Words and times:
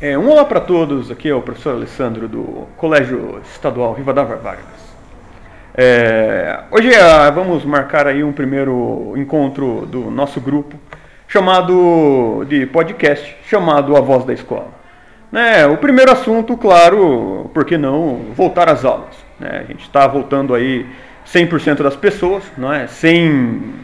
É, 0.00 0.16
um 0.16 0.30
olá 0.30 0.44
para 0.44 0.60
todos, 0.60 1.10
aqui 1.10 1.28
é 1.28 1.34
o 1.34 1.42
professor 1.42 1.74
Alessandro 1.74 2.28
do 2.28 2.68
Colégio 2.76 3.42
Estadual 3.52 3.94
Rivadavia 3.94 4.36
Vargas. 4.36 4.94
É, 5.74 6.60
hoje 6.70 6.94
é, 6.94 7.30
vamos 7.32 7.64
marcar 7.64 8.06
aí 8.06 8.22
um 8.22 8.32
primeiro 8.32 9.14
encontro 9.16 9.84
do 9.86 10.08
nosso 10.08 10.40
grupo, 10.40 10.76
chamado 11.26 12.44
de 12.48 12.64
podcast, 12.66 13.36
chamado 13.44 13.96
A 13.96 14.00
Voz 14.00 14.24
da 14.24 14.32
Escola. 14.32 14.68
Né, 15.32 15.66
o 15.66 15.76
primeiro 15.76 16.12
assunto, 16.12 16.56
claro, 16.56 17.50
por 17.52 17.64
que 17.64 17.76
não 17.76 18.26
voltar 18.36 18.68
às 18.68 18.84
aulas? 18.84 19.16
Né? 19.40 19.50
A 19.50 19.64
gente 19.64 19.82
está 19.82 20.06
voltando 20.06 20.54
aí 20.54 20.86
100% 21.26 21.82
das 21.82 21.96
pessoas, 21.96 22.44
não 22.56 22.72
é? 22.72 22.86
sem 22.86 23.74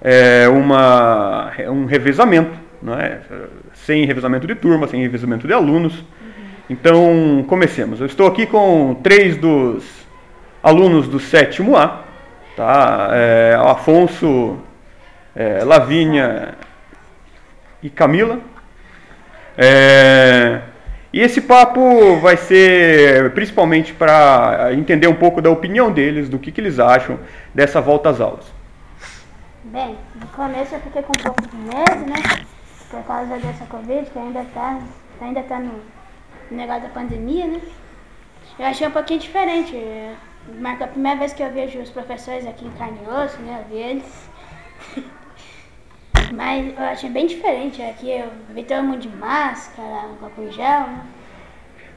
é, 0.00 0.48
uma, 0.48 1.52
um 1.68 1.84
revezamento, 1.84 2.63
não 2.84 2.94
é? 2.94 3.20
sem 3.72 4.04
revezamento 4.04 4.46
de 4.46 4.54
turma, 4.54 4.86
sem 4.86 5.00
revezamento 5.00 5.46
de 5.46 5.54
alunos. 5.54 6.04
Então, 6.68 7.44
comecemos. 7.48 7.98
Eu 8.00 8.06
estou 8.06 8.26
aqui 8.26 8.46
com 8.46 8.94
três 9.02 9.36
dos 9.38 9.84
alunos 10.62 11.08
do 11.08 11.18
sétimo 11.18 11.76
A, 11.76 12.04
tá? 12.54 13.08
É, 13.12 13.58
Afonso, 13.58 14.58
é, 15.34 15.64
Lavínia 15.64 16.54
e 17.82 17.88
Camila. 17.88 18.38
É, 19.56 20.60
e 21.12 21.20
esse 21.20 21.40
papo 21.40 22.16
vai 22.16 22.36
ser 22.36 23.30
principalmente 23.32 23.94
para 23.94 24.70
entender 24.72 25.06
um 25.06 25.14
pouco 25.14 25.40
da 25.40 25.48
opinião 25.48 25.90
deles, 25.90 26.28
do 26.28 26.38
que, 26.38 26.52
que 26.52 26.60
eles 26.60 26.78
acham 26.78 27.18
dessa 27.54 27.80
volta 27.80 28.10
às 28.10 28.20
aulas. 28.20 28.44
Bem, 29.64 29.96
no 30.20 30.26
começo 30.28 30.74
eu 30.74 30.80
fiquei 30.80 31.02
com 31.02 31.12
um 31.12 31.22
pouco 31.22 31.42
de 31.42 31.56
medo, 31.56 32.10
né? 32.10 32.44
Por 32.94 33.04
causa 33.04 33.38
dessa 33.38 33.66
Covid, 33.66 34.08
que 34.08 34.18
ainda 34.18 34.44
tá, 34.54 34.80
ainda 35.20 35.42
tá 35.42 35.58
no 35.58 35.80
negócio 36.50 36.82
da 36.82 36.88
pandemia, 36.88 37.46
né? 37.46 37.60
Eu 38.58 38.66
achei 38.66 38.86
um 38.86 38.92
pouquinho 38.92 39.20
diferente. 39.20 39.76
Marca 40.60 40.84
a 40.84 40.88
primeira 40.88 41.18
vez 41.18 41.32
que 41.32 41.42
eu 41.42 41.50
vejo 41.50 41.80
os 41.80 41.90
professores 41.90 42.46
aqui 42.46 42.66
em 42.66 42.70
carne 42.72 42.98
e 43.04 43.08
osso, 43.08 43.40
né? 43.40 43.60
Eu 43.60 43.68
vi 43.68 43.82
eles. 43.82 44.30
Mas 46.32 46.78
eu 46.78 46.84
achei 46.84 47.10
bem 47.10 47.26
diferente. 47.26 47.82
Aqui 47.82 48.10
eu 48.10 48.28
vi 48.50 48.62
todo 48.62 48.84
mundo 48.84 49.00
de 49.00 49.08
máscara, 49.08 50.10
álcool 50.22 50.44
em 50.44 50.52
gel, 50.52 50.80
né? 50.80 51.00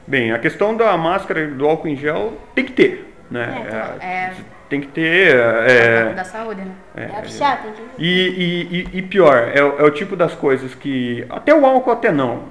Bem, 0.06 0.32
a 0.32 0.38
questão 0.38 0.76
da 0.76 0.96
máscara 0.96 1.40
e 1.40 1.46
do 1.48 1.66
álcool 1.66 1.88
em 1.88 1.96
gel 1.96 2.32
tem 2.54 2.64
que 2.64 2.72
ter, 2.72 3.14
né? 3.30 3.66
É, 4.00 4.04
É, 4.04 4.34
Tem 4.68 4.80
que 4.80 4.88
ter. 4.88 5.34
é, 5.36 6.10
É, 6.10 6.14
da 6.14 6.24
saúde, 6.24 6.60
né? 6.62 6.72
É, 6.96 7.18
oficial, 7.20 7.56
tem 7.62 7.72
que 7.72 8.02
E, 8.02 8.88
e, 8.92 8.98
e- 8.98 9.02
pior, 9.02 9.50
é, 9.54 9.62
o- 9.62 9.78
é 9.78 9.82
o 9.84 9.90
tipo 9.90 10.14
das 10.16 10.34
coisas 10.34 10.74
que. 10.74 11.24
Até 11.30 11.54
o 11.54 11.64
álcool 11.64 11.90
até 11.92 12.12
não. 12.12 12.44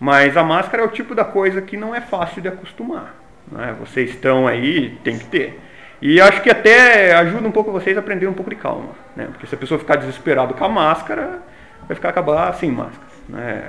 Mas 0.00 0.36
a 0.36 0.42
máscara 0.44 0.82
é 0.82 0.86
o 0.86 0.90
tipo 0.90 1.14
da 1.14 1.24
coisa 1.24 1.60
que 1.60 1.76
não 1.76 1.94
é 1.94 2.00
fácil 2.00 2.40
de 2.40 2.48
acostumar. 2.48 3.14
Né? 3.50 3.74
Vocês 3.80 4.10
estão 4.10 4.46
aí, 4.46 4.96
tem 5.02 5.18
que 5.18 5.24
ter. 5.26 5.60
E 6.00 6.20
acho 6.20 6.40
que 6.42 6.48
até 6.50 7.12
ajuda 7.16 7.48
um 7.48 7.50
pouco 7.52 7.72
vocês 7.72 7.96
a 7.96 8.00
aprender 8.00 8.26
um 8.28 8.32
pouco 8.32 8.50
de 8.50 8.56
calma. 8.56 8.90
Né? 9.16 9.26
Porque 9.32 9.46
se 9.46 9.54
a 9.54 9.58
pessoa 9.58 9.78
ficar 9.80 9.96
desesperada 9.96 10.54
com 10.54 10.64
a 10.64 10.68
máscara, 10.68 11.40
vai 11.86 11.96
ficar 11.96 12.10
acabar 12.10 12.54
sem 12.54 12.70
máscara. 12.70 13.08
Né? 13.28 13.62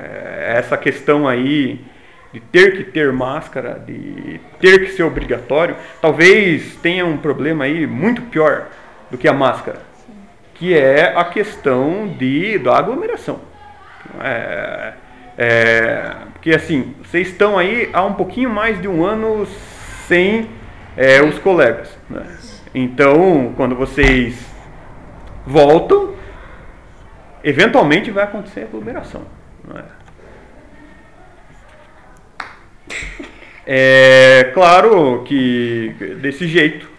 Essa 0.56 0.78
questão 0.78 1.28
aí 1.28 1.82
de 2.34 2.40
ter 2.40 2.78
que 2.78 2.84
ter 2.84 3.12
máscara, 3.12 3.80
de 3.80 4.40
ter 4.60 4.86
que 4.86 4.92
ser 4.92 5.04
obrigatório, 5.04 5.76
talvez 6.02 6.76
tenha 6.76 7.06
um 7.06 7.18
problema 7.18 7.66
aí 7.66 7.88
muito 7.88 8.22
pior 8.24 8.68
do 9.10 9.18
que 9.18 9.28
a 9.28 9.34
máscara 9.34 9.90
que 10.60 10.78
é 10.78 11.18
a 11.18 11.24
questão 11.24 12.06
de, 12.20 12.60
da 12.60 12.78
aglomeração. 12.78 13.40
É, 14.22 14.94
é, 15.38 16.16
porque 16.34 16.52
assim, 16.52 16.94
vocês 17.02 17.30
estão 17.30 17.58
aí 17.58 17.90
há 17.94 18.04
um 18.04 18.14
pouquinho 18.14 18.50
mais 18.50 18.80
de 18.82 18.88
um 18.88 19.06
ano 19.06 19.48
sem 20.06 20.50
é, 20.98 21.22
os 21.22 21.40
colegas. 21.40 21.98
né? 22.10 22.26
Então, 22.76 23.54
quando 23.56 23.74
vocês 23.74 24.46
voltam, 25.48 26.14
eventualmente 27.42 28.12
vai 28.12 28.26
acontecer 28.26 28.64
aglomeração. 28.64 29.22
não 29.66 29.78
é? 33.66 34.52
Claro 34.54 35.24
que 35.26 35.96
desse 36.22 36.48
jeito, 36.48 36.90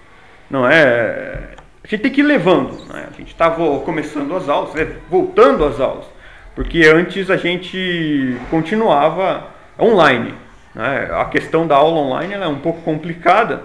não 0.51 0.69
é? 0.69 1.51
A 1.83 1.89
gente 1.89 2.03
tem 2.03 2.13
que 2.13 2.21
ir 2.21 2.25
levando, 2.25 2.85
né? 2.87 3.09
A 3.13 3.17
gente 3.17 3.29
estava 3.29 3.81
começando 3.81 4.35
as 4.37 4.49
aulas, 4.49 4.75
né? 4.75 4.97
voltando 5.09 5.65
às 5.65 5.81
aulas, 5.81 6.07
porque 6.55 6.85
antes 6.87 7.31
a 7.31 7.37
gente 7.37 8.37
continuava 8.51 9.49
online. 9.79 10.35
Né? 10.75 11.09
A 11.13 11.25
questão 11.25 11.67
da 11.67 11.77
aula 11.77 11.99
online 11.99 12.35
é 12.35 12.47
um 12.47 12.61
pouco 12.61 12.83
complicada, 12.83 13.65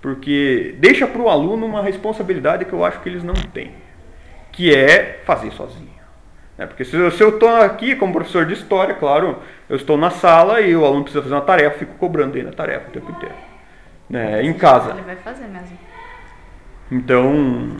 porque 0.00 0.74
deixa 0.78 1.06
para 1.06 1.20
o 1.20 1.28
aluno 1.28 1.66
uma 1.66 1.82
responsabilidade 1.82 2.64
que 2.64 2.72
eu 2.72 2.84
acho 2.84 3.00
que 3.00 3.08
eles 3.08 3.22
não 3.22 3.34
têm, 3.34 3.72
que 4.52 4.74
é 4.74 5.20
fazer 5.26 5.50
sozinho. 5.52 5.97
Né? 6.58 6.66
Porque 6.66 6.84
se 6.84 6.94
eu- 6.96 7.10
se 7.10 7.22
eu 7.22 7.30
estou 7.30 7.48
aqui 7.48 7.94
como 7.96 8.12
professor 8.12 8.44
de 8.44 8.52
história, 8.52 8.94
claro, 8.94 9.38
eu 9.68 9.76
estou 9.76 9.96
na 9.96 10.10
sala 10.10 10.60
e 10.60 10.76
o 10.76 10.84
aluno 10.84 11.04
precisa 11.04 11.22
fazer 11.22 11.34
uma 11.34 11.40
tarefa, 11.40 11.76
eu 11.76 11.78
fico 11.78 11.94
cobrando 11.94 12.36
ele 12.36 12.48
a 12.48 12.52
tarefa 12.52 12.88
o 12.88 12.92
tempo 12.92 13.10
inteiro. 13.12 13.34
né? 14.10 14.42
Em 14.42 14.54
casa. 14.54 14.92
Ele 14.92 15.02
vai 15.02 15.16
fazer 15.16 15.46
mesmo. 15.46 15.78
Então, 16.90 17.76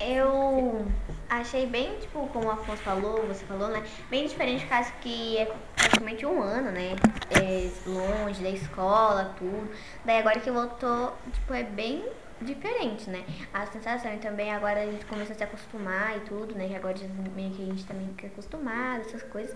Eu 0.00 0.86
achei 1.28 1.66
bem, 1.66 1.98
tipo, 1.98 2.26
como 2.28 2.46
o 2.46 2.50
Afonso 2.50 2.82
falou, 2.82 3.26
você 3.26 3.44
falou, 3.44 3.68
né? 3.68 3.82
Bem 4.10 4.26
diferente, 4.26 4.66
caso 4.66 4.92
que 5.00 5.38
é 5.38 5.52
praticamente 5.76 6.24
um 6.24 6.42
ano, 6.42 6.70
né? 6.70 6.96
É 7.30 7.70
longe 7.86 8.42
da 8.42 8.50
escola, 8.50 9.34
tudo. 9.38 9.68
Daí 10.04 10.18
agora 10.18 10.40
que 10.40 10.50
voltou, 10.50 11.16
tipo, 11.32 11.52
é 11.54 11.62
bem 11.62 12.04
diferente, 12.40 13.10
né? 13.10 13.24
A 13.52 13.66
sensação 13.66 14.14
e 14.14 14.18
também 14.18 14.52
agora 14.52 14.82
a 14.82 14.86
gente 14.86 15.04
começa 15.06 15.32
a 15.32 15.36
se 15.36 15.44
acostumar 15.44 16.16
e 16.16 16.20
tudo, 16.20 16.54
né? 16.54 16.68
Que 16.68 16.76
agora 16.76 16.94
meio 17.34 17.50
que 17.50 17.62
a 17.62 17.66
gente 17.66 17.84
também 17.84 18.08
fica 18.08 18.28
acostumado, 18.28 19.00
essas 19.00 19.22
coisas. 19.24 19.54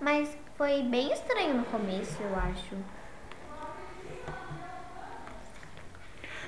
Mas 0.00 0.36
foi 0.56 0.82
bem 0.82 1.12
estranho 1.12 1.54
no 1.54 1.64
começo, 1.64 2.22
eu 2.22 2.36
acho. 2.36 2.76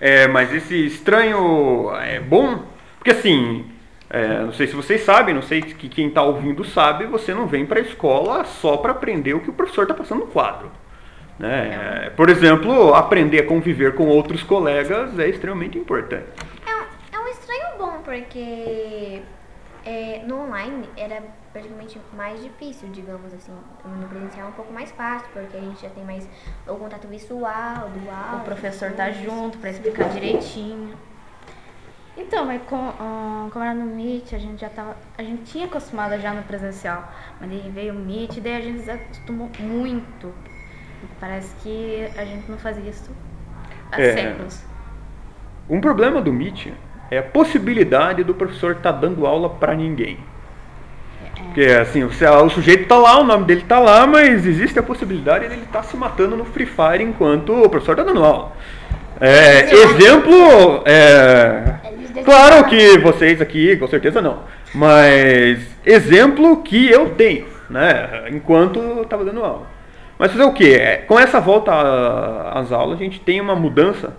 é, 0.01 0.27
mas 0.27 0.53
esse 0.53 0.87
estranho 0.87 1.91
é 1.97 2.21
bom, 2.21 2.65
porque 2.99 3.13
assim, 3.13 3.71
é, 4.09 4.41
não 4.41 4.53
sei 4.53 4.67
se 4.67 4.75
vocês 4.75 5.03
sabem, 5.03 5.35
não 5.35 5.43
sei 5.43 5.61
que 5.61 5.89
quem 5.89 6.09
está 6.09 6.23
ouvindo 6.23 6.65
sabe, 6.65 7.07
você 7.07 7.35
não 7.35 7.47
vem 7.47 7.67
para 7.67 7.81
a 7.81 7.83
escola 7.83 8.45
só 8.45 8.77
para 8.77 8.93
aprender 8.93 9.35
o 9.35 9.41
que 9.41 9.51
o 9.51 9.53
professor 9.53 9.83
está 9.83 9.95
passando 9.95 10.21
no 10.21 10.27
quadro. 10.29 10.71
Né? 11.39 12.07
É, 12.07 12.11
Por 12.11 12.31
exemplo, 12.31 12.95
aprender 12.95 13.41
a 13.41 13.47
conviver 13.47 13.95
com 13.95 14.07
outros 14.07 14.43
colegas 14.43 15.19
é 15.19 15.29
extremamente 15.29 15.77
importante. 15.77 16.27
É 16.67 16.75
um, 16.75 17.19
é 17.19 17.25
um 17.25 17.29
estranho 17.29 17.79
bom, 17.79 18.01
porque 18.05 19.23
é, 19.85 20.23
no 20.27 20.41
online 20.45 20.89
era 20.97 21.23
praticamente 21.53 22.01
mais 22.17 22.43
difícil, 22.43 22.89
digamos 22.91 23.35
assim. 23.35 23.53
No 23.85 24.09
presencial 24.09 24.47
é 24.47 24.51
um 24.51 24.53
pouco 24.53 24.73
mais 24.73 24.91
fácil, 24.93 25.29
porque 25.33 25.57
a 25.57 25.61
gente 25.61 25.83
já 25.83 25.91
tem 25.91 26.05
mais 26.05 26.29
o 26.67 26.75
contato 26.77 27.09
visual, 27.09 27.91
do 27.91 28.11
áudio. 28.11 28.39
O 28.39 28.45
professor 28.45 28.93
tá 28.93 29.11
junto 29.11 29.59
pra 29.59 29.71
explicar 29.71 30.09
direitinho. 30.11 30.97
Então, 32.17 32.47
mas 32.47 32.63
com, 32.63 32.77
ah, 32.77 33.49
como 33.53 33.65
era 33.65 33.75
no 33.75 33.85
Meet, 33.85 34.33
a 34.33 34.39
gente 34.39 34.61
já 34.61 34.69
tava. 34.69 34.97
A 35.19 35.23
gente 35.23 35.43
tinha 35.45 35.67
acostumado 35.67 36.19
já 36.21 36.33
no 36.33 36.43
presencial. 36.43 37.13
Mas 37.41 37.51
daí 37.51 37.71
veio 37.75 37.93
o 37.95 37.99
Meet, 37.99 38.41
daí 38.41 38.57
a 38.57 38.61
gente 38.61 38.81
se 38.81 38.91
acostumou 38.91 39.51
muito. 39.59 40.33
Parece 41.21 41.55
que 41.63 42.09
a 42.17 42.25
gente 42.25 42.51
não 42.51 42.59
fazia 42.59 42.91
isso 42.91 43.11
há 43.93 44.01
É. 44.01 44.13
séculos. 44.15 44.65
Um 45.69 45.81
problema 45.81 46.23
do 46.23 46.33
Meet 46.33 46.69
é 47.11 47.19
a 47.19 47.23
possibilidade 47.23 48.25
do 48.25 48.35
professor 48.35 48.73
estar 48.73 48.93
dando 48.93 49.27
aula 49.27 49.51
para 49.51 49.75
ninguém. 49.75 50.19
Porque 51.57 51.65
assim, 51.65 52.03
o, 52.03 52.11
sujeito 52.51 52.83
está 52.83 52.97
lá, 52.97 53.19
o 53.19 53.25
nome 53.25 53.45
dele 53.45 53.63
está 53.63 53.79
lá, 53.79 54.07
mas 54.07 54.47
existe 54.47 54.79
a 54.79 54.83
possibilidade 54.83 55.49
dele 55.49 55.63
estar 55.63 55.83
se 55.83 55.97
matando 55.97 56.37
no 56.37 56.45
Free 56.45 56.67
Fire 56.67 57.03
enquanto 57.03 57.53
o 57.53 57.69
professor 57.69 57.93
está 57.93 58.05
dando 58.05 58.25
aula. 58.25 58.53
É, 59.19 59.73
exemplo, 59.73 60.83
é, 60.85 61.77
Eles 61.85 61.96
claro 62.25 62.69
que 62.69 62.99
vocês 62.99 63.41
aqui, 63.41 63.77
com 63.77 63.87
certeza 63.87 64.21
não, 64.21 64.41
mas 64.75 65.59
exemplo 65.85 66.63
que 66.63 66.91
eu 66.91 67.11
tenho, 67.11 67.47
né, 67.69 68.29
enquanto 68.31 69.03
estava 69.03 69.25
dando 69.25 69.45
aula. 69.45 69.67
Mas 70.19 70.33
fazer 70.33 70.45
o 70.45 70.53
que? 70.53 70.79
Com 71.07 71.19
essa 71.19 71.41
volta 71.41 71.73
às 72.55 72.73
aulas, 72.73 72.99
a 72.99 73.03
gente 73.03 73.21
tem 73.21 73.41
uma 73.41 73.55
mudança, 73.55 74.17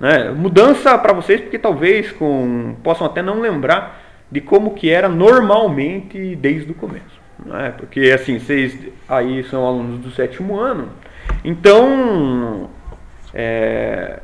né? 0.00 0.30
Mudança 0.30 0.98
para 0.98 1.12
vocês, 1.12 1.40
porque 1.40 1.58
talvez 1.58 2.10
com, 2.12 2.74
possam 2.82 3.06
até 3.06 3.22
não 3.22 3.40
lembrar 3.40 4.02
de 4.30 4.40
como 4.40 4.74
que 4.74 4.90
era 4.90 5.08
normalmente 5.08 6.34
desde 6.36 6.72
o 6.72 6.74
começo. 6.74 7.20
Né? 7.44 7.74
Porque 7.76 8.10
assim, 8.12 8.38
vocês 8.38 8.76
aí 9.08 9.44
são 9.44 9.64
alunos 9.64 10.00
do 10.00 10.10
sétimo 10.10 10.58
ano, 10.58 10.88
então 11.44 12.68
é, 13.32 14.20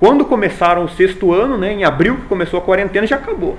quando 0.00 0.24
começaram 0.24 0.84
o 0.84 0.88
sexto 0.88 1.30
ano, 1.30 1.58
né, 1.58 1.74
em 1.74 1.84
abril 1.84 2.16
que 2.16 2.22
começou 2.22 2.58
a 2.58 2.62
quarentena, 2.62 3.06
já 3.06 3.16
acabou. 3.16 3.58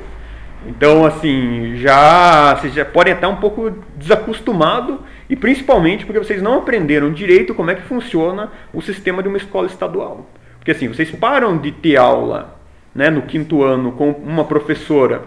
Então, 0.66 1.06
assim, 1.06 1.76
já 1.78 2.56
vocês 2.56 2.74
já 2.74 2.84
podem 2.84 3.14
estar 3.14 3.28
um 3.30 3.36
pouco 3.36 3.72
desacostumado 3.96 5.02
e 5.30 5.36
principalmente 5.36 6.04
porque 6.04 6.18
vocês 6.18 6.42
não 6.42 6.58
aprenderam 6.58 7.14
direito 7.14 7.54
como 7.54 7.70
é 7.70 7.76
que 7.76 7.84
funciona 7.84 8.52
o 8.74 8.82
sistema 8.82 9.22
de 9.22 9.28
uma 9.28 9.38
escola 9.38 9.68
estadual. 9.68 10.28
Porque 10.58 10.72
assim, 10.72 10.88
vocês 10.88 11.12
param 11.12 11.58
de 11.58 11.72
ter 11.72 11.98
aula 11.98 12.60
né, 12.94 13.12
no 13.12 13.22
quinto 13.22 13.64
ano 13.64 13.92
com 13.92 14.10
uma 14.10 14.44
professora 14.44 15.22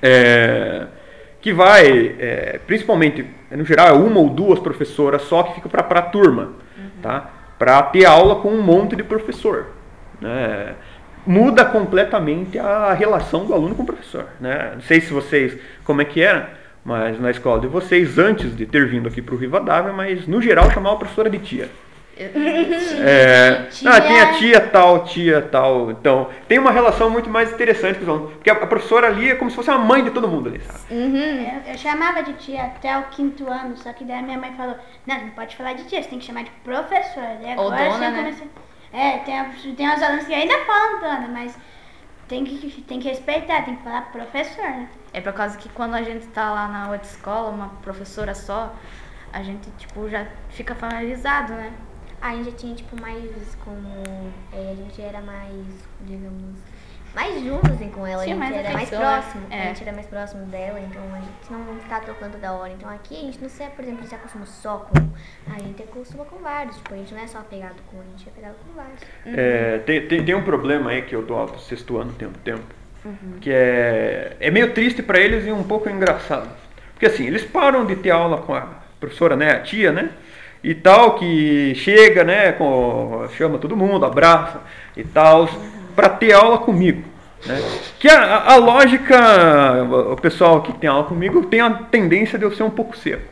é, 0.00 0.86
que 1.40 1.52
vai, 1.52 2.14
é, 2.18 2.60
principalmente, 2.66 3.26
no 3.50 3.64
geral, 3.64 3.88
é 3.88 3.92
uma 3.92 4.20
ou 4.20 4.30
duas 4.30 4.60
professoras 4.60 5.22
só 5.22 5.42
que 5.42 5.54
fica 5.54 5.68
para 5.68 5.98
a 5.98 6.02
turma, 6.02 6.52
tá? 7.02 7.30
para 7.58 7.82
ter 7.82 8.04
aula 8.04 8.36
com 8.36 8.48
um 8.48 8.62
monte 8.62 8.94
de 8.94 9.02
professor. 9.02 9.79
Né? 10.20 10.74
Muda 11.26 11.64
completamente 11.64 12.58
a 12.58 12.92
relação 12.94 13.44
do 13.44 13.52
aluno 13.54 13.74
com 13.74 13.82
o 13.82 13.86
professor. 13.86 14.26
Né? 14.40 14.72
Não 14.74 14.80
sei 14.82 15.00
se 15.00 15.12
vocês, 15.12 15.58
como 15.84 16.00
é 16.00 16.04
que 16.04 16.20
era, 16.22 16.50
mas 16.84 17.20
na 17.20 17.30
escola 17.30 17.60
de 17.60 17.66
vocês, 17.66 18.18
antes 18.18 18.56
de 18.56 18.64
ter 18.66 18.86
vindo 18.88 19.06
aqui 19.08 19.20
para 19.20 19.34
o 19.34 19.38
Rivadavia, 19.38 19.92
mas 19.92 20.26
no 20.26 20.40
geral 20.40 20.70
chamava 20.70 20.96
a 20.96 20.98
professora 20.98 21.28
de 21.30 21.38
tia. 21.38 21.68
É, 23.02 23.66
Tia. 23.70 23.90
Ah, 23.90 24.00
tem 24.00 24.20
a 24.20 24.32
tia 24.34 24.60
tal, 24.60 25.04
tia 25.04 25.40
tal. 25.40 25.90
Então, 25.90 26.28
tem 26.46 26.58
uma 26.58 26.70
relação 26.70 27.08
muito 27.08 27.30
mais 27.30 27.50
interessante 27.52 27.96
com 27.96 28.02
os 28.02 28.08
alunos. 28.08 28.32
Porque 28.34 28.50
a 28.50 28.54
a 28.54 28.66
professora 28.66 29.06
ali 29.06 29.30
é 29.30 29.34
como 29.34 29.48
se 29.50 29.56
fosse 29.56 29.70
uma 29.70 29.78
mãe 29.78 30.04
de 30.04 30.10
todo 30.10 30.28
mundo 30.28 30.50
ali, 30.50 30.60
sabe? 30.60 30.78
Eu, 30.90 31.72
eu 31.72 31.78
chamava 31.78 32.22
de 32.22 32.34
tia 32.34 32.64
até 32.64 32.98
o 32.98 33.04
quinto 33.04 33.48
ano, 33.50 33.74
só 33.76 33.90
que 33.94 34.04
daí 34.04 34.22
minha 34.22 34.36
mãe 34.38 34.52
falou, 34.54 34.76
não, 35.06 35.18
não 35.18 35.30
pode 35.30 35.56
falar 35.56 35.72
de 35.72 35.84
tia, 35.84 36.02
você 36.02 36.10
tem 36.10 36.18
que 36.18 36.26
chamar 36.26 36.44
de 36.44 36.50
professora. 36.62 37.38
Daí 37.42 37.56
Ou 37.56 37.72
agora 37.72 37.88
dona, 37.90 38.10
né? 38.10 38.18
comecei- 38.18 38.48
É, 38.92 39.18
tem, 39.18 39.38
a- 39.38 39.50
tem 39.76 39.88
uns 39.88 40.02
alunos 40.02 40.26
que 40.26 40.34
ainda 40.34 40.64
falam 40.64 41.00
dona, 41.00 41.28
mas 41.28 41.56
tem 42.28 42.44
que, 42.44 42.82
tem 42.82 42.98
que 43.00 43.08
respeitar, 43.08 43.62
tem 43.64 43.76
que 43.76 43.82
falar 43.82 44.02
professor. 44.12 44.62
né? 44.64 44.88
É 45.12 45.20
por 45.20 45.32
causa 45.32 45.56
que 45.58 45.68
quando 45.68 45.94
a 45.94 46.02
gente 46.02 46.26
tá 46.28 46.50
lá 46.52 46.68
na 46.68 46.90
outra 46.90 47.06
escola, 47.06 47.50
uma 47.50 47.68
professora 47.82 48.34
só, 48.34 48.74
a 49.32 49.42
gente, 49.42 49.70
tipo, 49.78 50.08
já 50.08 50.26
fica 50.50 50.74
familiarizado, 50.74 51.52
né? 51.54 51.72
A 52.20 52.34
gente 52.34 52.50
já 52.50 52.56
tinha, 52.56 52.74
tipo, 52.74 53.00
mais 53.00 53.54
como. 53.64 53.88
é, 54.52 54.72
a 54.72 54.74
gente 54.74 55.00
era 55.00 55.20
mais, 55.22 55.66
digamos. 56.02 56.58
Mais 57.14 57.42
junto, 57.42 57.72
assim, 57.72 57.88
com 57.90 58.06
ela. 58.06 58.22
Tinha 58.22 58.36
a 58.36 58.38
gente 58.38 58.52
mais 58.52 58.64
era 58.64 58.74
mais 58.74 58.92
afeição, 58.92 59.00
né? 59.00 59.20
próximo. 59.20 59.46
É. 59.50 59.62
A 59.62 59.66
gente 59.66 59.82
era 59.82 59.92
mais 59.92 60.06
próximo 60.06 60.46
dela, 60.46 60.80
então 60.80 61.02
a 61.12 61.18
gente 61.18 61.68
não 61.68 61.80
ficava 61.80 62.04
trocando 62.04 62.38
da 62.38 62.52
hora. 62.52 62.72
Então 62.72 62.88
aqui 62.88 63.16
a 63.16 63.20
gente 63.20 63.40
não 63.40 63.48
se, 63.48 63.64
por 63.64 63.84
exemplo, 63.84 64.06
se 64.06 64.14
acostuma 64.14 64.46
só 64.46 64.78
com. 64.78 65.52
A 65.52 65.58
gente 65.58 65.82
acostuma 65.82 66.24
com 66.24 66.36
vários. 66.36 66.76
Tipo, 66.76 66.94
a 66.94 66.96
gente 66.96 67.12
não 67.12 67.20
é 67.20 67.26
só 67.26 67.38
apegado 67.38 67.76
com 67.90 67.96
um, 67.96 68.00
a 68.00 68.04
gente 68.16 68.28
é 68.28 68.30
apegado 68.30 68.54
com 68.64 68.72
vários. 68.74 69.00
É, 69.26 69.78
tem, 69.78 70.06
tem, 70.06 70.24
tem 70.24 70.34
um 70.34 70.44
problema 70.44 70.90
aí 70.90 71.02
que 71.02 71.14
eu 71.14 71.22
dou 71.22 71.36
aula 71.36 71.50
pro 71.50 71.60
sexto 71.60 71.98
ano 71.98 72.12
tem 72.12 72.28
um 72.28 72.32
tempo. 72.32 72.80
Que 73.40 73.50
é, 73.50 74.36
é 74.38 74.50
meio 74.50 74.74
triste 74.74 75.02
para 75.02 75.18
eles 75.18 75.46
e 75.46 75.52
um 75.52 75.62
pouco 75.62 75.88
engraçado. 75.88 76.50
Porque 76.92 77.06
assim, 77.06 77.26
eles 77.26 77.42
param 77.42 77.86
de 77.86 77.96
ter 77.96 78.10
aula 78.10 78.42
com 78.42 78.54
a 78.54 78.68
professora, 79.00 79.34
né, 79.34 79.52
a 79.52 79.60
tia, 79.60 79.90
né? 79.90 80.10
E 80.62 80.74
tal, 80.74 81.14
que 81.14 81.74
chega, 81.74 82.22
né, 82.22 82.52
com, 82.52 83.26
chama 83.34 83.56
todo 83.56 83.74
mundo, 83.74 84.04
abraça 84.04 84.60
e 84.94 85.02
tal, 85.02 85.48
para 86.00 86.08
ter 86.08 86.32
aula 86.32 86.56
comigo. 86.56 87.02
Né? 87.44 87.62
Que 87.98 88.08
a, 88.08 88.52
a- 88.52 88.56
lógica, 88.56 89.18
o 90.10 90.16
pessoal 90.16 90.62
que 90.62 90.72
tem 90.72 90.88
aula 90.88 91.04
comigo 91.04 91.44
tem 91.44 91.60
a 91.60 91.70
tendência 91.70 92.38
de 92.38 92.44
eu 92.46 92.52
ser 92.52 92.62
um 92.62 92.70
pouco 92.70 92.96
seco 92.96 93.22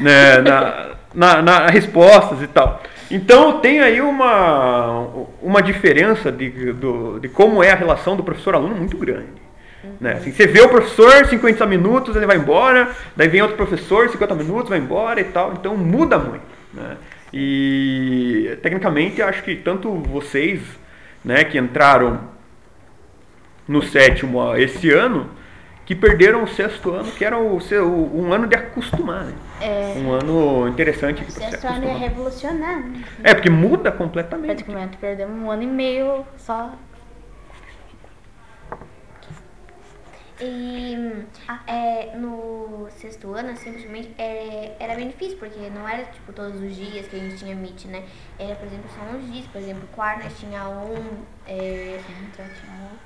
né, 0.00 0.38
na, 0.38 0.86
na, 1.14 1.42
na 1.42 1.66
respostas 1.66 2.40
e 2.42 2.46
tal. 2.46 2.82
Então 3.10 3.60
tem 3.60 3.80
aí 3.80 4.00
uma, 4.00 5.06
uma 5.42 5.62
diferença 5.62 6.32
de, 6.32 6.72
do, 6.72 7.18
de 7.20 7.28
como 7.28 7.62
é 7.62 7.72
a 7.72 7.74
relação 7.74 8.16
do 8.16 8.22
professor-aluno 8.22 8.74
muito 8.74 8.96
grande. 8.96 9.28
Né? 10.00 10.14
Assim, 10.14 10.32
você 10.32 10.46
vê 10.46 10.62
o 10.62 10.68
professor, 10.68 11.26
50 11.26 11.66
minutos, 11.66 12.16
ele 12.16 12.26
vai 12.26 12.36
embora, 12.36 12.90
daí 13.14 13.28
vem 13.28 13.42
outro 13.42 13.56
professor, 13.56 14.08
50 14.08 14.34
minutos, 14.34 14.68
vai 14.70 14.78
embora 14.78 15.20
e 15.20 15.24
tal. 15.24 15.52
Então 15.52 15.76
muda 15.76 16.18
muito. 16.18 16.44
Né? 16.72 16.96
E 17.32 18.58
tecnicamente 18.62 19.20
acho 19.20 19.42
que 19.42 19.56
tanto 19.56 19.90
vocês 19.94 20.60
né, 21.24 21.44
que 21.44 21.58
entraram 21.58 22.20
no 23.66 23.82
sétimo 23.82 24.54
esse 24.56 24.90
ano, 24.90 25.28
que 25.84 25.94
perderam 25.94 26.42
o 26.42 26.46
sexto 26.48 26.90
ano, 26.92 27.10
que 27.12 27.24
era 27.24 27.38
o, 27.38 27.60
seu- 27.60 27.86
um 27.90 28.32
ano 28.32 28.46
de 28.46 28.54
acostumar. 28.54 29.24
Né? 29.24 29.32
É, 29.60 29.94
Um 29.98 30.12
ano 30.12 30.68
interessante 30.68 31.22
O 31.22 31.30
sexto 31.30 31.64
ano 31.64 31.76
acostumar. 31.76 31.96
revolucionar, 31.98 32.80
né? 32.80 33.04
É, 33.24 33.34
porque 33.34 33.50
muda 33.50 33.90
completamente. 33.90 34.46
praticamente 34.64 34.96
perdemos 34.98 35.42
um 35.42 35.50
ano 35.50 35.62
e 35.62 35.66
meio 35.66 36.24
só. 36.36 36.72
E 40.40 41.26
é, 41.66 42.16
no 42.16 42.88
sexto 42.90 43.32
ano, 43.34 43.56
simplesmente, 43.56 44.14
é, 44.18 44.76
era 44.78 44.94
bem 44.94 45.08
difícil, 45.08 45.36
porque 45.36 45.58
não 45.70 45.88
era, 45.88 46.04
tipo, 46.04 46.32
todos 46.32 46.60
os 46.62 46.76
dias 46.76 47.08
que 47.08 47.16
a 47.16 47.18
gente 47.18 47.36
tinha 47.36 47.56
Meet, 47.56 47.86
né? 47.86 48.06
Era, 48.38 48.54
por 48.54 48.66
exemplo, 48.66 48.88
só 48.94 49.16
uns 49.16 49.32
dias. 49.32 49.46
Por 49.46 49.60
exemplo, 49.60 49.88
quarto 49.94 50.24
nós 50.24 50.38
tinha 50.38 50.68
um, 50.68 51.24
é, 51.46 52.00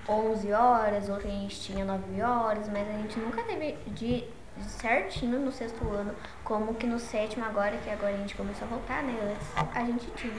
11 0.09 0.53
horas, 0.53 1.09
outro 1.09 1.29
a 1.29 1.31
gente 1.31 1.61
tinha 1.61 1.85
9 1.85 2.23
horas, 2.23 2.69
mas 2.69 2.89
a 2.89 2.93
gente 2.93 3.19
nunca 3.19 3.43
teve 3.45 3.79
de, 3.87 4.25
certinho 4.61 5.39
no 5.39 5.51
sexto 5.51 5.83
ano, 5.89 6.15
como 6.45 6.75
que 6.75 6.87
no 6.87 6.99
sétimo 6.99 7.45
agora, 7.45 7.77
que 7.79 7.89
agora 7.89 8.15
a 8.15 8.19
gente 8.19 8.35
começou 8.35 8.67
a 8.67 8.71
voltar, 8.71 9.03
né? 9.03 9.15
Antes 9.23 9.77
a 9.77 9.85
gente 9.85 10.11
tinha. 10.11 10.35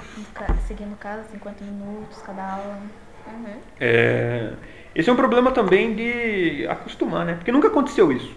Seguindo 0.68 0.96
casa, 0.98 1.24
50 1.30 1.63
minutos 1.63 2.22
cada 2.22 2.54
aula. 2.54 3.02
Uhum. 3.28 3.54
É, 3.80 4.50
esse 4.96 5.10
é 5.10 5.14
um 5.14 5.16
problema 5.16 5.52
também 5.52 5.94
de 5.96 6.68
acostumar, 6.68 7.25
né? 7.25 7.34
Porque 7.36 7.52
nunca 7.52 7.68
aconteceu 7.68 8.12
isso. 8.12 8.36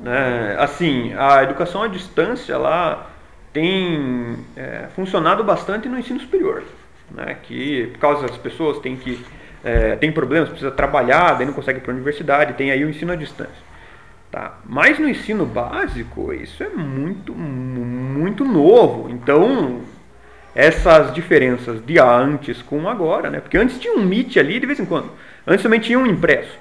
Né? 0.00 0.56
Assim, 0.58 1.12
a 1.14 1.42
educação 1.42 1.82
à 1.82 1.88
distância 1.88 2.56
lá 2.58 3.10
tem 3.52 4.36
é, 4.56 4.88
funcionado 4.96 5.44
bastante 5.44 5.88
no 5.88 5.98
ensino 5.98 6.18
superior, 6.20 6.62
né? 7.10 7.36
Que 7.42 7.88
por 7.92 7.98
causa 7.98 8.26
das 8.26 8.36
pessoas 8.38 8.78
têm 8.78 8.96
que 8.96 9.24
é, 9.64 9.94
tem 9.96 10.10
problemas, 10.10 10.48
precisa 10.48 10.72
trabalhar, 10.72 11.34
daí 11.34 11.46
não 11.46 11.52
consegue 11.52 11.78
ir 11.78 11.82
para 11.82 11.92
a 11.92 11.94
universidade, 11.94 12.54
tem 12.54 12.70
aí 12.72 12.84
o 12.84 12.90
ensino 12.90 13.12
à 13.12 13.16
distância. 13.16 13.62
Tá? 14.30 14.58
Mas 14.64 14.98
no 14.98 15.08
ensino 15.08 15.44
básico, 15.46 16.32
isso 16.32 16.64
é 16.64 16.68
muito, 16.70 17.34
mu- 17.34 17.84
muito 17.84 18.44
novo. 18.44 19.10
Então, 19.10 19.82
essas 20.54 21.12
diferenças 21.14 21.84
de 21.84 21.98
antes 21.98 22.60
com 22.62 22.88
agora, 22.88 23.30
né? 23.30 23.40
Porque 23.40 23.56
antes 23.56 23.78
tinha 23.78 23.94
um 23.94 24.04
Meet 24.04 24.36
ali 24.36 24.60
de 24.60 24.66
vez 24.66 24.78
em 24.78 24.84
quando. 24.84 25.10
Antes 25.46 25.62
também 25.62 25.80
tinha 25.80 25.98
um 25.98 26.06
impresso, 26.06 26.58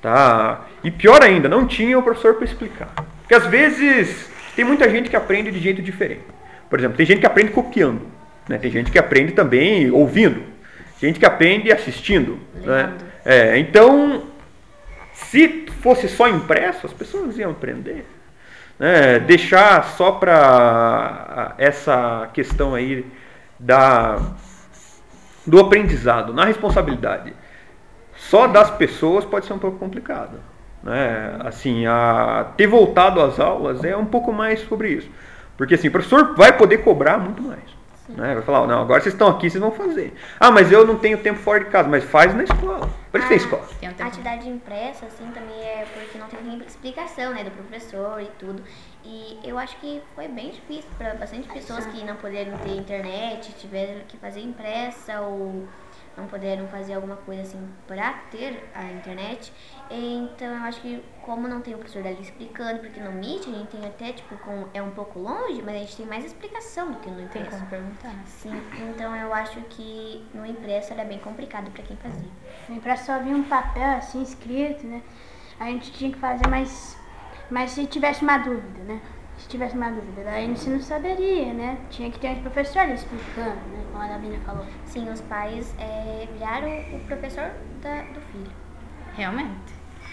tá? 0.00 0.66
E 0.84 0.90
pior 0.90 1.22
ainda, 1.22 1.48
não 1.48 1.66
tinha 1.66 1.98
o 1.98 2.02
professor 2.02 2.34
para 2.34 2.44
explicar. 2.44 2.88
Porque 3.20 3.34
às 3.34 3.46
vezes 3.46 4.30
tem 4.54 4.64
muita 4.64 4.88
gente 4.88 5.10
que 5.10 5.16
aprende 5.16 5.50
de 5.50 5.58
jeito 5.58 5.82
diferente. 5.82 6.22
Por 6.70 6.78
exemplo, 6.78 6.96
tem 6.96 7.04
gente 7.04 7.20
que 7.20 7.26
aprende 7.26 7.50
copiando, 7.50 8.02
né? 8.48 8.58
Tem 8.58 8.70
gente 8.70 8.90
que 8.90 8.98
aprende 8.98 9.32
também 9.32 9.90
ouvindo. 9.90 10.42
Gente 11.00 11.18
que 11.18 11.26
aprende 11.26 11.72
assistindo, 11.72 12.38
né? 12.64 12.92
É, 13.24 13.58
então, 13.58 14.22
se 15.12 15.66
fosse 15.80 16.08
só 16.08 16.28
impresso, 16.28 16.86
as 16.86 16.92
pessoas 16.92 17.36
iam 17.36 17.50
aprender. 17.50 18.06
né? 18.78 19.18
Deixar 19.18 19.84
só 19.96 20.12
para 20.12 21.54
essa 21.58 22.30
questão 22.32 22.74
aí 22.74 23.04
da, 23.62 24.18
do 25.46 25.60
aprendizado, 25.60 26.34
na 26.34 26.44
responsabilidade, 26.44 27.32
só 28.16 28.46
das 28.46 28.70
pessoas 28.70 29.24
pode 29.24 29.46
ser 29.46 29.52
um 29.52 29.58
pouco 29.58 29.78
complicado. 29.78 30.38
Né? 30.82 31.36
Assim, 31.40 31.86
a, 31.86 32.52
ter 32.56 32.66
voltado 32.66 33.20
às 33.20 33.38
aulas 33.38 33.84
é 33.84 33.96
um 33.96 34.04
pouco 34.04 34.32
mais 34.32 34.60
sobre 34.60 34.90
isso. 34.90 35.08
Porque 35.56 35.74
assim, 35.74 35.88
o 35.88 35.92
professor 35.92 36.34
vai 36.34 36.56
poder 36.56 36.78
cobrar 36.78 37.18
muito 37.18 37.40
mais. 37.42 37.62
Né? 38.08 38.34
Vai 38.34 38.42
falar, 38.42 38.66
não, 38.66 38.82
agora 38.82 39.00
vocês 39.00 39.14
estão 39.14 39.28
aqui, 39.28 39.48
vocês 39.48 39.60
vão 39.60 39.70
fazer. 39.70 40.12
Ah, 40.40 40.50
mas 40.50 40.72
eu 40.72 40.84
não 40.84 40.96
tenho 40.96 41.18
tempo 41.18 41.38
fora 41.38 41.60
de 41.60 41.66
casa, 41.66 41.88
mas 41.88 42.02
faz 42.02 42.34
na 42.34 42.42
escola. 42.42 42.90
Por 43.10 43.20
isso 43.20 43.28
tem 43.28 43.36
Ah, 43.36 43.40
escola. 43.40 43.68
Tem 43.78 43.88
um 43.88 43.92
A 43.96 44.06
atividade 44.06 44.48
impressa, 44.48 45.06
assim, 45.06 45.24
também 45.32 45.60
é 45.60 45.86
porque 45.94 46.18
não 46.18 46.26
tem 46.26 46.66
explicação, 46.66 47.32
né, 47.32 47.44
do 47.44 47.50
professor 47.52 48.20
e 48.20 48.26
tudo. 48.38 48.62
E 49.04 49.38
eu 49.42 49.58
acho 49.58 49.76
que 49.78 50.00
foi 50.14 50.28
bem 50.28 50.50
difícil 50.50 50.88
para 50.96 51.14
bastante 51.14 51.48
pessoas 51.48 51.84
que 51.86 52.04
não 52.04 52.16
puderam 52.16 52.56
ter 52.58 52.76
internet, 52.76 53.52
tiveram 53.54 54.00
que 54.06 54.16
fazer 54.16 54.40
impressa 54.40 55.20
ou 55.20 55.66
não 56.16 56.26
puderam 56.26 56.68
fazer 56.68 56.94
alguma 56.94 57.16
coisa 57.16 57.42
assim 57.42 57.68
para 57.86 58.12
ter 58.30 58.68
a 58.74 58.84
internet. 58.92 59.52
Então 59.90 60.46
eu 60.46 60.62
acho 60.64 60.80
que 60.80 61.02
como 61.22 61.48
não 61.48 61.60
tem 61.60 61.74
o 61.74 61.78
professor 61.78 62.02
dali 62.02 62.20
explicando, 62.20 62.80
porque 62.80 63.00
no 63.00 63.12
Meet 63.12 63.46
a 63.48 63.50
gente 63.50 63.68
tem 63.68 63.84
até, 63.86 64.12
tipo, 64.12 64.36
com, 64.38 64.66
é 64.74 64.82
um 64.82 64.90
pouco 64.90 65.18
longe, 65.18 65.62
mas 65.62 65.74
a 65.74 65.78
gente 65.78 65.96
tem 65.96 66.06
mais 66.06 66.24
explicação 66.24 66.92
do 66.92 66.98
que 66.98 67.10
no 67.10 67.16
Tem 67.16 67.42
impresso. 67.42 67.50
como 67.50 67.66
perguntar. 67.70 68.14
Sim, 68.26 68.52
então 68.90 69.14
eu 69.16 69.32
acho 69.34 69.60
que 69.70 70.24
no 70.34 70.44
impresso 70.46 70.92
era 70.92 71.04
bem 71.04 71.18
complicado 71.18 71.70
para 71.70 71.82
quem 71.82 71.96
fazia. 71.96 72.30
No 72.68 72.76
impresso 72.76 73.06
só 73.06 73.18
vinha 73.18 73.36
um 73.36 73.44
papel 73.44 73.96
assim 73.96 74.22
escrito, 74.22 74.86
né? 74.86 75.02
A 75.58 75.66
gente 75.66 75.92
tinha 75.92 76.10
que 76.12 76.18
fazer, 76.18 76.46
mas, 76.48 76.98
mas 77.52 77.70
se 77.72 77.86
tivesse 77.86 78.22
uma 78.22 78.38
dúvida, 78.38 78.82
né? 78.88 78.98
Se 79.38 79.48
tivesse 79.48 79.76
uma 79.76 79.90
dúvida, 79.90 80.22
daí 80.24 80.48
você 80.48 80.70
não 80.70 80.80
saberia, 80.80 81.52
né? 81.52 81.76
Tinha 81.90 82.10
que 82.10 82.18
ter 82.18 82.28
um 82.30 82.42
professor 82.42 82.80
ali 82.80 82.94
explicando, 82.94 83.50
né? 83.72 83.82
Como 83.92 84.02
a 84.02 84.06
Davina 84.06 84.38
falou. 84.46 84.64
Sim, 84.86 85.08
os 85.10 85.20
pais 85.22 85.74
é, 85.78 86.26
viraram 86.32 86.68
o 86.96 87.00
professor 87.06 87.50
da- 87.82 88.02
do 88.14 88.20
filho. 88.32 88.50
Realmente. 89.16 89.50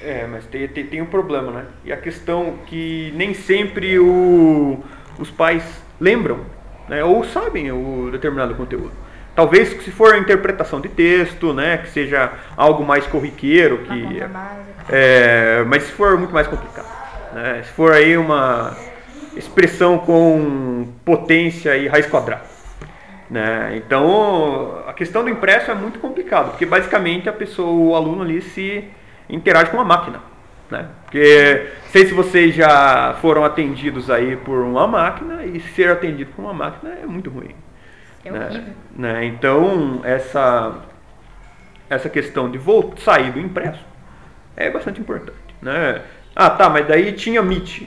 É, 0.02 0.26
mas 0.28 0.46
tem, 0.46 0.68
tem, 0.68 0.86
tem 0.86 1.02
um 1.02 1.06
problema, 1.06 1.52
né? 1.52 1.66
E 1.86 1.92
a 1.94 1.98
questão 1.98 2.56
que 2.66 3.14
nem 3.16 3.34
sempre 3.34 4.00
o, 4.00 4.84
os 5.18 5.30
pais 5.32 5.64
lembram, 6.00 6.40
né? 6.88 7.04
Ou 7.04 7.24
sabem 7.24 7.72
o 7.72 8.10
determinado 8.12 8.56
conteúdo. 8.56 8.92
Talvez 9.36 9.70
se 9.84 9.92
for 9.92 10.18
interpretação 10.18 10.82
de 10.82 10.90
texto, 10.90 11.54
né? 11.54 11.78
Que 11.78 11.90
seja 11.90 12.34
algo 12.58 12.84
mais 12.84 13.06
corriqueiro, 13.08 13.80
que 13.84 14.22
é, 14.90 15.64
mas 15.68 15.84
se 15.84 15.92
for 15.92 16.18
muito 16.18 16.34
mais 16.34 16.48
complicado, 16.48 16.99
né? 17.34 17.62
Se 17.64 17.72
for 17.72 17.94
aí 17.94 18.18
uma 18.18 18.76
expressão 19.36 19.98
com 20.00 20.88
potência 21.06 21.76
e 21.78 21.88
raiz 21.88 22.06
quadrada, 22.08 22.44
né? 23.30 23.76
Então 23.78 24.84
a 24.88 24.94
questão 24.94 25.24
do 25.24 25.30
impresso 25.30 25.72
é 25.72 25.74
muito 25.74 26.00
complicado, 26.00 26.52
porque 26.52 26.66
basicamente 26.66 27.30
a 27.30 27.34
pessoa, 27.34 27.72
o 27.72 27.96
aluno 27.96 28.24
ali 28.24 28.42
se 28.42 28.84
interage 29.30 29.72
com 29.72 29.78
uma 29.78 29.86
máquina, 29.86 30.22
né? 30.70 30.88
Porque 31.04 31.68
sei 31.88 32.06
se 32.06 32.14
vocês 32.14 32.54
já 32.54 33.16
foram 33.22 33.44
atendidos 33.44 34.10
aí 34.10 34.36
por 34.36 34.60
uma 34.60 34.88
máquina 34.88 35.46
e 35.46 35.60
ser 35.60 35.90
atendido 35.90 36.32
por 36.36 36.42
uma 36.44 36.54
máquina 36.54 36.94
é 37.02 37.06
muito 37.06 37.30
ruim. 37.30 37.56
É 38.26 38.32
né? 38.32 38.46
horrível. 38.46 38.74
Né? 38.96 39.26
Então 39.26 40.02
essa 40.04 40.76
essa 41.90 42.10
questão 42.10 42.52
de 42.52 42.58
voltar, 42.58 43.02
sair 43.02 43.32
do 43.32 43.40
impresso 43.40 43.84
é 44.56 44.70
bastante 44.70 45.00
importante, 45.00 45.38
né? 45.62 46.02
Ah, 46.42 46.50
tá, 46.50 46.70
mas 46.70 46.88
daí 46.88 47.12
tinha 47.12 47.42
Meet. 47.42 47.82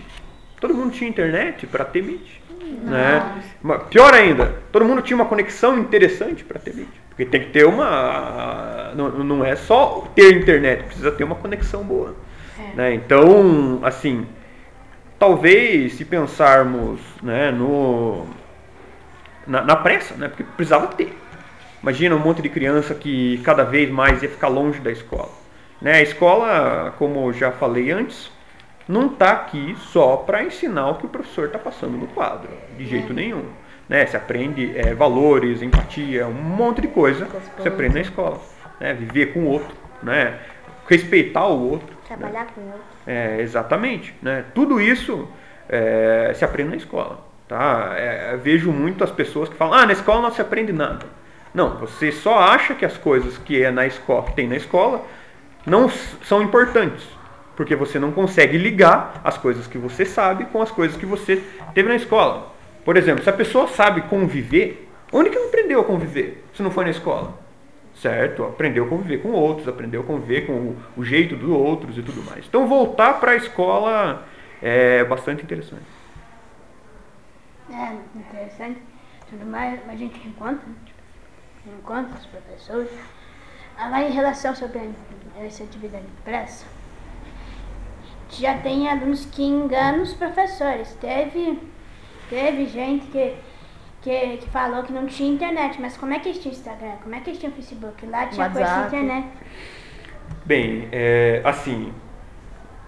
Todo 0.61 0.75
mundo 0.75 0.93
tinha 0.93 1.09
internet 1.09 1.67
para 1.67 1.87
ter 1.87 2.03
Meet, 2.03 2.43
né? 2.83 3.43
Mas 3.63 3.85
Pior 3.85 4.13
ainda, 4.13 4.57
todo 4.71 4.85
mundo 4.85 5.01
tinha 5.01 5.17
uma 5.17 5.25
conexão 5.25 5.79
interessante 5.79 6.45
para 6.45 6.61
ter 6.61 6.75
Meet, 6.75 6.91
porque 7.09 7.25
tem 7.25 7.41
que 7.41 7.47
ter 7.51 7.65
uma 7.65 8.93
não, 8.95 9.09
não 9.09 9.43
é 9.43 9.57
só 9.57 10.07
ter 10.15 10.37
internet, 10.37 10.83
precisa 10.83 11.11
ter 11.11 11.25
uma 11.25 11.35
conexão 11.35 11.83
boa, 11.83 12.15
né? 12.75 12.93
Então, 12.93 13.81
assim, 13.83 14.27
talvez 15.19 15.95
se 15.95 16.05
pensarmos, 16.05 17.01
né, 17.23 17.51
no 17.51 18.27
na, 19.47 19.63
na 19.63 19.77
pressa, 19.77 20.15
né? 20.15 20.29
Porque 20.29 20.45
precisava 20.45 20.89
ter. 20.89 21.17
Imagina 21.83 22.15
um 22.15 22.19
monte 22.19 22.43
de 22.43 22.51
criança 22.51 22.95
que 22.95 23.39
cada 23.39 23.65
vez 23.65 23.91
mais 23.91 24.23
ia 24.23 24.29
ficar 24.29 24.49
longe 24.49 24.79
da 24.79 24.93
escola. 24.93 25.31
Né? 25.81 25.95
A 25.95 26.03
escola, 26.03 26.95
como 26.99 27.29
eu 27.29 27.33
já 27.33 27.51
falei 27.51 27.91
antes, 27.91 28.31
não 28.93 29.07
está 29.07 29.33
aqui 29.33 29.75
só 29.79 30.19
para 30.19 30.45
ensinar 30.45 30.91
o 30.91 30.95
que 30.97 31.07
o 31.07 31.09
professor 31.09 31.47
está 31.47 31.59
passando 31.59 31.97
no 31.97 32.07
quadro, 32.09 32.51
de 32.77 32.85
jeito 32.87 33.15
nenhum. 33.15 33.47
Né? 33.89 34.05
Você 34.05 34.19
aprende 34.19 34.79
é, 34.79 34.93
valores, 34.93 35.63
empatia, 35.63 36.27
um 36.27 36.35
monte 36.35 36.83
de 36.83 36.89
coisa 36.89 37.25
que 37.25 37.63
você 37.63 37.69
aprende 37.69 37.95
na 37.95 38.01
escola. 38.03 38.39
Né? 38.79 38.93
Viver 38.93 39.33
com 39.33 39.41
o 39.41 39.47
outro, 39.47 39.75
né? 40.03 40.39
respeitar 40.87 41.47
o 41.47 41.71
outro. 41.71 41.97
Trabalhar 42.07 42.47
com 42.55 42.61
outro. 42.61 42.83
É, 43.07 43.41
exatamente. 43.41 44.15
Né? 44.21 44.45
Tudo 44.55 44.79
isso 44.79 45.27
é, 45.71 46.31
se 46.35 46.45
aprende 46.45 46.71
na 46.71 46.77
escola. 46.77 47.21
Tá? 47.49 47.95
É, 47.97 48.37
vejo 48.37 48.71
muito 48.71 49.03
as 49.03 49.11
pessoas 49.11 49.49
que 49.49 49.57
falam, 49.57 49.73
ah, 49.75 49.87
na 49.87 49.93
escola 49.93 50.21
não 50.21 50.31
se 50.31 50.43
aprende 50.43 50.73
nada. 50.73 51.07
Não, 51.55 51.79
você 51.79 52.13
só 52.13 52.39
acha 52.39 52.75
que 52.75 52.85
as 52.85 52.99
coisas 52.99 53.39
que 53.39 53.63
é 53.63 53.71
na 53.71 53.87
escola, 53.87 54.25
que 54.25 54.35
tem 54.35 54.47
na 54.47 54.57
escola, 54.57 55.03
não 55.67 55.89
são 55.89 56.43
importantes. 56.43 57.07
Porque 57.57 57.77
você 57.77 57.99
não 57.99 58.13
consegue 58.13 58.57
ligar 58.57 59.21
as 59.23 59.37
coisas 59.37 59.67
que 59.67 59.77
você 59.79 60.05
sabe 60.07 60.47
com 60.47 60.63
as 60.63 60.71
coisas 60.71 60.97
que 60.97 61.05
você 61.07 61.43
teve 61.75 61.89
na 61.89 61.97
escola. 61.97 62.53
Por 62.85 62.97
exemplo, 62.97 63.23
se 63.23 63.31
a 63.31 63.33
pessoa 63.33 63.69
sabe 63.69 64.03
conviver, 64.03 64.89
onde 65.13 65.31
que 65.31 65.37
ela 65.37 65.49
aprendeu 65.49 65.81
a 65.81 65.85
conviver? 65.85 66.45
Se 66.55 66.63
não 66.63 66.71
foi 66.71 66.85
na 66.85 66.91
escola? 66.91 67.35
Certo? 67.95 68.43
Aprendeu 68.45 68.85
a 68.87 68.89
conviver 68.89 69.19
com 69.19 69.31
outros, 69.33 69.69
aprendeu 69.69 70.01
a 70.01 70.05
conviver 70.05 70.47
com 70.47 70.53
o, 70.53 70.77
o 70.97 71.05
jeito 71.05 71.37
dos 71.37 71.51
outros 71.51 71.97
e 71.99 72.03
tudo 72.03 72.23
mais. 72.25 72.47
Então 72.49 72.67
voltar 72.67 73.21
para 73.21 73.33
a 73.33 73.37
escola 73.37 74.25
é 74.63 75.05
bastante 75.05 75.43
interessante. 75.43 75.83
É, 77.71 77.97
interessante. 78.19 78.81
Tudo 79.31 79.47
mais, 79.47 79.81
a 79.89 79.95
gente 79.97 80.19
encontra, 80.27 80.67
encontra 81.67 82.19
os 82.19 82.27
professores. 82.27 82.91
Ah, 83.79 83.89
Lá 83.89 84.03
em 84.03 84.13
relação 84.13 84.55
sobre 84.55 84.79
a- 84.79 85.43
essa 85.45 85.63
atividade 85.65 86.05
impressa, 86.21 86.67
já 88.41 88.57
tem 88.59 88.89
alunos 88.89 89.25
que 89.27 89.43
enganam 89.43 90.03
os 90.03 90.15
professores. 90.15 90.97
Teve, 91.01 91.59
teve 92.31 92.67
gente 92.67 93.07
que, 93.07 93.35
que, 94.03 94.37
que 94.39 94.51
falou 94.51 94.83
que 94.83 94.93
não 94.93 95.07
tinha 95.07 95.33
internet, 95.33 95.81
mas 95.81 95.97
como 95.97 96.13
é 96.15 96.19
que 96.19 96.29
eles 96.29 96.41
tinham 96.41 96.53
Instagram? 96.55 96.93
Como 97.03 97.15
é 97.15 97.21
que 97.21 97.31
eles 97.31 97.41
tinham 97.41 97.53
Facebook? 97.53 98.07
Lá 98.07 98.27
tinha 98.27 98.49
coisa 98.51 98.69
de 98.69 98.87
internet. 98.97 99.29
Bem, 100.45 100.89
é, 100.93 101.41
assim, 101.45 101.93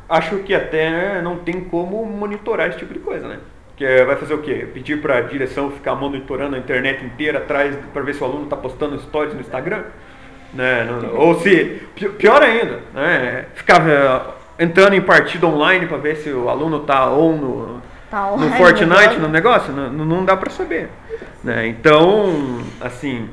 acho 0.08 0.38
que 0.38 0.54
até 0.54 1.20
não 1.22 1.38
tem 1.38 1.60
como 1.64 2.04
monitorar 2.04 2.68
esse 2.68 2.78
tipo 2.78 2.92
de 2.92 3.00
coisa, 3.00 3.28
né? 3.28 3.38
Que 3.76 3.84
é, 3.84 4.04
vai 4.04 4.16
fazer 4.16 4.34
o 4.34 4.38
quê? 4.38 4.68
Pedir 4.72 5.00
para 5.02 5.18
a 5.18 5.20
direção 5.20 5.70
ficar 5.70 5.94
monitorando 5.96 6.56
a 6.56 6.58
internet 6.58 7.04
inteira 7.04 7.38
atrás 7.38 7.76
para 7.92 8.02
ver 8.02 8.14
se 8.14 8.22
o 8.22 8.24
aluno 8.26 8.44
está 8.44 8.56
postando 8.56 8.98
stories 9.00 9.34
no 9.34 9.40
Instagram? 9.40 9.84
Né? 10.52 10.84
Não- 10.84 11.16
Ou 11.16 11.34
se, 11.40 11.82
pi- 11.96 12.08
pior 12.10 12.40
ainda, 12.40 12.80
né? 12.94 13.46
ficar 13.54 14.33
entrando 14.58 14.94
em 14.94 15.00
partida 15.00 15.46
online 15.46 15.86
para 15.86 15.96
ver 15.98 16.16
se 16.16 16.30
o 16.30 16.48
aluno 16.48 16.78
está 16.78 17.10
on 17.10 17.32
no, 17.36 17.82
Tá 18.10 18.30
no 18.36 18.50
Fortnite, 18.52 19.18
no 19.18 19.28
negócio, 19.28 19.72
não, 19.72 19.90
não 19.90 20.24
dá 20.24 20.36
para 20.36 20.50
saber. 20.50 20.88
Né? 21.42 21.66
Então, 21.66 22.60
assim, 22.80 23.28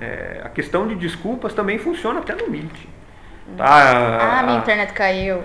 é, 0.00 0.40
a 0.44 0.48
questão 0.48 0.86
de 0.88 0.94
desculpas 0.94 1.52
também 1.52 1.78
funciona 1.78 2.20
até 2.20 2.34
no 2.34 2.48
Meet. 2.48 2.72
Tá? 3.56 3.64
Ah, 4.38 4.42
minha 4.44 4.56
A- 4.58 4.60
internet 4.60 4.92
caiu. 4.94 5.42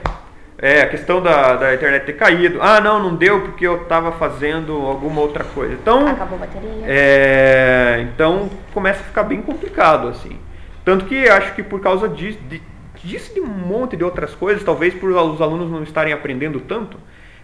é, 0.58 0.82
a 0.84 0.88
questão 0.88 1.22
da, 1.22 1.56
da 1.56 1.74
internet 1.74 2.06
ter 2.06 2.14
caído. 2.14 2.60
Ah, 2.62 2.80
não, 2.80 3.00
não 3.04 3.16
deu 3.16 3.42
porque 3.42 3.68
eu 3.68 3.82
estava 3.84 4.12
fazendo 4.14 4.74
alguma 4.74 5.20
outra 5.22 5.44
coisa. 5.44 5.74
Então, 5.74 6.08
Acabou 6.08 6.38
a 6.38 6.46
bateria. 6.46 6.70
é, 6.86 8.08
então 8.14 8.50
começa 8.74 9.02
a 9.02 9.04
ficar 9.04 9.24
bem 9.24 9.42
complicado, 9.42 10.08
assim. 10.08 10.40
Tanto 10.86 11.06
que 11.06 11.28
acho 11.28 11.54
que 11.54 11.62
por 11.64 11.82
causa 11.82 12.08
disso, 12.08 12.40
de, 12.48 12.62
disso 13.04 13.32
e 13.32 13.36
de 13.36 13.40
um 13.42 13.46
monte 13.48 13.96
de 13.96 14.04
outras 14.04 14.34
coisas, 14.36 14.64
talvez 14.64 14.94
por 14.94 15.10
os 15.12 15.42
alunos 15.42 15.70
não 15.72 15.84
estarem 15.84 16.14
aprendendo 16.14 16.60
tanto, 16.60 16.98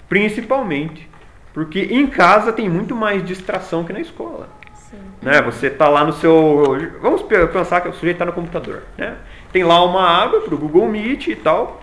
principalmente 0.10 1.10
porque 1.54 1.82
em 1.92 2.08
casa 2.08 2.52
tem 2.52 2.68
muito 2.68 2.96
mais 2.96 3.24
distração 3.24 3.84
que 3.84 3.94
na 3.94 4.00
escola. 4.00 4.50
Sim. 4.74 4.98
Né? 5.22 5.42
Você 5.44 5.68
está 5.68 5.88
lá 5.88 6.04
no 6.04 6.14
seu. 6.14 6.76
Vamos 7.02 7.22
pe- 7.22 7.46
pensar 7.48 7.82
que 7.82 7.90
o 7.90 7.94
sujeito 7.94 8.16
está 8.16 8.26
no 8.26 8.34
computador. 8.34 8.84
Né? 8.98 9.16
Tem 9.52 9.64
lá 9.64 9.84
uma 9.84 10.24
aba 10.24 10.42
para 10.42 10.56
o 10.56 10.58
Google 10.58 10.88
Meet 10.88 11.28
e 11.28 11.36
tal. 11.36 11.82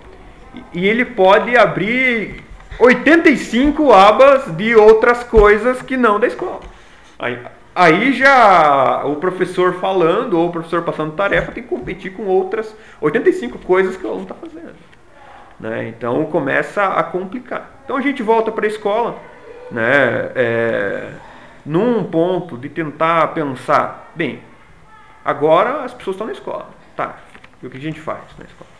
E 0.55 0.81
e 0.81 0.89
ele 0.89 1.05
pode 1.05 1.57
abrir 1.57 2.43
85 2.81 3.93
abas 3.93 4.57
de 4.57 4.75
outras 4.75 5.23
coisas 5.23 5.81
que 5.83 5.97
não 5.97 6.19
da 6.19 6.27
escola. 6.27 6.61
Aí, 7.19 7.39
aí 7.75 8.13
já 8.13 9.05
o 9.05 9.17
professor 9.17 9.75
falando 9.75 10.39
ou 10.39 10.49
o 10.49 10.53
professor 10.53 10.83
passando 10.83 11.13
tarefa 11.13 11.53
tem 11.53 11.63
que 11.63 11.69
competir 11.69 12.13
com 12.15 12.25
outras 12.25 12.75
85 13.01 13.59
coisas 13.61 13.97
que 13.97 14.05
o 14.05 14.09
aluno 14.09 14.23
está 14.25 14.35
fazendo. 14.35 14.75
Né? 15.59 15.89
Então 15.89 16.25
começa 16.27 16.85
a 16.85 17.03
complicar. 17.03 17.71
Então 17.85 17.97
a 17.97 18.01
gente 18.01 18.23
volta 18.23 18.51
para 18.51 18.65
a 18.65 18.69
escola, 18.69 19.19
né? 19.71 20.33
É, 20.35 21.11
num 21.65 22.05
ponto 22.05 22.57
de 22.57 22.69
tentar 22.69 23.29
pensar, 23.29 24.11
bem, 24.15 24.43
agora 25.25 25.85
as 25.85 25.93
pessoas 25.93 26.15
estão 26.15 26.27
na 26.27 26.33
escola, 26.33 26.69
tá? 26.97 27.19
E 27.63 27.67
o 27.67 27.71
que 27.71 27.77
a 27.77 27.81
gente 27.81 28.01
faz 28.01 28.23
na 28.39 28.45
escola? 28.45 28.71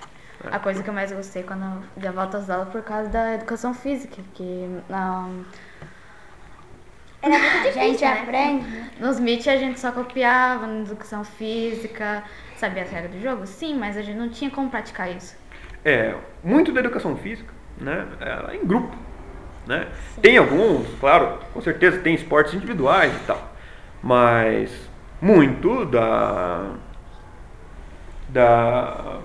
A 0.51 0.59
coisa 0.59 0.83
que 0.83 0.89
eu 0.89 0.95
mais 0.95 1.13
gostei 1.13 1.43
quando 1.43 1.85
eu 2.03 2.13
volta 2.13 2.39
às 2.39 2.49
aulas 2.49 2.71
por 2.71 2.83
causa 2.83 3.11
da 3.11 3.35
educação 3.35 3.75
física, 3.75 4.23
que 4.33 4.81
não, 4.89 5.45
Era 7.23 7.39
muito 7.39 7.59
A 7.65 7.71
difícil, 7.71 7.83
gente 7.83 8.05
né? 8.09 8.13
aprende, 8.13 8.67
nos 8.99 9.21
Meet 9.21 9.47
a 9.47 9.57
gente 9.57 9.79
só 9.81 9.93
copiava 9.93 10.67
na 10.67 10.81
educação 10.81 11.23
física, 11.25 12.25
sabia 12.57 12.83
as 12.83 12.91
regras 12.91 13.13
do 13.13 13.21
jogo? 13.21 13.47
Sim, 13.47 13.75
mas 13.79 13.97
a 13.97 14.03
gente 14.03 14.17
não 14.19 14.29
tinha 14.31 14.51
como 14.51 14.71
praticar 14.71 15.15
isso. 15.15 15.37
É, 15.85 16.15
muito 16.43 16.73
da 16.73 16.81
educação 16.81 17.17
física, 17.17 17.53
né? 17.79 18.07
Ela 18.21 18.53
é 18.53 18.57
em 18.57 18.67
grupo, 18.67 18.95
né? 19.67 19.89
Tem 20.21 20.37
alguns, 20.39 20.87
claro, 20.99 21.39
com 21.53 21.61
certeza 21.61 21.99
tem 22.01 22.15
esportes 22.15 22.55
individuais 22.55 23.15
e 23.15 23.21
tal, 23.27 23.53
mas 24.03 24.71
muito 25.21 25.85
da 25.87 26.75
da 28.29 29.21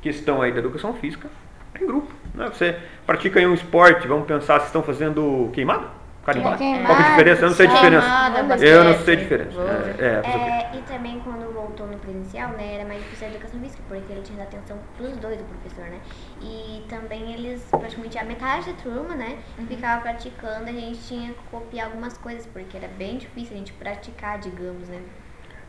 questão 0.00 0.42
aí 0.42 0.52
da 0.52 0.58
educação 0.58 0.94
física 0.94 1.28
é 1.74 1.82
em 1.82 1.86
grupo, 1.86 2.12
né? 2.34 2.48
Você 2.48 2.76
pratica 3.06 3.38
aí 3.38 3.46
um 3.46 3.54
esporte, 3.54 4.06
vamos 4.08 4.26
pensar 4.26 4.60
se 4.60 4.66
estão 4.66 4.82
fazendo 4.82 5.50
queimada, 5.52 5.88
carimbada. 6.24 6.56
Queimada, 6.56 6.86
Qual 6.86 6.96
que 6.96 7.02
é 7.02 7.06
a 7.06 7.10
diferença? 7.10 7.42
Eu 7.42 7.48
não 7.48 7.56
sei 7.56 7.66
a 7.66 7.70
diferença. 7.70 8.06
Queimada, 8.06 8.64
Eu 8.64 8.84
não 8.84 8.98
sei 9.04 9.14
a 9.14 9.18
diferença. 9.18 9.60
É, 9.60 10.06
é, 10.06 10.20
quê? 10.20 10.28
É, 10.28 10.78
e 10.78 10.82
também 10.82 11.20
quando 11.20 11.52
voltou 11.52 11.86
no 11.86 11.98
presencial, 11.98 12.50
né, 12.50 12.76
era 12.76 12.88
mais 12.88 13.02
difícil 13.02 13.26
a 13.26 13.30
educação 13.30 13.60
física, 13.60 13.82
porque 13.88 14.12
ele 14.12 14.22
tinha 14.22 14.38
dar 14.38 14.44
atenção 14.44 14.78
pros 14.96 15.16
dois, 15.16 15.40
o 15.40 15.44
professor, 15.44 15.84
né? 15.84 16.00
E 16.40 16.84
também 16.88 17.32
eles, 17.34 17.66
praticamente 17.70 18.18
a 18.18 18.24
metade 18.24 18.72
da 18.72 18.82
turma, 18.82 19.14
né, 19.14 19.38
ficava 19.68 20.00
praticando, 20.02 20.68
a 20.68 20.72
gente 20.72 20.98
tinha 21.06 21.32
que 21.32 21.42
copiar 21.50 21.86
algumas 21.86 22.16
coisas, 22.18 22.46
porque 22.46 22.76
era 22.76 22.88
bem 22.88 23.18
difícil 23.18 23.54
a 23.54 23.58
gente 23.58 23.72
praticar, 23.72 24.38
digamos, 24.38 24.88
né? 24.88 25.00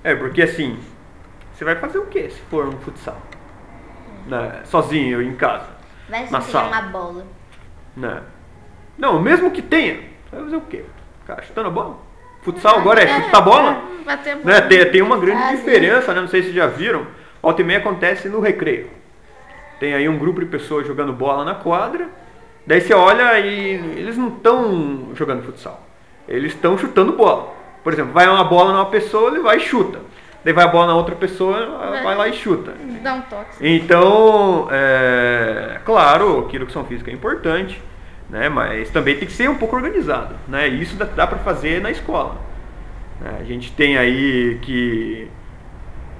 É, 0.03 0.15
porque 0.15 0.41
assim, 0.41 0.79
você 1.53 1.63
vai 1.63 1.75
fazer 1.75 1.97
o 1.97 2.05
que 2.07 2.29
se 2.29 2.41
for 2.41 2.67
um 2.67 2.77
futsal? 2.79 3.17
Né, 4.27 4.61
sozinho, 4.65 5.21
em 5.21 5.35
casa. 5.35 5.67
Vai 6.09 6.29
na 6.29 6.41
se 6.41 6.51
sala. 6.51 6.67
uma 6.67 6.81
bola. 6.83 7.25
Né? 7.95 8.21
Não, 8.97 9.21
mesmo 9.21 9.51
que 9.51 9.61
tenha, 9.61 10.12
vai 10.33 10.43
fazer 10.43 10.55
o 10.55 10.61
quê? 10.61 10.83
Cara, 11.25 11.41
chutando 11.41 11.67
a 11.67 11.71
bola? 11.71 11.97
Futsal 12.41 12.77
agora 12.77 13.01
é 13.01 13.07
chutar 13.07 13.37
a 13.37 13.41
bola? 13.41 13.81
Bater 14.05 14.37
Né? 14.43 14.61
Tem, 14.61 14.91
tem 14.91 15.01
uma 15.01 15.17
grande 15.17 15.55
diferença, 15.55 16.13
né? 16.13 16.21
Não 16.21 16.27
sei 16.27 16.41
se 16.41 16.47
vocês 16.47 16.55
já 16.55 16.67
viram. 16.67 17.07
Volta 17.41 17.61
e 17.61 17.65
meia 17.65 17.79
acontece 17.79 18.27
no 18.27 18.39
recreio. 18.39 18.89
Tem 19.79 19.93
aí 19.93 20.07
um 20.07 20.17
grupo 20.17 20.39
de 20.39 20.45
pessoas 20.45 20.85
jogando 20.85 21.13
bola 21.13 21.45
na 21.45 21.55
quadra. 21.55 22.07
Daí 22.65 22.81
você 22.81 22.93
olha 22.93 23.39
e 23.39 23.75
eles 23.97 24.17
não 24.17 24.29
estão 24.29 25.09
jogando 25.13 25.43
futsal. 25.43 25.81
Eles 26.27 26.53
estão 26.53 26.77
chutando 26.77 27.13
bola. 27.13 27.53
Por 27.83 27.91
exemplo, 27.91 28.13
vai 28.13 28.27
uma 28.27 28.43
bola 28.43 28.71
numa 28.71 28.85
pessoa, 28.85 29.29
ele 29.29 29.41
vai 29.41 29.57
e 29.57 29.59
chuta. 29.59 29.99
Daí 30.43 30.53
vai 30.53 30.65
a 30.65 30.67
bola 30.67 30.87
na 30.87 30.95
outra 30.95 31.15
pessoa, 31.15 32.01
vai 32.03 32.15
lá 32.15 32.27
e 32.27 32.33
chuta. 32.33 32.73
Dá 33.01 33.15
um 33.15 33.21
toque. 33.21 33.57
Então, 33.61 34.67
é, 34.71 35.79
claro 35.85 36.47
que 36.49 36.55
a 36.55 36.59
educação 36.59 36.85
física 36.85 37.11
é 37.11 37.13
importante, 37.13 37.81
né, 38.33 38.49
mas 38.49 38.89
também 38.89 39.15
tem 39.15 39.27
que 39.27 39.33
ser 39.33 39.47
um 39.49 39.55
pouco 39.55 39.75
organizado. 39.75 40.35
Né, 40.47 40.67
isso 40.67 40.95
dá, 40.95 41.05
dá 41.05 41.27
para 41.27 41.37
fazer 41.39 41.79
na 41.81 41.91
escola. 41.91 42.35
né. 43.21 43.37
a 43.39 43.43
gente 43.43 43.71
tem 43.71 43.95
aí 43.97 44.57
que, 44.63 45.27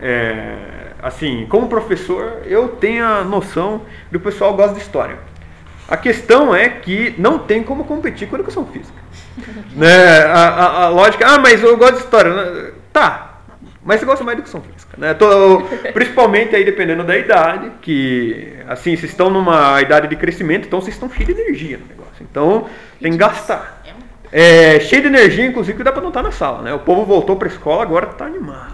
é, 0.02 0.56
assim, 1.02 1.46
como 1.50 1.68
professor, 1.68 2.44
eu 2.46 2.70
tenho 2.70 3.04
a 3.06 3.24
noção 3.24 3.82
do 4.12 4.20
pessoal 4.20 4.54
gosta 4.54 4.76
de 4.76 4.82
história. 4.82 5.18
A 5.88 5.98
questão 5.98 6.56
é 6.56 6.70
que 6.70 7.14
não 7.18 7.40
tem 7.40 7.64
como 7.64 7.84
competir 7.84 8.28
com 8.28 8.36
a 8.36 8.40
educação 8.40 8.66
física. 8.68 8.98
né, 9.76 10.24
a, 10.26 10.48
a- 10.50 10.84
a 10.86 10.90
lógica, 10.90 11.26
ah, 11.28 11.40
mas 11.40 11.62
eu 11.64 11.76
gosto 11.78 11.96
de 11.96 12.00
história. 12.04 12.32
né? 12.34 12.72
Tá, 12.94 13.42
mas 13.84 14.00
você 14.00 14.06
gosta 14.06 14.24
mais 14.24 14.38
de 14.38 14.44
educação 14.44 14.62
física, 14.62 14.96
né? 14.98 15.14
Tô- 15.16 15.62
principalmente 15.94 16.56
aí 16.56 16.64
dependendo 16.64 17.04
da 17.04 17.18
idade, 17.18 17.72
que 17.82 18.54
assim, 18.68 18.96
vocês 18.96 19.12
estão 19.12 19.30
numa 19.30 19.82
idade 19.82 20.08
de 20.08 20.16
crescimento, 20.16 20.68
então 20.68 20.80
vocês 20.80 20.94
estão 20.96 21.10
cheios 21.10 21.26
de 21.36 21.42
energia 21.42 21.78
no 21.78 21.86
negócio. 21.86 22.03
Então 22.30 22.68
tem 23.02 23.12
que 23.12 23.18
gastar. 23.18 23.82
É, 24.32 24.80
cheio 24.80 25.04
de 25.04 25.08
energia, 25.10 25.46
inclusive, 25.46 25.78
que 25.78 25.84
dá 25.84 25.92
pra 25.92 26.02
não 26.02 26.08
estar 26.10 26.24
na 26.24 26.32
sala, 26.32 26.64
né? 26.64 26.74
O 26.74 26.80
povo 26.80 27.06
voltou 27.06 27.36
pra 27.36 27.48
escola, 27.48 27.84
agora 27.84 28.08
tá 28.08 28.26
animado. 28.26 28.74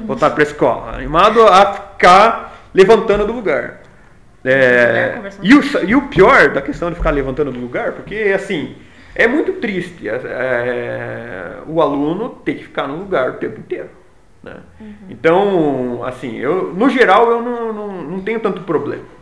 Voltar 0.00 0.30
pra 0.30 0.42
escola. 0.42 0.94
Animado 0.94 1.42
a 1.46 1.72
ficar 1.72 2.68
levantando 2.74 3.26
do 3.26 3.32
lugar. 3.32 3.80
É, 4.44 5.18
e, 5.42 5.54
o, 5.54 5.62
e 5.86 5.96
o 5.96 6.02
pior 6.08 6.50
da 6.50 6.62
questão 6.62 6.90
de 6.90 6.96
ficar 6.96 7.10
levantando 7.10 7.50
do 7.50 7.58
lugar, 7.58 7.92
porque 7.92 8.32
assim, 8.34 8.76
é 9.14 9.26
muito 9.26 9.54
triste 9.54 10.08
é, 10.08 10.12
é, 10.14 11.52
o 11.66 11.82
aluno 11.82 12.28
ter 12.28 12.54
que 12.54 12.64
ficar 12.64 12.86
no 12.86 12.96
lugar 12.96 13.30
o 13.30 13.34
tempo 13.34 13.58
inteiro. 13.58 13.90
né? 14.42 14.56
Então, 15.10 16.02
assim, 16.04 16.36
eu, 16.36 16.72
no 16.72 16.88
geral 16.88 17.30
eu 17.30 17.42
não, 17.42 17.72
não, 17.72 18.02
não 18.02 18.20
tenho 18.20 18.40
tanto 18.40 18.62
problema. 18.62 19.17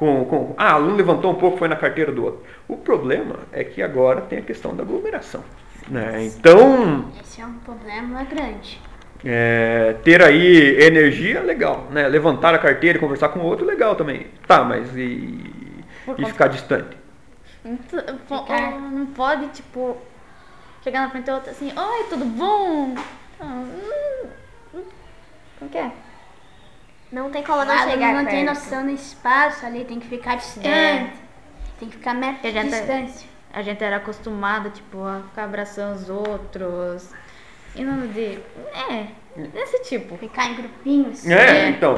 Com, 0.00 0.24
com, 0.24 0.54
ah, 0.56 0.72
o 0.72 0.76
aluno 0.76 0.96
levantou 0.96 1.30
um 1.30 1.34
pouco, 1.34 1.58
foi 1.58 1.68
na 1.68 1.76
carteira 1.76 2.10
do 2.10 2.24
outro. 2.24 2.40
O 2.66 2.78
problema 2.78 3.40
é 3.52 3.62
que 3.62 3.82
agora 3.82 4.22
tem 4.22 4.38
a 4.38 4.42
questão 4.42 4.74
da 4.74 4.82
aglomeração. 4.82 5.44
Né? 5.88 6.24
Então, 6.24 7.04
Esse 7.22 7.42
é 7.42 7.44
um 7.44 7.52
problema 7.58 8.24
grande. 8.24 8.80
é, 9.22 9.94
ter 10.02 10.22
aí 10.22 10.80
energia, 10.82 11.42
legal. 11.42 11.86
Né? 11.90 12.08
Levantar 12.08 12.54
a 12.54 12.58
carteira 12.58 12.96
e 12.96 13.00
conversar 13.00 13.28
com 13.28 13.40
o 13.40 13.44
outro, 13.44 13.66
legal 13.66 13.94
também. 13.94 14.28
Tá, 14.46 14.64
mas 14.64 14.96
e, 14.96 15.38
e 16.16 16.24
ficar 16.24 16.46
distante? 16.48 16.96
Então, 17.62 18.00
Ficar- 18.26 18.80
Não 18.80 19.04
pode, 19.04 19.48
tipo, 19.48 19.98
chegar 20.82 21.02
na 21.02 21.10
frente 21.10 21.26
do 21.26 21.32
outro 21.32 21.50
assim, 21.50 21.70
oi, 21.78 22.04
tudo 22.08 22.24
bom? 22.24 22.94
Ah, 23.38 23.44
hum, 23.44 24.28
hum, 24.76 24.82
Como 25.58 25.70
que 25.70 25.76
é? 25.76 25.92
Não 27.12 27.30
tem 27.30 27.42
como 27.42 27.64
não 27.64 27.72
aluno 27.72 27.90
chegar 27.90 28.14
não 28.14 28.24
tem 28.24 28.44
perto. 28.44 28.48
noção 28.60 28.84
do 28.84 28.90
espaço 28.92 29.66
ali, 29.66 29.84
tem 29.84 29.98
que 29.98 30.06
ficar 30.08 30.36
distante. 30.36 30.68
É. 30.68 31.10
Tem 31.78 31.88
que 31.88 31.96
ficar 31.96 32.14
metro 32.14 32.46
a 32.46 32.50
de 32.50 32.52
gente- 32.52 32.70
distância. 32.70 33.28
A 33.52 33.62
gente 33.62 33.82
era 33.82 33.96
acostumado, 33.96 34.70
tipo, 34.70 35.02
a 35.04 35.22
ficar 35.28 35.44
abraçando 35.44 35.96
os 35.96 36.08
outros. 36.08 37.10
E 37.74 37.82
não 37.82 38.06
de. 38.06 38.38
É, 38.88 39.06
desse 39.52 39.82
tipo. 39.82 40.16
Ficar 40.18 40.46
em 40.50 40.54
grupinhos. 40.54 41.26
É, 41.28 41.66
É. 41.66 41.68
então. 41.68 41.96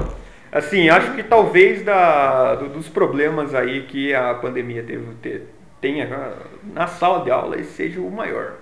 Assim, 0.51 0.89
acho 0.91 1.13
que 1.15 1.23
talvez 1.23 1.83
da, 1.85 2.55
do- 2.55 2.69
dos 2.69 2.89
problemas 2.89 3.55
aí 3.55 3.83
que 3.87 4.15
a 4.15 4.35
pandemia 4.35 4.83
teve, 4.83 5.15
te- 5.23 5.43
tenha 5.81 6.09
ah, 6.15 6.47
na 6.63 6.87
sala 6.87 7.25
de 7.25 7.31
aula 7.31 7.57
esse 7.59 7.73
seja 7.73 8.01
o 8.01 8.11
maior. 8.11 8.55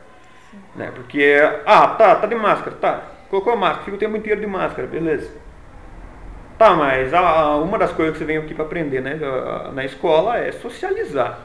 Né? 0.77 0.91
Porque, 0.95 1.35
ah, 1.67 1.89
tá, 1.89 2.15
tá 2.17 2.27
de 2.27 2.35
máscara, 2.37 2.77
tá. 2.81 3.03
Colocou 3.29 3.53
a 3.53 3.57
máscara, 3.57 3.85
fica 3.85 3.97
o 3.97 3.99
tempo 4.01 4.17
inteiro 4.17 4.41
de 4.41 4.47
máscara, 4.47 4.87
beleza. 4.87 5.33
Tá, 6.61 6.75
mas 6.75 7.15
a- 7.15 7.57
uma 7.57 7.79
das 7.79 7.91
coisas 7.91 8.13
que 8.13 8.19
você 8.19 8.25
vem 8.27 8.37
aqui 8.37 8.53
para 8.53 8.67
aprender 8.67 9.01
né, 9.01 9.19
na 9.73 9.83
escola 9.83 10.37
é 10.37 10.53
socializar. 10.53 11.39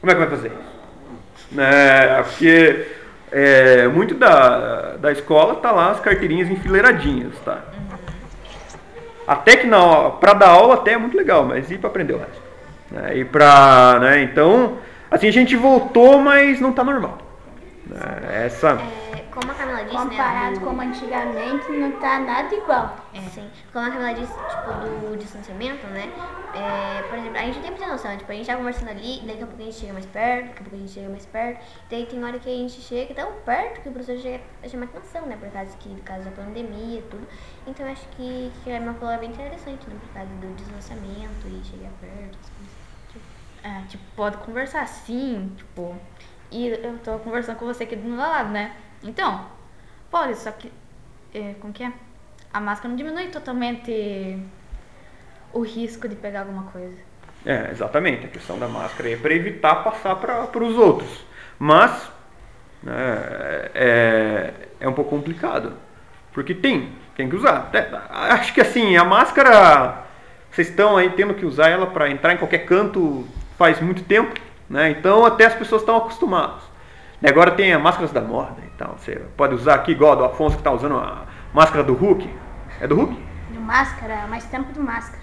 Como 0.00 0.10
é 0.10 0.14
que 0.14 0.20
vai 0.22 0.30
fazer 0.30 0.48
isso? 0.48 1.52
Né, 1.52 2.22
porque 2.22 2.86
é, 3.30 3.86
muito 3.88 4.14
da, 4.14 4.96
da 4.96 5.12
escola 5.12 5.56
tá 5.56 5.70
lá 5.70 5.90
as 5.90 6.00
carteirinhas 6.00 6.48
enfileiradinhas, 6.48 7.34
tá? 7.44 7.58
Até 9.26 9.54
que 9.54 9.66
na 9.66 10.12
para 10.12 10.32
dar 10.32 10.48
aula 10.48 10.76
até 10.76 10.92
é 10.92 10.98
muito 10.98 11.14
legal, 11.14 11.44
mas 11.44 11.70
e 11.70 11.76
para 11.76 11.90
aprender 11.90 12.14
o 12.14 12.18
resto? 12.18 12.42
Né? 12.90 13.18
E 13.18 13.24
para, 13.26 13.98
né? 14.00 14.22
Então, 14.22 14.78
assim 15.10 15.28
a 15.28 15.32
gente 15.32 15.56
voltou, 15.56 16.20
mas 16.20 16.58
não 16.58 16.72
tá 16.72 16.82
normal. 16.82 17.18
Né? 17.86 18.46
Essa 18.46 18.78
É, 18.80 19.07
como 19.40 19.52
a 19.52 19.54
Camila 19.54 19.84
disse, 19.84 19.96
Comparado 19.96 20.54
né? 20.54 20.58
do- 20.58 20.64
como 20.66 20.80
antigamente, 20.82 21.72
não 21.72 21.92
tá 22.00 22.18
nada 22.20 22.54
igual. 22.54 22.96
Sim. 23.32 23.48
Como 23.72 23.86
a 23.86 23.90
Camila 23.90 24.14
disse, 24.14 24.32
tipo, 24.32 24.72
do 25.10 25.16
distanciamento, 25.16 25.86
né? 25.88 26.10
É, 26.54 27.02
por 27.02 27.18
exemplo, 27.18 27.36
a 27.38 27.42
gente 27.42 27.60
tem 27.60 27.70
muita 27.70 27.86
noção, 27.86 28.16
tipo, 28.16 28.30
a 28.32 28.34
gente 28.34 28.46
tá 28.46 28.56
conversando 28.56 28.88
ali, 28.90 29.20
daqui 29.26 29.42
a 29.42 29.46
pouco 29.46 29.62
a 29.62 29.64
gente 29.66 29.76
chega 29.76 29.92
mais 29.92 30.06
perto, 30.06 30.46
daqui 30.48 30.60
a 30.60 30.62
pouco 30.62 30.76
a 30.76 30.78
gente 30.78 30.92
chega 30.92 31.08
mais 31.08 31.26
perto. 31.26 31.64
Daí 31.90 32.06
tem 32.06 32.24
hora 32.24 32.38
que 32.38 32.48
a 32.48 32.52
gente 32.56 32.80
chega 32.80 33.14
tão 33.14 33.32
perto 33.44 33.80
que 33.82 33.88
o 33.88 33.92
professor 33.92 34.20
chega 34.20 34.42
a 34.64 34.68
chamar 34.68 34.84
atenção, 34.86 35.26
né? 35.26 35.36
Por 35.38 35.50
causa, 35.50 35.76
que, 35.78 35.88
por 35.88 36.02
causa 36.04 36.24
da 36.24 36.30
pandemia 36.30 36.98
e 36.98 37.02
tudo. 37.02 37.26
Então 37.66 37.86
eu 37.86 37.92
acho 37.92 38.08
que, 38.16 38.50
que 38.64 38.70
a 38.72 38.76
Emma 38.78 38.94
falou 38.94 39.14
é 39.14 39.18
bem 39.18 39.30
interessante, 39.30 39.88
né? 39.88 39.96
Por 40.00 40.14
causa 40.14 40.30
do 40.34 40.54
distanciamento 40.56 41.46
e 41.46 41.62
chegar 41.64 41.90
perto, 42.00 42.38
as 42.42 42.50
coisas. 42.50 42.78
É, 43.62 43.82
tipo, 43.88 44.04
pode 44.16 44.36
conversar 44.38 44.86
sim, 44.88 45.52
tipo. 45.56 45.94
E 46.50 46.68
eu 46.68 46.98
tô 47.04 47.18
conversando 47.18 47.58
com 47.58 47.66
você 47.66 47.84
aqui 47.84 47.94
do 47.96 48.08
meu 48.08 48.16
lado, 48.18 48.48
né? 48.50 48.72
Então, 49.02 49.46
pode, 50.10 50.36
só 50.36 50.50
que. 50.50 50.72
É, 51.34 51.54
como 51.60 51.72
que 51.72 51.84
é? 51.84 51.92
A 52.52 52.60
máscara 52.60 52.88
não 52.88 52.96
diminui 52.96 53.28
totalmente 53.28 54.38
o 55.52 55.60
risco 55.60 56.08
de 56.08 56.16
pegar 56.16 56.40
alguma 56.40 56.64
coisa. 56.64 56.96
É, 57.44 57.70
exatamente. 57.70 58.26
A 58.26 58.28
questão 58.28 58.58
da 58.58 58.68
máscara 58.68 59.10
é 59.10 59.16
para 59.16 59.32
evitar 59.34 59.76
passar 59.76 60.16
para 60.16 60.64
os 60.64 60.76
outros. 60.76 61.24
Mas 61.58 62.10
né, 62.82 62.92
é, 63.74 64.52
é 64.80 64.88
um 64.88 64.92
pouco 64.92 65.10
complicado. 65.10 65.74
Porque 66.32 66.54
tem, 66.54 66.92
tem 67.16 67.28
que 67.28 67.36
usar. 67.36 67.70
É, 67.72 67.88
Acho 68.32 68.54
que 68.54 68.60
assim, 68.60 68.96
a 68.96 69.04
máscara, 69.04 70.04
vocês 70.50 70.68
estão 70.68 70.96
aí 70.96 71.10
tendo 71.10 71.34
que 71.34 71.44
usar 71.44 71.68
ela 71.68 71.86
para 71.86 72.10
entrar 72.10 72.32
em 72.32 72.36
qualquer 72.36 72.64
canto 72.64 73.26
faz 73.56 73.80
muito 73.80 74.02
tempo. 74.04 74.38
Né? 74.68 74.90
Então 74.90 75.24
até 75.24 75.46
as 75.46 75.54
pessoas 75.54 75.82
estão 75.82 75.96
acostumadas. 75.96 76.62
Agora 77.26 77.50
tem 77.50 77.72
as 77.72 77.82
máscaras 77.82 78.12
da 78.12 78.20
moda. 78.20 78.67
Então 78.78 78.94
você 78.96 79.20
pode 79.36 79.56
usar 79.56 79.74
aqui 79.74 79.90
igual 79.90 80.14
do 80.14 80.24
Afonso 80.24 80.54
que 80.54 80.60
está 80.60 80.70
usando 80.70 80.96
a 80.96 81.26
máscara 81.52 81.82
do 81.82 81.94
Hulk. 81.94 82.30
É 82.80 82.86
do 82.86 82.94
Hulk? 82.94 83.20
De 83.50 83.58
máscara, 83.58 84.28
mais 84.28 84.44
tempo 84.44 84.72
de 84.72 84.78
máscara. 84.78 85.20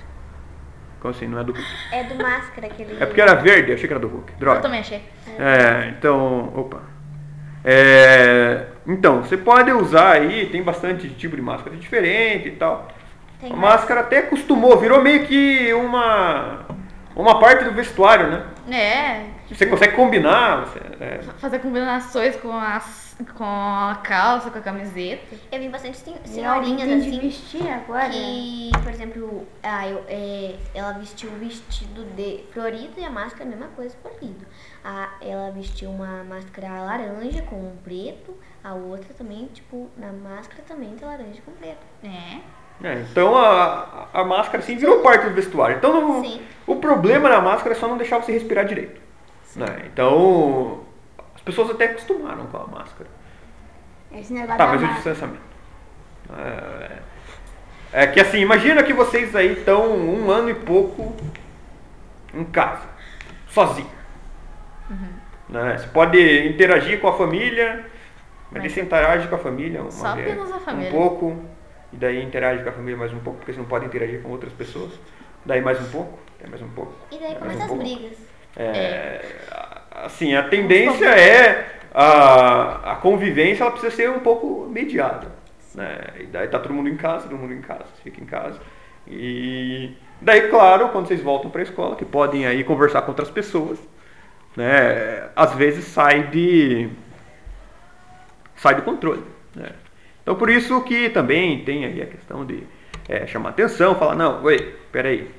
Como 1.00 1.14
assim? 1.14 1.26
Não 1.26 1.40
é 1.40 1.44
do 1.46 1.54
Hulk? 1.54 1.66
É 1.94 2.04
do 2.04 2.22
máscara 2.22 2.68
aquele. 2.68 3.02
É 3.02 3.06
porque 3.06 3.22
era 3.22 3.34
verde, 3.36 3.70
eu 3.70 3.76
achei 3.76 3.88
que 3.88 3.94
era 3.94 4.00
do 4.02 4.10
Hulk. 4.10 4.34
Droga. 4.34 4.58
Eu 4.58 4.62
também 4.62 4.82
achei. 4.82 5.02
É, 5.40 5.88
então, 5.98 6.52
opa. 6.54 6.82
É, 7.64 8.66
então, 8.86 9.24
você 9.24 9.38
pode 9.38 9.72
usar 9.72 10.12
aí, 10.12 10.50
tem 10.50 10.62
bastante 10.62 11.08
tipo 11.08 11.38
de 11.38 11.42
máscara 11.42 11.78
diferente 11.78 12.50
e 12.50 12.56
tal. 12.58 12.90
Tem 13.40 13.54
a 13.54 13.56
mais. 13.56 13.76
máscara 13.76 14.02
até 14.02 14.18
acostumou, 14.18 14.78
virou 14.78 15.02
meio 15.02 15.26
que 15.26 15.74
uma 15.74 16.66
uma 17.16 17.40
parte 17.40 17.64
do 17.64 17.72
vestuário, 17.72 18.28
né? 18.28 18.44
É, 18.70 19.28
Você 19.50 19.66
consegue 19.66 19.96
combinar, 19.96 20.66
você, 20.66 20.80
é, 21.00 21.20
fazer 21.40 21.60
combinações 21.60 22.36
com, 22.36 22.52
as, 22.52 23.05
com 23.24 23.44
a 23.44 24.00
calça, 24.04 24.50
com 24.52 24.58
a 24.58 24.62
camiseta. 24.62 25.36
Eu 25.52 25.60
vi 25.60 25.70
bastante 25.70 25.98
sen- 25.98 26.16
E 26.26 26.28
senhorinhas 26.28 26.88
de 27.04 27.08
assim. 27.10 27.20
vestir 27.20 27.68
agora. 27.72 28.10
Que, 28.10 28.72
por 28.84 28.92
exemplo, 28.92 29.48
ah, 29.64 29.88
eu, 29.88 30.04
é, 30.08 30.56
ela 30.74 30.92
vestiu 30.94 31.30
o 31.30 31.36
vestido 31.40 32.04
de 32.16 32.44
florido 32.52 32.94
e 33.00 33.06
a 33.06 33.10
máscara 33.10 33.44
a 33.44 33.48
mesma 33.48 33.68
coisa, 33.76 33.96
florido. 34.02 34.46
A, 34.84 35.10
ela 35.22 35.50
vestiu 35.52 35.90
uma 35.90 36.24
máscara 36.24 36.68
laranja 36.84 37.42
com 37.44 37.56
um 37.56 37.76
preto, 37.84 38.36
a 38.64 38.74
outra 38.74 39.14
também, 39.14 39.46
tipo, 39.54 39.90
na 39.98 40.12
máscara 40.12 40.64
também 40.68 40.90
tem 40.96 41.08
laranja 41.08 41.42
com 41.46 41.52
preto. 41.54 41.86
É. 42.04 42.88
é, 42.88 43.06
então 43.10 43.36
a, 43.38 44.08
a 44.14 44.24
máscara 44.24 44.60
assim 44.60 44.76
virou 44.76 45.00
parte 45.00 45.28
do 45.28 45.34
vestuário. 45.34 45.78
Então 45.78 45.94
não- 45.94 46.22
Sim. 46.22 46.42
o 46.68 46.76
problema 46.76 47.30
na 47.30 47.40
máscara 47.42 47.74
é 47.74 47.80
só 47.80 47.88
não 47.88 47.98
deixar 47.98 48.18
você 48.22 48.32
respirar 48.34 48.66
direito. 48.66 49.00
né? 49.56 49.84
Então 49.86 50.84
pessoas 51.46 51.70
até 51.70 51.86
acostumaram 51.86 52.46
com 52.48 52.58
a 52.58 52.68
máscara. 52.68 53.10
Esse 54.12 54.34
negócio 54.34 54.58
Tá, 54.58 54.66
da 54.66 54.74
mas 54.74 54.84
o 54.84 54.94
distanciamento. 54.96 55.42
É, 57.94 58.04
é 58.04 58.08
que 58.08 58.20
assim, 58.20 58.40
imagina 58.40 58.82
que 58.84 58.94
vocês 58.94 59.36
aí 59.36 59.54
estão 59.54 59.96
um 59.96 60.30
ano 60.32 60.50
e 60.50 60.56
pouco 60.56 61.16
em 62.34 62.44
casa, 62.46 62.84
sozinho. 63.48 63.90
Né? 65.48 65.78
Você 65.78 65.88
pode 65.88 66.48
interagir 66.48 67.00
com 67.00 67.08
a 67.08 67.14
família, 67.18 67.86
mas, 68.52 68.64
Mas- 68.64 68.72
você 68.74 68.82
interage 68.82 69.28
com 69.28 69.36
a 69.36 69.40
família 69.40 69.82
uma 69.82 69.92
Só 69.92 70.16
vez, 70.16 70.40
a 70.52 70.60
família. 70.60 70.90
um 70.90 70.94
pouco, 70.94 71.44
e 71.94 71.98
daí 71.98 72.24
interage 72.24 72.64
com 72.64 72.70
a 72.70 72.74
família 72.74 72.98
mais 72.98 73.14
um 73.14 73.20
pouco, 73.20 73.40
porque 73.40 73.54
você 73.54 73.60
não 73.60 73.68
pode 73.68 73.86
interagir 73.86 74.22
com 74.22 74.30
outras 74.30 74.52
pessoas. 74.54 74.92
Daí 75.46 75.62
mais 75.62 75.80
um 75.80 75.90
pouco, 75.92 76.18
daí 76.40 76.50
mais 76.50 76.62
um 76.62 76.70
pouco. 76.70 76.94
E 77.12 77.18
daí 77.20 77.36
começam 77.36 77.60
um 77.62 77.64
as 77.64 77.68
pouco. 77.70 77.84
brigas. 77.84 78.18
É, 78.58 79.24
assim, 80.04 80.36
a 80.36 80.44
tendência 80.44 81.08
é 81.08 81.80
a, 81.94 82.92
a 82.92 82.96
convivência 82.96 83.64
ela 83.64 83.72
precisa 83.72 83.96
ser 83.96 84.10
um 84.10 84.20
pouco 84.20 84.68
mediada. 84.70 85.28
Né? 85.74 85.98
E 86.20 86.24
daí 86.26 86.48
tá 86.48 86.60
todo 86.60 86.74
mundo 86.74 86.90
em 86.90 86.98
casa, 86.98 87.28
todo 87.28 87.38
mundo 87.38 87.54
em 87.54 87.62
casa, 87.62 87.86
fica 88.04 88.22
em 88.22 88.26
casa. 88.26 88.60
E 89.08 89.94
daí, 90.22 90.50
claro, 90.50 90.90
quando 90.90 91.08
vocês 91.08 91.22
voltam 91.22 91.50
para 91.50 91.62
a 91.62 91.64
escola, 91.64 91.96
que 91.96 92.06
podem 92.06 92.46
aí 92.46 92.64
conversar 92.64 93.02
com 93.04 93.12
outras 93.12 93.30
pessoas, 93.30 93.80
né? 94.56 95.30
Às 95.36 95.54
vezes 95.54 95.86
sai 95.86 96.28
de 96.28 96.90
sai 98.56 98.76
do 98.76 98.82
controle. 98.82 99.24
Né? 99.54 99.70
Então 100.22 100.36
por 100.36 100.50
isso 100.50 100.82
que 100.82 101.10
também 101.10 101.64
tem 101.64 101.86
aí 101.86 102.02
a 102.02 102.08
questão 102.08 102.46
de 102.46 102.64
é, 103.08 103.28
chamar 103.28 103.50
atenção, 103.50 103.96
falar, 103.96 104.16
não, 104.16 104.44
oi, 104.44 104.76
peraí, 104.92 105.30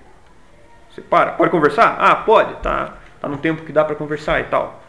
você 0.90 1.00
para, 1.00 1.32
pode 1.32 1.50
conversar? 1.50 1.96
Ah, 1.98 2.14
pode, 2.14 2.54
tá, 2.62 2.98
tá 3.20 3.28
no 3.28 3.38
tempo 3.38 3.62
que 3.62 3.72
dá 3.72 3.84
para 3.84 3.94
conversar 3.94 4.40
e 4.40 4.44
tal. 4.44 4.82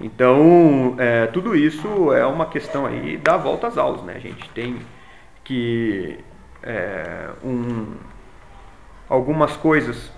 Então, 0.00 0.96
é, 0.98 1.26
tudo 1.26 1.54
isso 1.54 2.12
é 2.12 2.24
uma 2.24 2.46
questão 2.46 2.86
aí 2.86 3.16
da 3.16 3.36
volta 3.36 3.66
às 3.66 3.76
aulas, 3.76 4.02
né? 4.02 4.14
A 4.16 4.18
gente 4.18 4.48
tem 4.50 4.78
que 5.44 6.18
é, 6.62 7.28
um, 7.44 7.94
algumas 9.08 9.56
coisas 9.56 10.10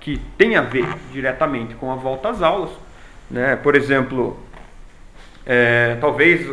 que 0.00 0.18
têm 0.38 0.56
a 0.56 0.62
ver 0.62 0.86
diretamente 1.12 1.74
com 1.74 1.90
a 1.90 1.96
volta 1.96 2.30
às 2.30 2.42
aulas, 2.42 2.70
né? 3.30 3.56
Por 3.56 3.74
exemplo, 3.74 4.38
é, 5.44 5.96
talvez 6.00 6.48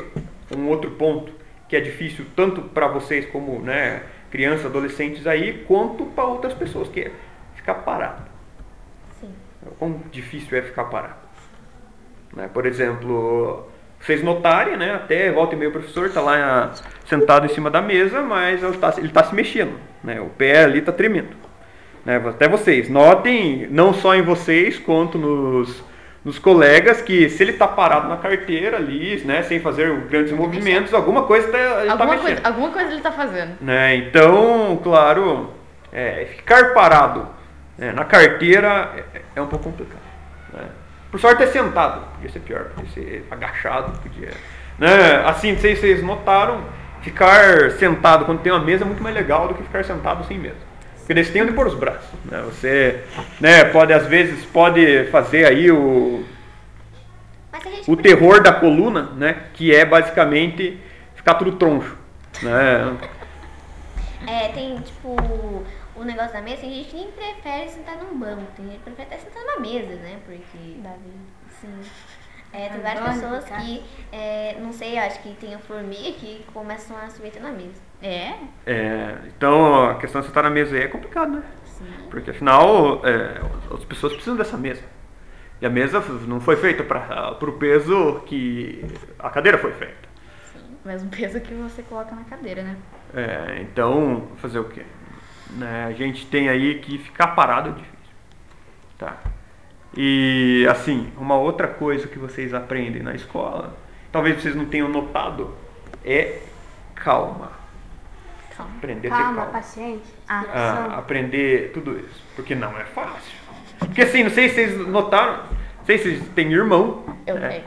um 0.56 0.67
outro 0.67 0.91
ponto 0.91 1.32
que 1.67 1.76
é 1.76 1.80
difícil 1.80 2.26
tanto 2.36 2.62
para 2.62 2.88
vocês 2.88 3.26
como 3.26 3.60
né, 3.60 4.04
crianças, 4.30 4.65
adolescentes 4.65 5.26
aí, 5.26 5.63
quanto 5.67 6.06
para 6.06 6.26
outras 6.26 6.54
pessoas, 6.54 6.88
que 6.89 7.02
é 7.02 7.12
ficar 7.56 7.76
parado. 7.76 8.32
Quão 9.78 10.02
difícil 10.12 10.58
é 10.58 10.62
ficar 10.62 10.86
parado. 10.86 11.23
Né? 12.36 12.49
Por 12.54 12.65
exemplo, 12.65 13.67
vocês 13.99 14.23
notarem, 14.23 14.76
né, 14.76 14.95
até 14.95 15.32
volta 15.32 15.56
e 15.56 15.58
meio 15.58 15.69
o 15.69 15.73
professor 15.73 16.08
está 16.08 16.21
lá 16.21 16.71
sentado 17.06 17.45
em 17.45 17.49
cima 17.49 17.69
da 17.69 17.82
mesa, 17.82 18.21
mas 18.21 18.62
ele 18.62 18.76
está 18.76 18.91
tá 18.91 19.23
se 19.23 19.34
mexendo. 19.34 19.80
Né? 20.04 20.19
O 20.19 20.26
pé 20.26 20.63
ali 20.63 20.80
está 20.80 20.91
tremendo. 20.91 21.36
Né? 22.06 22.21
Até 22.28 22.47
vocês, 22.47 22.89
notem, 22.89 23.67
não 23.69 23.93
só 23.93 24.13
em 24.13 24.21
vocês, 24.21 24.78
quanto 24.78 25.17
nos, 25.17 25.84
nos 26.26 26.38
colegas, 26.38 27.02
que 27.02 27.30
se 27.30 27.43
ele 27.43 27.52
está 27.52 27.67
parado 27.67 28.10
na 28.10 28.17
carteira 28.17 28.78
ali, 28.78 29.21
né, 29.23 29.41
sem 29.43 29.60
fazer 29.60 29.95
grandes 30.02 30.34
movimentos, 30.34 30.93
alguma 30.93 31.23
coisa 31.23 31.47
tá, 31.47 31.58
ele 31.58 31.91
está 31.91 32.06
mexendo. 32.06 32.21
coisa, 32.21 32.41
alguma 32.43 32.69
coisa 32.71 32.91
ele 32.91 33.02
tá 33.02 33.12
fazendo. 33.12 33.58
Né? 33.62 33.95
Então, 33.95 34.80
claro, 34.84 35.52
é, 35.93 36.26
ficar 36.36 36.73
parado 36.73 37.28
né, 37.77 37.91
na 37.91 38.05
carteira 38.05 38.91
é, 39.13 39.21
é 39.36 39.41
um 39.41 39.47
pouco 39.47 39.65
complicado. 39.65 40.01
né? 40.53 40.65
Por 41.12 41.19
sorte 41.19 41.43
é 41.43 41.47
sentado, 41.47 42.07
podia 42.15 42.29
ser 42.29 42.39
pior, 42.39 42.65
podia 42.75 42.91
ser 42.91 43.27
agachado, 43.29 43.99
podia. 43.99 44.31
Né? 44.79 45.23
Assim, 45.25 45.55
se 45.57 45.75
vocês 45.75 46.01
notaram, 46.01 46.63
ficar 47.01 47.71
sentado 47.71 48.25
quando 48.25 48.41
tem 48.41 48.51
uma 48.51 48.63
mesa 48.63 48.83
é 48.83 48.88
muito 48.88 49.03
mais 49.03 49.15
legal 49.15 49.47
do 49.47 49.53
que 49.53 49.63
ficar 49.63 49.86
sentado 49.86 50.25
sem 50.25 50.39
mesa. 50.39 50.73
Porque 50.97 51.13
daí 51.13 51.25
você 51.25 51.33
tem 51.33 51.41
onde 51.41 51.51
pôr 51.51 51.67
os 51.67 51.75
braços. 51.75 52.09
Né? 52.25 52.41
Você 52.45 53.03
né, 53.39 53.65
pode, 53.65 53.91
às 53.91 54.07
vezes, 54.07 54.45
pode 54.45 55.05
fazer 55.12 55.45
aí 55.45 55.69
o, 55.69 56.23
o 57.88 57.97
terror 57.97 58.41
da 58.41 58.53
coluna, 58.53 59.09
né? 59.17 59.36
Que 59.53 59.75
é 59.75 59.83
basicamente 59.83 60.79
ficar 61.13 61.33
tudo 61.33 61.51
troncho. 61.53 61.97
Né? 62.41 62.97
É, 64.25 64.47
tem 64.47 64.79
tipo 64.79 65.15
o 65.95 66.03
negócio 66.03 66.34
da 66.34 66.41
mesa, 66.41 66.62
tem 66.62 66.73
gente 66.73 66.89
que 66.89 66.95
nem 66.95 67.12
prefere 67.12 67.69
sentar 67.69 67.97
num 67.97 68.17
banco, 68.17 68.51
tem 68.56 68.65
gente 68.65 68.77
que 68.77 68.84
prefere 68.84 69.08
até 69.08 69.17
sentar 69.17 69.43
numa 69.43 69.60
mesa, 69.60 69.95
né? 69.95 70.19
Porque. 70.25 70.79
Sim. 71.62 71.82
É, 72.51 72.69
tem 72.69 72.82
várias 72.82 73.01
Adoro 73.03 73.19
pessoas 73.19 73.43
ficar. 73.45 73.62
que, 73.62 73.84
é, 74.12 74.58
não 74.60 74.71
sei, 74.71 74.97
acho 74.99 75.19
que 75.23 75.34
tem 75.34 75.56
a 75.56 75.60
formiga 75.60 76.12
que 76.12 76.45
começam 76.53 76.95
a 76.95 77.10
submeter 77.10 77.41
na 77.41 77.51
mesa. 77.51 77.82
É? 77.99 78.34
É, 78.65 79.17
então 79.25 79.89
a 79.89 79.95
questão 79.95 80.21
de 80.21 80.27
sentar 80.27 80.43
na 80.43 80.51
mesa 80.51 80.75
aí 80.75 80.84
é 80.84 80.88
complicado, 80.88 81.32
né? 81.32 81.43
Sim. 81.65 81.86
Porque 82.12 82.29
afinal 82.29 83.01
é, 83.03 83.41
as 83.73 83.84
pessoas 83.86 84.13
precisam 84.13 84.36
dessa 84.36 84.56
mesa. 84.56 84.84
E 85.60 85.65
a 85.65 85.69
mesa 85.69 85.99
não 86.27 86.39
foi 86.39 86.56
feita 86.56 86.84
para 86.84 87.38
o 87.41 87.53
peso 87.53 88.21
que 88.25 88.86
a 89.17 89.29
cadeira 89.32 89.58
foi 89.58 89.71
feita. 89.71 90.10
Mesmo 90.86 91.10
peso 91.10 91.39
que 91.39 91.53
você 91.56 91.82
coloca 91.82 92.13
na 92.13 92.23
cadeira, 92.25 92.62
né? 92.62 92.75
É, 93.15 93.62
então, 93.62 94.27
fazer 94.38 94.60
o 94.60 94.65
quê? 94.65 94.84
Né, 95.51 95.86
a 95.88 95.91
gente 95.91 96.25
tem 96.25 96.49
aí 96.49 96.79
que 96.79 96.97
ficar 96.97 97.27
parado 97.27 97.69
é 97.69 97.73
difícil. 97.73 97.93
Tá. 98.97 99.17
E 99.95 100.65
assim, 100.69 101.12
uma 101.17 101.36
outra 101.36 101.67
coisa 101.67 102.08
que 102.08 102.17
vocês 102.17 102.53
aprendem 102.53 103.03
na 103.03 103.13
escola, 103.13 103.75
talvez 104.12 104.41
vocês 104.41 104.56
não 104.56 104.65
tenham 104.65 104.89
notado, 104.89 105.53
é 106.03 106.39
calma. 106.95 107.51
Calma. 108.58 108.71
Aprender 108.77 109.08
a 109.08 109.12
ter 109.12 109.17
Calma, 109.23 109.36
calma. 109.38 109.51
paciente, 109.51 110.03
Ah, 110.27 110.39
inspiração. 110.41 110.91
a 110.91 110.97
aprender 110.97 111.71
tudo 111.73 111.99
isso. 111.99 112.23
Porque 112.36 112.56
não 112.56 112.77
é 112.79 112.84
fácil. 112.86 113.38
Porque 113.79 114.01
assim, 114.01 114.23
não 114.23 114.32
sei 114.32 114.49
se 114.49 114.56
vocês 114.56 114.88
notaram, 114.88 115.43
não 115.77 115.86
sei 115.86 115.97
se 115.97 116.03
vocês 116.15 116.27
têm 116.29 116.51
irmão. 116.53 117.03
Eu 117.27 117.36
né? 117.39 117.49
tenho. 117.49 117.63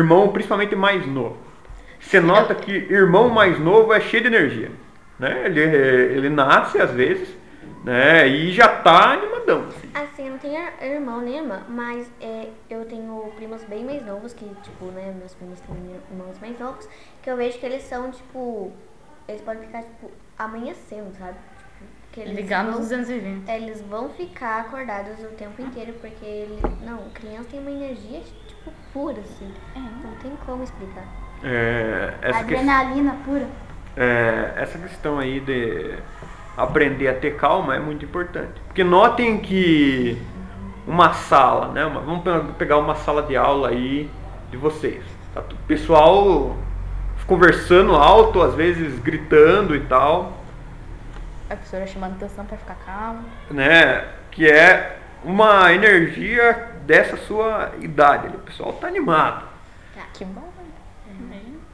Irmão 0.00 0.28
principalmente 0.32 0.74
mais 0.74 1.06
novo. 1.06 1.36
Você 2.00 2.20
nota 2.20 2.54
que 2.54 2.72
irmão 2.72 3.28
mais 3.28 3.58
novo 3.58 3.92
é 3.92 4.00
cheio 4.00 4.22
de 4.22 4.28
energia. 4.28 4.70
Né? 5.18 5.46
Ele, 5.46 5.60
ele 5.60 6.28
nasce 6.30 6.80
às 6.80 6.90
vezes 6.92 7.28
né? 7.84 8.26
e 8.28 8.52
já 8.52 8.68
tá 8.68 9.12
animadão. 9.14 9.66
assim. 9.68 9.90
Assim, 9.94 10.26
eu 10.26 10.32
não 10.32 10.38
tenho 10.38 10.54
ir- 10.54 10.84
irmão 10.94 11.20
nem 11.20 11.38
irmã, 11.38 11.62
mas 11.68 12.10
é, 12.20 12.48
eu 12.70 12.84
tenho 12.84 13.32
primos 13.36 13.62
bem 13.64 13.84
mais 13.84 14.04
novos, 14.04 14.32
que, 14.32 14.44
tipo, 14.62 14.86
né, 14.86 15.14
meus 15.18 15.34
primos 15.34 15.58
têm 15.60 15.76
irmãos 16.10 16.38
mais 16.40 16.58
novos, 16.58 16.88
que 17.22 17.30
eu 17.30 17.36
vejo 17.36 17.58
que 17.58 17.66
eles 17.66 17.82
são, 17.82 18.10
tipo, 18.10 18.72
eles 19.26 19.40
podem 19.42 19.62
ficar, 19.64 19.82
tipo, 19.82 20.10
amanhecendo, 20.38 21.12
sabe? 21.18 21.32
Tipo, 21.34 21.86
que 22.12 22.20
eles 22.20 22.36
Ligar 22.36 22.62
nos 22.64 22.72
vão- 22.74 22.80
220. 22.82 23.48
É, 23.50 23.56
Eles 23.56 23.80
vão 23.82 24.08
ficar 24.10 24.60
acordados 24.60 25.18
o 25.24 25.28
tempo 25.28 25.60
inteiro, 25.62 25.94
porque 26.00 26.24
ele, 26.24 26.60
não, 26.84 27.08
criança 27.10 27.48
tem 27.50 27.60
uma 27.60 27.70
energia, 27.70 28.20
tipo, 28.46 28.70
pura, 28.92 29.20
assim. 29.20 29.52
É. 29.74 29.78
Não 29.78 30.14
tem 30.22 30.32
como 30.46 30.62
explicar. 30.62 31.04
É, 31.42 32.14
essa, 32.22 32.44
que- 32.44 32.54
Adrenalina 32.54 33.16
pura. 33.24 33.46
É, 33.98 34.52
essa 34.56 34.78
questão 34.78 35.18
aí 35.18 35.40
de 35.40 35.94
aprender 36.56 37.08
a 37.08 37.14
ter 37.14 37.36
calma 37.36 37.74
é 37.76 37.78
muito 37.78 38.04
importante. 38.04 38.60
Porque 38.66 38.84
notem 38.84 39.38
que 39.38 40.20
uma 40.86 41.12
sala, 41.12 41.68
né? 41.72 41.84
uma- 41.84 42.00
vamos 42.00 42.22
pe- 42.22 42.52
pegar 42.58 42.78
uma 42.78 42.94
sala 42.94 43.22
de 43.22 43.36
aula 43.36 43.68
aí 43.70 44.08
de 44.50 44.56
vocês. 44.56 45.02
Tá 45.34 45.40
o 45.40 45.56
pessoal 45.66 46.56
conversando 47.26 47.94
alto, 47.94 48.40
às 48.40 48.54
vezes 48.54 48.98
gritando 49.00 49.76
e 49.76 49.80
tal. 49.80 50.32
A 51.50 51.54
professora 51.56 51.86
chamando 51.86 52.12
atenção 52.14 52.44
pra 52.46 52.56
ficar 52.56 52.76
calma. 52.86 53.20
né? 53.50 54.04
Que 54.30 54.46
é 54.48 54.98
uma 55.24 55.72
energia 55.72 56.68
dessa 56.86 57.16
sua 57.16 57.72
idade. 57.80 58.28
O 58.28 58.38
pessoal 58.40 58.72
tá 58.74 58.86
animado. 58.86 59.44
Que 60.14 60.24
bom. 60.24 60.48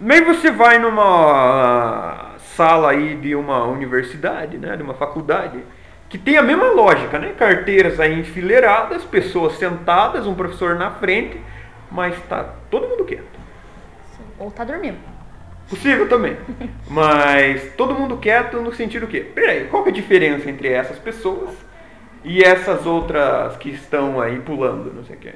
Nem 0.00 0.24
você 0.24 0.50
vai 0.50 0.78
numa 0.78 2.32
sala 2.56 2.90
aí 2.90 3.14
de 3.14 3.34
uma 3.34 3.64
universidade, 3.64 4.58
né? 4.58 4.76
De 4.76 4.82
uma 4.82 4.94
faculdade, 4.94 5.62
que 6.08 6.18
tem 6.18 6.36
a 6.36 6.42
mesma 6.42 6.70
lógica, 6.70 7.18
né? 7.18 7.32
Carteiras 7.36 7.98
aí 8.00 8.18
enfileiradas, 8.18 9.04
pessoas 9.04 9.54
sentadas, 9.54 10.26
um 10.26 10.34
professor 10.34 10.76
na 10.76 10.90
frente, 10.90 11.40
mas 11.90 12.16
tá 12.28 12.54
todo 12.70 12.88
mundo 12.88 13.04
quieto. 13.04 13.38
Ou 14.38 14.50
tá 14.50 14.64
dormindo. 14.64 14.98
Possível 15.68 16.08
também. 16.08 16.36
Mas 16.88 17.72
todo 17.74 17.94
mundo 17.94 18.18
quieto 18.18 18.60
no 18.60 18.74
sentido 18.74 19.06
que, 19.06 19.20
peraí, 19.20 19.66
qual 19.68 19.82
que 19.82 19.88
é 19.88 19.92
a 19.92 19.94
diferença 19.94 20.50
entre 20.50 20.68
essas 20.68 20.98
pessoas 20.98 21.50
e 22.22 22.42
essas 22.42 22.84
outras 22.84 23.56
que 23.56 23.70
estão 23.70 24.20
aí 24.20 24.38
pulando, 24.40 24.92
não 24.92 25.04
sei 25.04 25.16
o 25.16 25.18
que? 25.18 25.32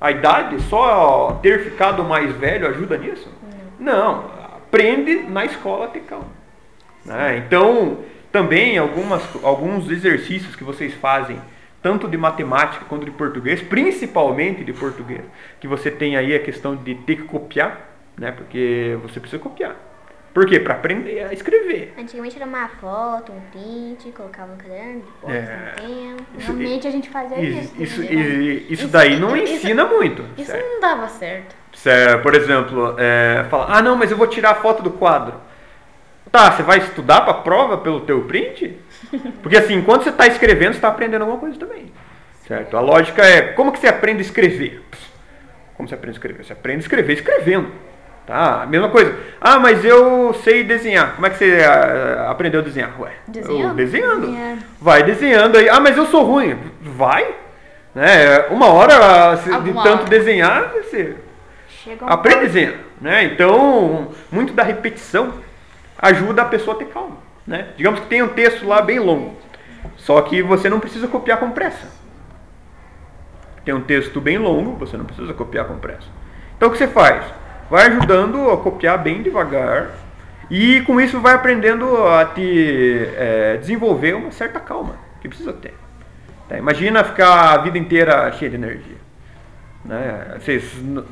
A 0.00 0.10
idade, 0.10 0.60
só 0.62 1.38
ter 1.42 1.64
ficado 1.64 2.02
mais 2.02 2.34
velho 2.36 2.68
ajuda 2.68 2.96
nisso? 2.96 3.28
Não. 3.78 4.30
Aprende 4.68 5.14
na 5.28 5.44
escola 5.44 5.86
a 5.86 5.88
ter 5.88 6.00
calma. 6.00 6.26
né? 7.04 7.38
Então, 7.38 7.98
também 8.30 8.76
algumas, 8.76 9.22
alguns 9.42 9.90
exercícios 9.90 10.54
que 10.54 10.62
vocês 10.64 10.92
fazem, 10.94 11.40
tanto 11.82 12.06
de 12.08 12.16
matemática 12.18 12.84
quanto 12.86 13.04
de 13.04 13.10
português, 13.10 13.62
principalmente 13.62 14.62
de 14.64 14.72
português, 14.72 15.22
que 15.60 15.66
você 15.68 15.90
tem 15.90 16.16
aí 16.16 16.34
a 16.34 16.38
questão 16.40 16.76
de 16.76 16.94
ter 16.94 17.16
que 17.16 17.22
copiar, 17.22 17.88
né? 18.18 18.32
Porque 18.32 18.98
você 19.02 19.18
precisa 19.20 19.40
copiar. 19.40 19.74
Por 20.34 20.44
quê? 20.46 20.60
Para 20.60 20.74
aprender 20.74 21.24
a 21.24 21.32
escrever. 21.32 21.94
Antigamente 21.98 22.36
era 22.36 22.44
uma 22.46 22.68
foto, 22.68 23.32
um 23.32 23.40
print, 23.50 24.12
colocava 24.12 24.52
no 24.52 24.58
caderno, 24.58 25.02
depois 25.20 25.34
É. 25.34 25.72
o 25.72 25.80
tempo. 25.80 26.22
Isso- 26.36 26.46
Realmente 26.52 26.86
a 26.86 26.90
gente 26.90 27.08
fazia 27.08 27.40
isso. 27.40 27.74
Isso, 27.82 28.02
isso, 28.02 28.02
né? 28.02 28.22
e- 28.22 28.66
isso 28.72 28.88
daí 28.88 29.18
não 29.18 29.34
isso- 29.36 29.54
ensina 29.54 29.84
muito. 29.86 30.24
Isso 30.36 30.50
certo? 30.52 30.64
não 30.68 30.80
dava 30.80 31.08
certo. 31.08 31.56
Por 32.22 32.34
exemplo, 32.34 32.94
é, 32.98 33.44
fala, 33.50 33.66
ah 33.68 33.82
não, 33.82 33.96
mas 33.96 34.10
eu 34.10 34.16
vou 34.16 34.26
tirar 34.26 34.50
a 34.50 34.54
foto 34.56 34.82
do 34.82 34.90
quadro. 34.90 35.34
Tá, 36.30 36.50
você 36.52 36.62
vai 36.62 36.78
estudar 36.78 37.22
para 37.22 37.34
prova 37.34 37.78
pelo 37.78 38.00
teu 38.00 38.22
print? 38.22 38.76
Porque 39.42 39.56
assim, 39.56 39.74
enquanto 39.74 40.02
você 40.04 40.10
está 40.10 40.26
escrevendo, 40.26 40.72
você 40.72 40.78
está 40.78 40.88
aprendendo 40.88 41.22
alguma 41.22 41.38
coisa 41.40 41.58
também. 41.58 41.92
Certo? 42.46 42.76
A 42.76 42.80
lógica 42.80 43.24
é, 43.24 43.40
como 43.52 43.72
que 43.72 43.78
você 43.78 43.88
aprende 43.88 44.18
a 44.18 44.22
escrever? 44.22 44.82
Como 45.76 45.88
você 45.88 45.94
aprende 45.94 46.16
a 46.16 46.18
escrever? 46.18 46.44
Você 46.44 46.52
aprende 46.52 46.78
a 46.78 46.80
escrever 46.80 47.12
escrevendo. 47.14 47.70
Tá? 48.26 48.66
Mesma 48.68 48.90
coisa. 48.90 49.16
Ah, 49.40 49.58
mas 49.58 49.82
eu 49.84 50.34
sei 50.44 50.62
desenhar. 50.64 51.14
Como 51.14 51.26
é 51.26 51.30
que 51.30 51.36
você 51.38 51.62
ah, 51.64 52.30
aprendeu 52.30 52.60
a 52.60 52.64
desenhar? 52.64 52.90
Ué, 53.00 53.10
Desenhando. 53.26 53.74
desenhando. 53.74 54.58
Vai 54.80 55.02
desenhando 55.02 55.56
aí. 55.56 55.68
Ah, 55.68 55.80
mas 55.80 55.96
eu 55.96 56.04
sou 56.06 56.24
ruim. 56.24 56.58
Vai. 56.82 57.26
Né? 57.94 58.40
Uma 58.50 58.66
hora, 58.66 59.36
se- 59.38 59.50
de 59.60 59.72
tanto 59.72 60.00
hora. 60.02 60.04
desenhar, 60.10 60.72
você 60.74 61.16
Chega 61.88 62.04
aprende 62.04 62.40
desenhando, 62.40 62.80
né? 63.00 63.24
Então, 63.24 64.08
muito 64.30 64.52
da 64.52 64.62
repetição 64.62 65.32
ajuda 65.98 66.42
a 66.42 66.44
pessoa 66.44 66.76
a 66.76 66.78
ter 66.78 66.88
calma, 66.88 67.16
né? 67.46 67.68
Digamos 67.78 68.00
que 68.00 68.06
tem 68.08 68.22
um 68.22 68.28
texto 68.28 68.66
lá 68.66 68.82
bem 68.82 68.98
longo, 68.98 69.34
só 69.96 70.20
que 70.20 70.42
você 70.42 70.68
não 70.68 70.80
precisa 70.80 71.08
copiar 71.08 71.38
com 71.38 71.50
pressa. 71.50 71.88
Tem 73.64 73.72
um 73.72 73.80
texto 73.80 74.20
bem 74.20 74.36
longo, 74.36 74.76
você 74.76 74.98
não 74.98 75.06
precisa 75.06 75.32
copiar 75.32 75.64
com 75.64 75.78
pressa. 75.78 76.06
Então, 76.58 76.68
o 76.68 76.72
que 76.72 76.76
você 76.76 76.86
faz? 76.86 77.24
Vai 77.70 77.86
ajudando 77.86 78.50
a 78.50 78.58
copiar 78.58 78.98
bem 78.98 79.22
devagar 79.22 79.92
e 80.50 80.82
com 80.82 81.00
isso 81.00 81.20
vai 81.20 81.34
aprendendo 81.34 82.06
a 82.06 82.26
te 82.26 83.08
é, 83.16 83.56
desenvolver 83.56 84.14
uma 84.14 84.30
certa 84.30 84.60
calma 84.60 84.96
que 85.22 85.28
precisa 85.28 85.54
ter. 85.54 85.72
Tá? 86.50 86.58
Imagina 86.58 87.02
ficar 87.02 87.54
a 87.54 87.58
vida 87.62 87.78
inteira 87.78 88.30
cheia 88.32 88.50
de 88.50 88.56
energia. 88.56 88.97
Né? 89.84 90.36
Vocês 90.38 90.64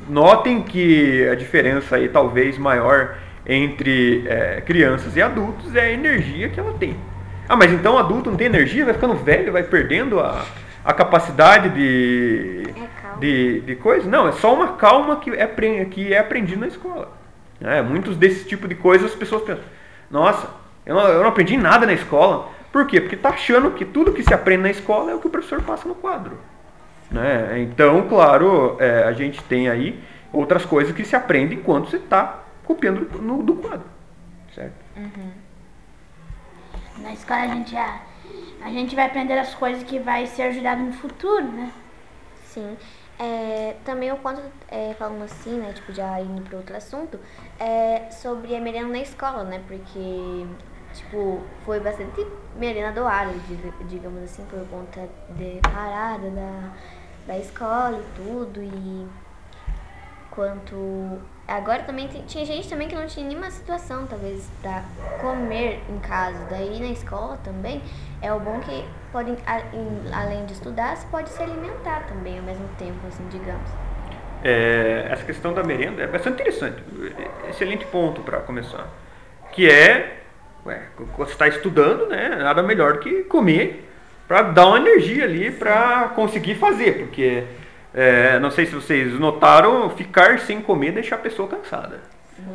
notem 0.09 0.63
que 0.63 1.29
a 1.29 1.35
diferença 1.35 1.97
aí 1.97 2.09
talvez 2.09 2.59
maior 2.59 3.17
entre 3.47 4.27
é, 4.27 4.61
crianças 4.61 5.17
e 5.17 5.23
adultos 5.23 5.75
é 5.75 5.83
a 5.83 5.93
energia 5.93 6.49
que 6.49 6.59
ela 6.59 6.75
tem. 6.75 6.97
Ah, 7.49 7.57
mas 7.57 7.73
então 7.73 7.97
adulto 7.97 8.31
não 8.31 8.37
tem 8.37 8.49
energia, 8.49 8.85
vai 8.85 8.95
ficando 8.95 9.15
velho, 9.15 9.53
vai 9.53 9.63
perdendo 9.63 10.19
a, 10.19 10.45
a 10.85 10.93
capacidade 10.93 11.69
de, 11.71 12.65
É 12.69 13.21
de, 13.21 13.61
de 13.61 13.77
coisa? 13.77 14.09
Não, 14.09 14.29
é 14.29 14.33
só 14.33 14.53
uma 14.53 14.73
calma 14.73 15.17
que 15.17 15.31
é, 15.31 15.47
que 15.85 16.13
é 16.13 16.19
aprendida 16.19 16.61
na 16.61 16.67
escola. 16.67 17.13
né? 17.61 17.83
muitos 17.83 18.17
desses 18.17 18.47
tipos 18.47 18.69
de 18.69 18.75
coisas 18.75 19.11
as 19.11 19.17
pessoas 19.17 19.43
pensam, 19.43 19.65
nossa, 20.11 20.49
eu 20.85 20.95
não, 20.95 21.09
eu 21.09 21.21
não 21.23 21.29
aprendi 21.29 21.57
nada 21.57 21.87
na 21.87 21.93
escola. 21.93 22.49
Por 22.73 22.87
quê? 22.87 23.01
Porque 23.01 23.17
tá 23.17 23.31
achando 23.31 23.71
que 23.71 23.85
tudo 23.85 24.13
que 24.13 24.23
se 24.23 24.35
aprende 24.35 24.63
na 24.63 24.71
escola 24.71 25.11
é 25.11 25.15
o 25.15 25.21
que 25.21 25.27
o 25.27 25.31
professor 25.31 25.63
passa 25.63 25.89
no 25.89 25.95
quadro. 25.95 26.39
Né? 27.11 27.61
Então, 27.61 28.09
claro, 28.09 28.77
é, 28.81 29.05
a 29.05 29.13
gente 29.13 29.43
tem 29.45 29.69
aí 29.69 30.03
outras 30.33 30.65
coisas 30.65 30.95
que 30.95 31.05
se 31.05 31.15
aprende 31.15 31.55
enquanto 31.55 31.91
você 31.91 31.97
está 31.99 32.41
copiando 32.65 33.05
do, 33.09 33.23
no- 33.23 33.43
do 33.43 33.55
quadro. 33.57 33.87
Certo? 34.55 34.75
Na 36.99 37.13
escola 37.13 37.43
a 37.43 37.49
gente, 37.49 37.73
já, 37.73 38.01
a 38.63 38.71
gente 38.71 38.95
vai 38.95 39.07
aprender 39.07 39.39
as 39.39 39.55
coisas 39.55 39.83
que 39.83 39.99
vai 39.99 40.27
ser 40.27 40.43
ajudado 40.43 40.83
no 40.83 40.93
futuro, 40.93 41.45
né? 41.45 41.71
Sim. 42.45 42.77
É, 43.19 43.77
também 43.85 44.13
o 44.13 44.17
quanto, 44.17 44.43
é, 44.69 44.95
falando 44.99 45.23
assim, 45.25 45.59
né, 45.59 45.73
tipo, 45.73 45.93
já 45.93 46.21
indo 46.21 46.43
para 46.43 46.59
outro 46.59 46.77
assunto, 46.77 47.19
é 47.59 48.11
sobre 48.11 48.55
a 48.55 48.61
merenda 48.61 48.89
na 48.93 48.99
escola, 49.01 49.43
né, 49.45 49.63
porque, 49.67 50.47
tipo, 50.97 51.43
foi 51.65 51.81
bastante 51.81 52.27
merenda 52.57 52.93
doada, 52.93 53.33
diga- 53.49 53.73
digamos 53.85 54.23
assim, 54.23 54.45
por 54.47 54.67
conta 54.69 55.09
de 55.31 55.61
parada 55.63 56.31
da, 56.31 56.71
da 57.27 57.39
escola 57.39 57.99
e 57.99 58.23
tudo, 58.23 58.63
e 58.63 59.07
quanto... 60.31 61.19
Agora 61.49 61.85
também 61.85 62.09
tinha 62.09 62.45
gente 62.45 62.69
também 62.69 62.89
que 62.89 62.95
não 62.97 63.07
tinha 63.07 63.25
nenhuma 63.25 63.51
situação, 63.51 64.05
talvez, 64.07 64.51
pra 64.61 64.83
comer 65.21 65.81
em 65.89 65.99
casa. 66.01 66.45
Daí 66.51 66.81
na 66.81 66.89
escola 66.89 67.39
também 67.45 67.81
é 68.21 68.33
o 68.33 68.41
bom 68.41 68.59
que 68.59 68.85
podem, 69.13 69.37
além 70.13 70.45
de 70.45 70.55
estudar, 70.55 70.97
você 70.97 71.07
pode 71.07 71.29
se 71.29 71.41
alimentar 71.41 72.05
também 72.09 72.39
ao 72.39 72.45
mesmo 72.45 72.67
tempo, 72.77 72.99
assim, 73.07 73.25
digamos. 73.29 73.71
É, 74.43 75.07
essa 75.09 75.25
questão 75.25 75.55
da 75.55 75.63
merenda 75.63 76.03
é 76.03 76.07
bastante 76.09 76.35
interessante. 76.35 76.83
Excelente 77.49 77.87
ponto 77.87 78.23
para 78.23 78.41
começar. 78.41 78.89
Que 79.53 79.71
é, 79.71 80.26
ué, 80.67 80.83
quando 80.97 81.29
você 81.29 81.33
está 81.33 81.49
estudando, 81.49 82.07
né, 82.07 82.37
nada 82.43 82.63
melhor 82.63 82.95
do 82.95 82.99
que 82.99 83.23
comer 83.25 83.89
para 84.27 84.43
dar 84.43 84.67
uma 84.67 84.79
energia 84.79 85.25
ali 85.25 85.51
para 85.51 86.11
conseguir 86.15 86.57
fazer. 86.57 86.99
Porque, 86.99 87.45
é, 87.95 88.39
não 88.39 88.51
sei 88.51 88.67
se 88.67 88.75
vocês 88.75 89.19
notaram, 89.19 89.89
ficar 89.91 90.41
sem 90.41 90.61
comer 90.61 90.93
deixa 90.93 91.15
a 91.15 91.19
pessoa 91.19 91.49
cansada. 91.49 92.01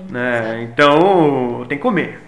Né? 0.10 0.67
Então, 0.69 1.65
tem 1.67 1.78
que 1.78 1.82
comer. 1.82 2.19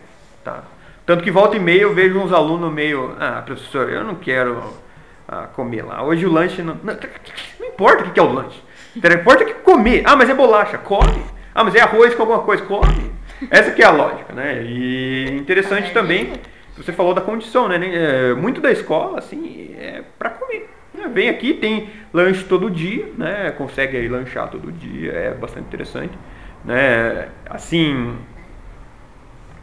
Tá? 0.44 0.64
Tanto 1.06 1.24
que 1.24 1.30
volta 1.30 1.58
e 1.58 1.60
meia 1.60 1.82
eu 1.82 1.94
vejo 1.94 2.18
uns 2.18 2.32
alunos 2.32 2.72
meio, 2.72 3.16
ah, 3.20 3.44
professor, 3.46 3.90
eu 3.90 4.04
não 4.04 4.16
quero 4.16 4.64
ah, 5.28 5.48
comer 5.54 5.84
lá. 5.84 6.02
Hoje 6.04 6.26
o 6.26 6.32
lanche 6.32 6.62
não. 6.62 6.76
Não, 6.82 6.98
não 7.60 7.68
importa 7.68 8.04
o 8.04 8.06
que 8.08 8.12
que 8.12 8.20
é 8.20 8.24
o 8.24 8.32
lanche. 8.32 8.62
Não 8.96 9.12
importa 9.12 9.44
que 9.44 9.54
comer. 9.56 10.04
Ah, 10.06 10.16
mas 10.16 10.30
é 10.30 10.34
bolacha, 10.34 10.78
come. 10.78 11.24
Ah, 11.54 11.64
mas 11.64 11.76
é 11.76 11.82
arroz 11.82 12.16
com 12.16 12.22
alguma 12.24 12.40
coisa, 12.40 12.64
come. 12.64 13.12
Essa 13.50 13.72
que 13.72 13.82
é 13.82 13.86
a 13.86 13.92
lógica, 13.92 14.34
né? 14.34 14.64
E 14.64 15.30
interessante 15.38 15.92
também, 15.92 16.34
você 16.78 16.92
falou 16.92 17.14
da 17.14 17.22
condição, 17.22 17.68
né? 17.68 17.80
É, 17.94 18.34
muito 18.34 18.62
da 18.62 18.72
escola, 18.72 19.20
assim, 19.20 19.76
é 19.78 20.04
para 20.18 20.30
comer. 20.30 20.70
né? 20.94 21.10
Vem 21.14 21.30
aqui, 21.30 21.54
tem 21.54 21.90
lanche 22.14 22.44
todo 22.46 22.70
dia, 22.70 23.12
né? 23.18 23.52
Consegue 23.52 23.98
aí 23.98 24.08
lanchar 24.08 24.50
todo 24.50 24.72
dia, 24.72 25.12
é 25.12 25.34
bastante 25.34 25.66
interessante, 25.68 26.14
né? 26.64 27.30
Assim, 27.50 28.16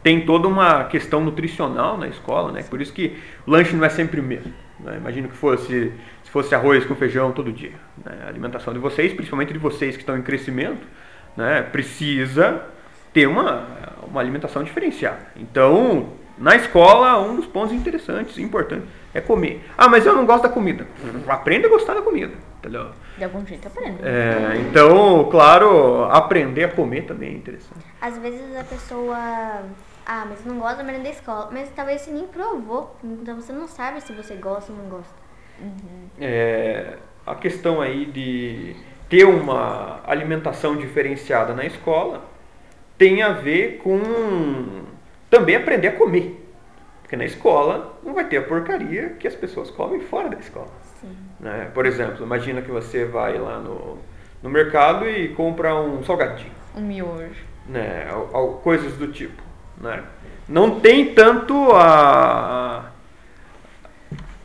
tem 0.03 0.21
toda 0.25 0.47
uma 0.47 0.85
questão 0.85 1.21
nutricional 1.21 1.97
na 1.97 2.07
escola, 2.07 2.51
né? 2.51 2.63
Por 2.63 2.81
isso 2.81 2.93
que 2.93 3.17
o 3.45 3.51
lanche 3.51 3.75
não 3.75 3.85
é 3.85 3.89
sempre 3.89 4.19
o 4.19 4.23
mesmo. 4.23 4.53
Né? 4.79 4.97
Imagino 4.97 5.27
que 5.27 5.35
fosse 5.35 5.91
se 6.23 6.31
fosse 6.31 6.55
arroz 6.55 6.85
com 6.85 6.95
feijão 6.95 7.31
todo 7.31 7.51
dia. 7.51 7.73
né? 8.03 8.23
A 8.25 8.27
alimentação 8.27 8.73
de 8.73 8.79
vocês, 8.79 9.13
principalmente 9.13 9.53
de 9.53 9.59
vocês 9.59 9.95
que 9.95 10.01
estão 10.01 10.17
em 10.17 10.21
crescimento, 10.21 10.87
né? 11.35 11.61
Precisa 11.61 12.63
ter 13.13 13.27
uma, 13.27 13.67
uma 14.07 14.19
alimentação 14.19 14.63
diferenciada. 14.63 15.27
Então, 15.35 16.09
na 16.37 16.55
escola, 16.55 17.21
um 17.21 17.35
dos 17.35 17.45
pontos 17.45 17.73
interessantes, 17.73 18.37
importantes, 18.37 18.87
é 19.13 19.21
comer. 19.21 19.63
Ah, 19.77 19.87
mas 19.87 20.05
eu 20.05 20.15
não 20.15 20.25
gosto 20.25 20.43
da 20.43 20.49
comida. 20.49 20.87
Aprenda 21.27 21.67
a 21.67 21.69
gostar 21.69 21.93
da 21.93 22.01
comida, 22.01 22.33
entendeu? 22.59 22.91
De 23.17 23.23
algum 23.23 23.45
jeito 23.45 23.67
aprende. 23.67 23.97
É, 24.01 24.57
então, 24.61 25.29
claro, 25.29 26.05
aprender 26.05 26.63
a 26.63 26.69
comer 26.69 27.03
também 27.03 27.29
é 27.29 27.35
interessante. 27.35 27.85
Às 28.01 28.17
vezes 28.17 28.55
a 28.55 28.63
pessoa. 28.63 29.17
Ah, 30.05 30.25
mas 30.27 30.43
não 30.45 30.57
gosta 30.57 30.77
da 30.77 30.83
merenda 30.83 31.03
da 31.03 31.09
escola. 31.11 31.49
Mas 31.51 31.69
talvez 31.75 32.01
você 32.01 32.11
nem 32.11 32.25
provou. 32.25 32.95
Então 33.03 33.35
você 33.35 33.53
não 33.53 33.67
sabe 33.67 34.01
se 34.01 34.13
você 34.13 34.35
gosta 34.35 34.71
ou 34.71 34.77
não 34.77 34.85
gosta. 34.85 35.13
É, 36.19 36.97
a 37.25 37.35
questão 37.35 37.81
aí 37.81 38.05
de 38.05 38.75
ter 39.07 39.25
uma 39.25 39.99
alimentação 40.07 40.75
diferenciada 40.75 41.53
na 41.53 41.65
escola 41.65 42.30
tem 43.01 43.23
a 43.23 43.33
ver 43.33 43.79
com 43.79 43.99
também 45.27 45.55
aprender 45.55 45.87
a 45.87 45.91
comer. 45.93 46.39
Porque 47.01 47.15
na 47.15 47.25
escola 47.25 47.97
não 48.03 48.13
vai 48.13 48.25
ter 48.25 48.37
a 48.37 48.43
porcaria 48.43 49.15
que 49.19 49.27
as 49.27 49.33
pessoas 49.33 49.71
comem 49.71 50.01
fora 50.01 50.29
da 50.29 50.37
escola. 50.37 50.69
Né? 51.39 51.71
Por 51.73 51.87
exemplo, 51.87 52.23
imagina 52.23 52.61
que 52.61 52.69
você 52.69 53.03
vai 53.03 53.39
lá 53.39 53.57
no, 53.57 53.97
no 54.43 54.51
mercado 54.51 55.09
e 55.09 55.29
compra 55.29 55.73
um 55.73 56.03
salgadinho 56.03 56.51
Um 56.75 56.81
miojo. 56.81 57.43
né, 57.67 58.05
coisas 58.61 58.93
do 58.93 59.07
tipo, 59.07 59.41
né? 59.77 60.03
Não 60.47 60.79
tem 60.79 61.15
tanto 61.15 61.71
a 61.73 62.91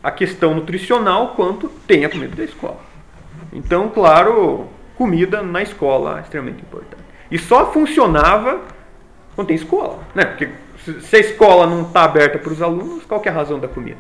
a 0.03 0.11
questão 0.11 0.55
nutricional 0.55 1.35
quanto 1.35 1.69
tem 1.87 2.07
a 2.07 2.09
comida 2.09 2.37
da 2.37 2.45
escola. 2.45 2.81
Então, 3.53 3.91
claro, 3.91 4.67
comida 4.97 5.43
na 5.43 5.63
escola 5.63 6.21
é 6.21 6.23
extremamente 6.23 6.63
importante. 6.63 7.06
E 7.31 7.39
só 7.39 7.73
funcionava 7.73 8.61
quando 9.35 9.49
tem 9.49 9.57
escola, 9.57 10.01
né? 10.15 10.25
Porque 10.25 10.49
se 11.01 11.17
a 11.17 11.19
escola 11.19 11.67
não 11.67 11.83
está 11.83 12.05
aberta 12.05 12.39
para 12.39 12.53
os 12.53 12.63
alunos, 12.63 13.05
qual 13.05 13.23
é 13.25 13.29
a 13.29 13.33
razão 13.33 13.59
da 13.59 13.69
comida? 13.69 13.99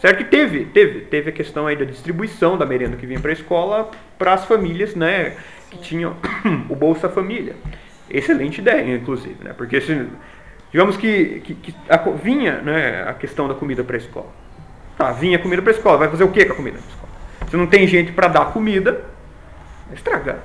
Certo 0.00 0.18
que 0.18 0.24
teve, 0.24 0.64
teve, 0.66 1.00
teve 1.00 1.30
a 1.30 1.32
questão 1.32 1.66
aí 1.66 1.74
da 1.74 1.84
distribuição 1.84 2.56
da 2.56 2.64
merenda 2.64 2.96
que 2.96 3.04
vinha 3.04 3.18
para 3.18 3.30
a 3.30 3.32
escola 3.32 3.90
para 4.16 4.34
as 4.34 4.44
famílias, 4.44 4.94
né, 4.94 5.36
que 5.70 5.78
tinham 5.78 6.16
o 6.68 6.76
Bolsa 6.76 7.08
Família. 7.08 7.56
Excelente 8.08 8.60
ideia, 8.60 8.94
inclusive, 8.94 9.36
né? 9.42 9.52
Porque 9.56 9.80
se, 9.80 10.06
digamos 10.70 10.96
que, 10.96 11.40
que, 11.40 11.54
que 11.54 11.74
a 11.88 11.96
vinha, 12.10 12.60
né, 12.62 13.04
a 13.08 13.14
questão 13.14 13.48
da 13.48 13.54
comida 13.54 13.82
para 13.82 13.96
a 13.96 13.98
escola. 13.98 14.28
Tá, 14.96 15.12
vinha 15.12 15.38
comida 15.38 15.62
para 15.62 15.72
a 15.72 15.76
escola, 15.76 15.98
vai 15.98 16.08
fazer 16.08 16.24
o 16.24 16.30
que 16.30 16.44
com 16.44 16.52
a 16.52 16.56
comida 16.56 16.78
para 16.78 16.86
a 16.86 16.90
escola? 16.90 17.12
Se 17.50 17.56
não 17.56 17.66
tem 17.66 17.86
gente 17.86 18.12
para 18.12 18.28
dar 18.28 18.52
comida, 18.52 19.04
vai 19.86 19.96
estragar. 19.96 20.38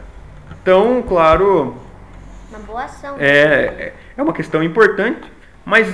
Então, 0.61 1.03
claro, 1.07 1.77
Uma 2.53 2.65
boa 2.65 2.83
ação. 2.83 3.17
né? 3.17 3.25
É, 3.25 3.93
é 4.17 4.21
uma 4.21 4.33
questão 4.33 4.61
importante, 4.63 5.31
mas 5.65 5.87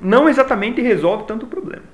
não 0.00 0.28
exatamente 0.28 0.80
resolve 0.80 1.24
tanto 1.24 1.44
o 1.46 1.48
problema. 1.48 1.84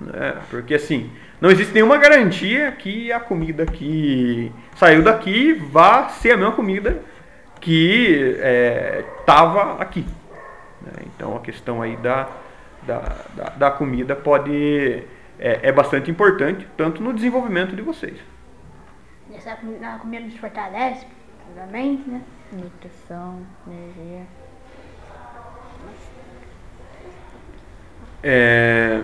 né? 0.00 0.36
Porque 0.50 0.74
assim, 0.74 1.10
não 1.40 1.50
existe 1.50 1.74
nenhuma 1.74 1.98
garantia 1.98 2.70
que 2.72 3.10
a 3.12 3.20
comida 3.20 3.66
que 3.66 4.52
saiu 4.76 5.02
daqui 5.02 5.54
vá 5.54 6.08
ser 6.08 6.32
a 6.32 6.36
mesma 6.36 6.52
comida 6.52 7.02
que 7.60 8.36
estava 9.20 9.80
aqui. 9.82 10.06
né? 10.82 10.92
Então 11.06 11.36
a 11.36 11.40
questão 11.40 11.82
aí 11.82 11.96
da, 11.96 12.28
da, 12.82 12.98
da, 13.34 13.44
da 13.50 13.70
comida 13.70 14.14
pode 14.16 15.04
é, 15.38 15.60
é 15.68 15.72
bastante 15.72 16.10
importante, 16.10 16.66
tanto 16.76 17.02
no 17.02 17.12
desenvolvimento 17.12 17.74
de 17.74 17.82
vocês. 17.82 18.16
Essa 19.34 19.56
comida, 19.56 19.94
a 19.94 19.98
comida 19.98 20.24
nos 20.24 20.36
fortalece, 20.36 21.06
obviamente, 21.48 22.08
né? 22.08 22.20
Nutrição, 22.52 23.48
energia. 23.66 24.28
É, 28.22 29.02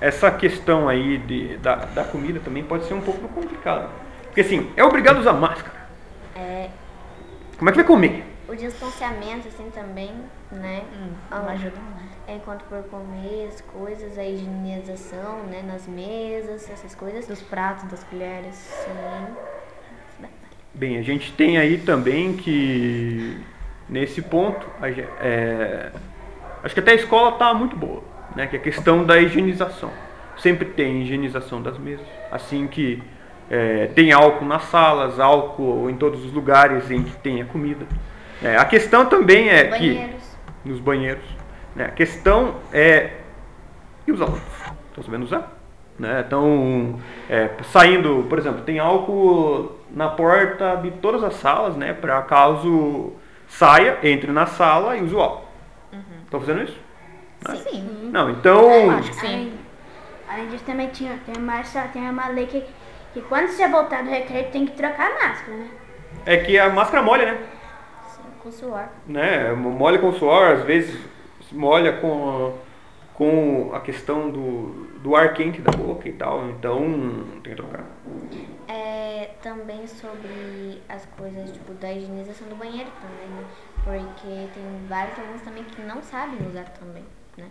essa 0.00 0.30
questão 0.30 0.88
aí 0.88 1.18
de, 1.18 1.56
da, 1.58 1.76
da 1.86 2.04
comida 2.04 2.40
também 2.40 2.64
pode 2.64 2.84
ser 2.86 2.94
um 2.94 3.00
pouco 3.02 3.28
complicada. 3.28 3.88
Porque 4.24 4.40
assim, 4.42 4.72
é 4.76 4.84
obrigado 4.84 5.16
a 5.16 5.20
usar 5.20 5.32
máscara. 5.32 5.74
É, 6.34 6.70
Como 7.58 7.68
é 7.70 7.72
que 7.72 7.78
vai 7.78 7.86
comer? 7.86 8.24
o 8.48 8.54
distanciamento, 8.54 9.48
assim, 9.48 9.70
também, 9.70 10.30
né? 10.50 10.84
Não 10.92 11.16
Ah, 11.30 11.46
ajuda 11.48 11.80
muito. 11.80 12.16
É, 12.26 12.36
enquanto 12.36 12.64
por 12.64 12.82
comer 12.84 13.48
as 13.48 13.60
coisas, 13.60 14.16
a 14.18 14.24
higienização, 14.24 15.44
né? 15.44 15.62
Nas 15.62 15.86
mesas, 15.88 16.68
essas 16.70 16.94
coisas. 16.94 17.26
Dos 17.26 17.42
pratos, 17.42 17.84
das 17.90 18.04
colheres. 18.04 18.54
Sim. 18.54 19.36
Bem, 20.76 20.98
a 20.98 21.02
gente 21.02 21.32
tem 21.32 21.56
aí 21.56 21.78
também 21.78 22.34
que 22.34 23.40
nesse 23.88 24.20
ponto, 24.20 24.66
a 24.78 24.90
é, 25.24 25.90
acho 26.62 26.74
que 26.74 26.80
até 26.80 26.90
a 26.90 26.94
escola 26.96 27.30
está 27.30 27.54
muito 27.54 27.74
boa, 27.74 28.02
né? 28.34 28.46
Que 28.46 28.56
é 28.56 28.58
a 28.58 28.62
questão 28.62 29.02
da 29.02 29.18
higienização. 29.18 29.90
Sempre 30.36 30.66
tem 30.66 31.00
higienização 31.00 31.62
das 31.62 31.78
mesas, 31.78 32.04
assim 32.30 32.66
que 32.66 33.02
é, 33.50 33.86
tem 33.94 34.12
álcool 34.12 34.44
nas 34.44 34.64
salas, 34.64 35.18
álcool 35.18 35.88
em 35.88 35.96
todos 35.96 36.22
os 36.22 36.32
lugares 36.34 36.90
em 36.90 37.02
que 37.02 37.16
tenha 37.22 37.46
comida. 37.46 37.86
É, 38.42 38.58
a 38.58 38.64
questão 38.66 39.06
também 39.06 39.48
é 39.48 39.64
que 39.78 39.94
Banheiros. 39.94 40.38
nos 40.62 40.78
banheiros. 40.78 41.24
Né? 41.74 41.86
A 41.86 41.90
questão 41.90 42.56
é. 42.70 43.12
E 44.06 44.12
os 44.12 44.20
alunos? 44.20 44.42
Estão 44.90 45.02
sabendo 45.02 45.24
usar? 45.24 45.58
Né? 45.98 46.20
Estão 46.20 47.00
é, 47.30 47.48
saindo, 47.72 48.26
por 48.28 48.38
exemplo, 48.38 48.60
tem 48.60 48.78
álcool 48.78 49.75
na 49.90 50.08
porta 50.08 50.76
de 50.76 50.90
todas 50.92 51.22
as 51.22 51.34
salas, 51.34 51.76
né? 51.76 51.92
Para 51.92 52.22
caso 52.22 53.12
saia, 53.48 53.98
entre 54.02 54.32
na 54.32 54.46
sala 54.46 54.96
e 54.96 55.02
use 55.02 55.14
o 55.14 55.20
álcool. 55.20 55.46
Estão 56.24 56.40
fazendo 56.40 56.62
isso? 56.62 56.78
Sim. 57.54 58.10
Não, 58.12 58.30
então. 58.30 58.90
acho 58.90 59.10
que 59.10 59.16
sim. 59.16 59.26
Além, 59.26 59.52
além 60.28 60.48
disso, 60.48 60.64
também 60.64 60.88
tinha, 60.88 61.18
tem, 61.24 61.36
uma, 61.36 61.62
tem 61.92 62.10
uma 62.10 62.28
lei 62.28 62.46
que, 62.46 62.64
que 63.14 63.20
quando 63.22 63.48
você 63.48 63.68
voltar 63.68 64.02
do 64.02 64.10
recreio 64.10 64.50
tem 64.50 64.66
que 64.66 64.72
trocar 64.72 65.10
a 65.10 65.28
máscara, 65.28 65.56
né? 65.56 65.68
É 66.24 66.36
que 66.38 66.58
a 66.58 66.68
máscara 66.68 67.02
molha, 67.02 67.32
né? 67.32 67.38
Sim, 68.08 68.22
com 68.42 68.50
suor. 68.50 68.84
né? 69.06 69.52
Molha 69.52 69.98
com 69.98 70.12
suor, 70.12 70.52
às 70.52 70.62
vezes 70.64 70.98
molha 71.52 71.92
com, 71.92 72.54
com 73.16 73.70
a 73.72 73.80
questão 73.80 74.30
do, 74.30 74.88
do 75.02 75.16
ar 75.16 75.32
quente 75.32 75.62
da 75.62 75.72
boca 75.72 76.06
e 76.06 76.12
tal, 76.12 76.50
então 76.50 77.24
tem 77.42 77.54
que 77.54 77.56
trocar. 77.56 77.84
É, 78.68 79.30
também 79.42 79.86
sobre 79.86 80.82
as 80.86 81.06
coisas, 81.06 81.50
tipo, 81.50 81.72
da 81.74 81.90
higienização 81.90 82.46
do 82.48 82.56
banheiro 82.56 82.90
também, 83.00 83.28
né? 83.36 83.44
Porque 83.82 84.48
tem 84.52 84.62
vários 84.86 85.18
alunos 85.18 85.40
também 85.40 85.64
que 85.64 85.80
não 85.80 86.02
sabem 86.02 86.46
usar 86.46 86.64
também, 86.64 87.04
né? 87.38 87.46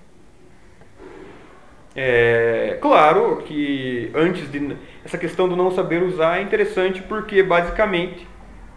É 1.96 2.78
claro 2.80 3.38
que 3.38 4.12
antes 4.14 4.52
de 4.52 4.78
essa 5.04 5.18
questão 5.18 5.50
do 5.50 5.56
não 5.56 5.72
saber 5.72 6.04
usar 6.04 6.38
é 6.38 6.42
interessante 6.44 7.02
porque 7.02 7.42
basicamente 7.42 8.28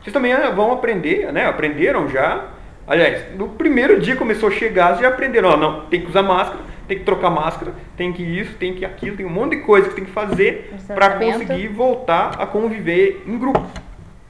vocês 0.00 0.12
também 0.12 0.32
ah, 0.32 0.50
vão 0.50 0.72
aprender, 0.72 1.30
né? 1.32 1.44
Aprenderam 1.44 2.08
já. 2.08 2.48
Aliás, 2.86 3.36
no 3.36 3.50
primeiro 3.50 4.00
dia 4.00 4.16
começou 4.16 4.48
a 4.48 4.52
chegar, 4.52 4.90
vocês 4.90 5.00
já 5.00 5.08
aprenderam, 5.08 5.50
ó, 5.50 5.56
não, 5.56 5.86
tem 5.86 6.00
que 6.00 6.08
usar 6.08 6.22
máscara, 6.22 6.60
tem 6.88 6.98
que 6.98 7.04
trocar 7.04 7.30
máscara, 7.30 7.74
tem 7.96 8.12
que 8.12 8.22
isso, 8.22 8.56
tem 8.56 8.74
que 8.74 8.84
aquilo, 8.84 9.16
tem 9.16 9.26
um 9.26 9.30
monte 9.30 9.56
de 9.56 9.62
coisa 9.62 9.88
que 9.88 9.94
tem 9.94 10.04
que 10.04 10.10
fazer 10.10 10.74
para 10.86 11.18
conseguir 11.18 11.68
voltar 11.68 12.40
a 12.40 12.46
conviver 12.46 13.22
em 13.26 13.38
grupo. 13.38 13.62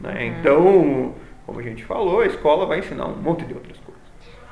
né? 0.01 0.27
Então, 0.27 1.15
como 1.47 1.61
a 1.61 1.63
gente 1.63 1.85
falou, 1.85 2.21
a 2.21 2.27
escola 2.27 2.67
vai 2.67 2.81
ensinar 2.81 3.07
um 3.07 3.17
monte 3.17 3.45
de 3.45 3.55
outras 3.55 3.79
coisas. 3.79 4.03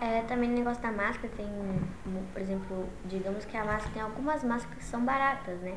É, 0.00 0.20
também 0.22 0.48
no 0.48 0.56
negócio 0.56 0.82
da 0.82 0.92
máscara 0.92 1.28
tem, 1.36 1.46
por 2.32 2.40
exemplo, 2.40 2.86
digamos 3.06 3.44
que 3.44 3.56
a 3.56 3.64
máscara 3.64 3.90
tem 3.92 4.02
algumas 4.02 4.44
máscaras 4.44 4.78
que 4.78 4.84
são 4.84 5.04
baratas, 5.04 5.58
né? 5.60 5.74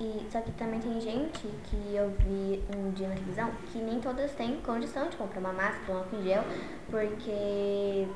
E, 0.00 0.26
só 0.30 0.40
que 0.40 0.50
também 0.52 0.80
tem 0.80 0.98
gente 0.98 1.46
que 1.64 1.94
eu 1.94 2.10
vi 2.20 2.62
um 2.74 2.90
dia 2.90 3.06
na 3.08 3.14
televisão 3.14 3.50
que 3.70 3.78
nem 3.78 4.00
todas 4.00 4.32
têm 4.32 4.56
condição 4.64 5.10
de 5.10 5.16
comprar 5.16 5.40
uma 5.40 5.52
máscara, 5.52 5.92
um 5.92 5.98
álcool 5.98 6.16
em 6.16 6.22
gel, 6.22 6.42
porque 6.90 8.08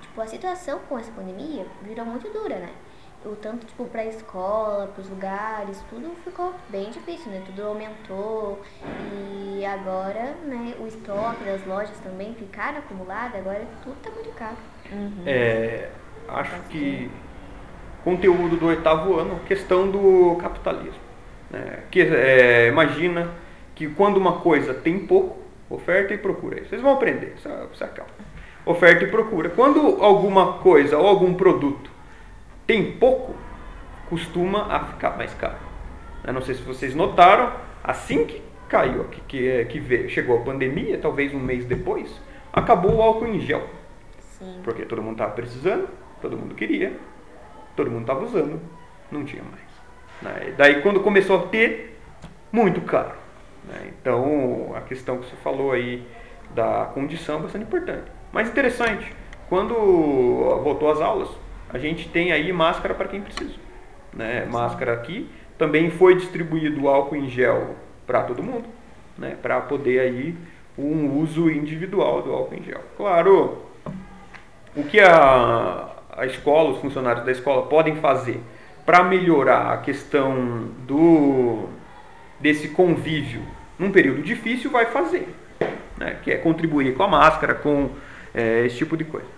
tipo, 0.00 0.20
a 0.20 0.26
situação 0.26 0.78
com 0.88 0.96
essa 0.96 1.10
pandemia 1.10 1.66
virou 1.82 2.06
muito 2.06 2.32
dura, 2.32 2.56
né? 2.56 2.70
O 3.26 3.34
tanto, 3.34 3.66
tipo, 3.66 3.84
pra 3.86 4.04
escola, 4.04 4.86
pros 4.94 5.08
lugares, 5.10 5.82
tudo 5.90 6.12
ficou 6.24 6.54
bem 6.68 6.90
difícil, 6.90 7.32
né? 7.32 7.42
Tudo 7.44 7.62
aumentou 7.66 8.60
e 9.12 9.64
agora, 9.64 10.36
né, 10.44 10.74
o 10.78 10.86
estoque 10.86 11.42
das 11.44 11.66
lojas 11.66 11.98
também 12.04 12.34
ficaram 12.34 12.78
acumulado, 12.78 13.34
agora 13.36 13.66
tudo 13.82 13.96
tá 14.00 14.10
muito 14.10 14.30
caro. 14.36 14.56
É, 15.26 15.88
acho 16.28 16.60
que 16.68 17.10
conteúdo 18.04 18.56
do 18.56 18.66
oitavo 18.66 19.18
ano, 19.18 19.40
questão 19.46 19.90
do 19.90 20.36
capitalismo. 20.36 21.00
né? 21.50 21.80
Que, 21.90 22.02
é, 22.02 22.68
imagina 22.68 23.28
que 23.74 23.88
quando 23.88 24.18
uma 24.18 24.34
coisa 24.40 24.72
tem 24.72 25.00
pouco, 25.00 25.36
oferta 25.68 26.14
e 26.14 26.18
procura. 26.18 26.62
Vocês 26.64 26.80
vão 26.80 26.92
aprender, 26.92 27.34
se 27.38 27.82
acalma. 27.82 28.12
Oferta 28.64 29.04
e 29.04 29.08
procura. 29.08 29.50
Quando 29.50 30.02
alguma 30.02 30.54
coisa 30.54 30.96
ou 30.96 31.06
algum 31.06 31.34
produto 31.34 31.90
tem 32.66 32.92
pouco, 32.92 33.34
costuma 34.08 34.66
a 34.74 34.80
ficar 34.86 35.16
mais 35.16 35.32
caro. 35.34 35.56
Eu 36.24 36.32
não 36.32 36.42
sei 36.42 36.54
se 36.54 36.62
vocês 36.62 36.94
notaram, 36.94 37.52
assim 37.82 38.24
que 38.24 38.42
caiu, 38.68 39.04
que, 39.04 39.20
que, 39.22 39.64
que 39.66 39.78
veio, 39.78 40.08
chegou 40.08 40.38
a 40.38 40.44
pandemia, 40.44 40.98
talvez 40.98 41.32
um 41.32 41.38
mês 41.38 41.64
depois, 41.64 42.20
acabou 42.52 42.96
o 42.96 43.02
álcool 43.02 43.26
em 43.28 43.40
gel. 43.40 43.68
Sim. 44.18 44.60
Porque 44.64 44.84
todo 44.84 45.00
mundo 45.02 45.12
estava 45.12 45.32
precisando, 45.32 45.88
todo 46.20 46.36
mundo 46.36 46.54
queria, 46.54 46.96
todo 47.76 47.90
mundo 47.90 48.02
estava 48.02 48.24
usando, 48.24 48.60
não 49.10 49.24
tinha 49.24 49.42
mais. 49.42 49.62
né? 50.22 50.54
Daí 50.56 50.82
quando 50.82 51.00
começou 51.00 51.38
a 51.38 51.42
ter, 51.46 51.98
muito 52.50 52.80
caro. 52.80 53.12
né? 53.64 53.92
Então 54.00 54.72
a 54.74 54.80
questão 54.80 55.18
que 55.18 55.26
você 55.26 55.36
falou 55.36 55.72
aí 55.72 56.06
da 56.54 56.90
condição 56.94 57.38
é 57.38 57.42
bastante 57.42 57.64
importante. 57.64 58.10
Mas 58.32 58.48
interessante, 58.48 59.12
quando 59.48 59.74
voltou 60.62 60.90
às 60.90 61.00
aulas, 61.00 61.28
a 61.68 61.78
gente 61.78 62.08
tem 62.08 62.32
aí 62.32 62.52
máscara 62.52 62.94
para 62.94 63.08
quem 63.08 63.20
precisa. 63.20 63.54
Né? 64.12 64.46
Máscara 64.46 64.92
aqui, 64.92 65.28
também 65.58 65.90
foi 65.90 66.16
distribuído 66.16 66.88
álcool 66.88 67.16
em 67.16 67.28
gel 67.28 67.76
para 68.06 68.22
todo 68.22 68.42
mundo, 68.42 68.66
né? 69.18 69.36
para 69.40 69.60
poder 69.60 70.00
aí 70.00 70.34
um 70.78 71.18
uso 71.18 71.50
individual 71.50 72.22
do 72.22 72.32
álcool 72.32 72.54
em 72.54 72.62
gel. 72.62 72.80
Claro, 72.96 73.62
o 74.74 74.82
que 74.84 75.00
a, 75.00 75.88
a 76.16 76.26
escola, 76.26 76.70
os 76.70 76.78
funcionários 76.78 77.24
da 77.24 77.32
escola 77.32 77.66
podem 77.66 77.96
fazer 77.96 78.40
para 78.84 79.02
melhorar 79.02 79.72
a 79.72 79.78
questão 79.78 80.68
do 80.86 81.68
desse 82.38 82.68
convívio 82.68 83.42
num 83.78 83.90
período 83.90 84.22
difícil 84.22 84.70
vai 84.70 84.86
fazer, 84.86 85.28
né? 85.96 86.18
que 86.22 86.30
é 86.30 86.36
contribuir 86.36 86.94
com 86.94 87.02
a 87.02 87.08
máscara, 87.08 87.54
com 87.54 87.90
é, 88.34 88.64
esse 88.66 88.76
tipo 88.76 88.96
de 88.96 89.04
coisa. 89.04 89.35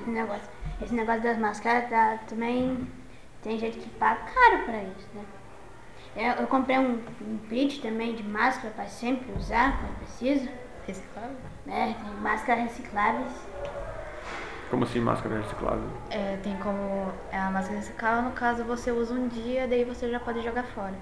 Esse 0.00 0.10
negócio, 0.10 0.48
esse 0.82 0.94
negócio 0.94 1.22
das 1.22 1.38
máscaras 1.38 1.90
tá, 1.90 2.18
também 2.28 2.88
tem 3.42 3.58
gente 3.58 3.78
que 3.78 3.88
paga 3.90 4.20
caro 4.22 4.64
pra 4.64 4.82
isso, 4.82 5.08
né? 5.14 5.22
Eu, 6.16 6.42
eu 6.42 6.46
comprei 6.46 6.78
um, 6.78 7.00
um 7.20 7.38
kit 7.48 7.80
também 7.80 8.14
de 8.14 8.22
máscara 8.22 8.72
pra 8.74 8.86
sempre 8.86 9.30
usar 9.32 9.78
quando 9.78 9.98
precisa. 9.98 10.48
Reciclável? 10.86 11.36
Né? 11.66 11.94
Tem 12.02 12.14
máscaras 12.14 12.64
recicláveis. 12.64 13.46
Como 14.70 14.84
assim 14.84 15.00
máscara 15.00 15.36
reciclável? 15.36 15.84
É, 16.10 16.36
tem 16.42 16.56
como. 16.56 17.12
É 17.30 17.38
a 17.38 17.50
máscara 17.50 17.78
reciclável, 17.78 18.22
no 18.22 18.32
caso 18.32 18.64
você 18.64 18.90
usa 18.90 19.14
um 19.14 19.28
dia, 19.28 19.68
daí 19.68 19.84
você 19.84 20.10
já 20.10 20.18
pode 20.18 20.42
jogar 20.42 20.64
fora. 20.64 20.94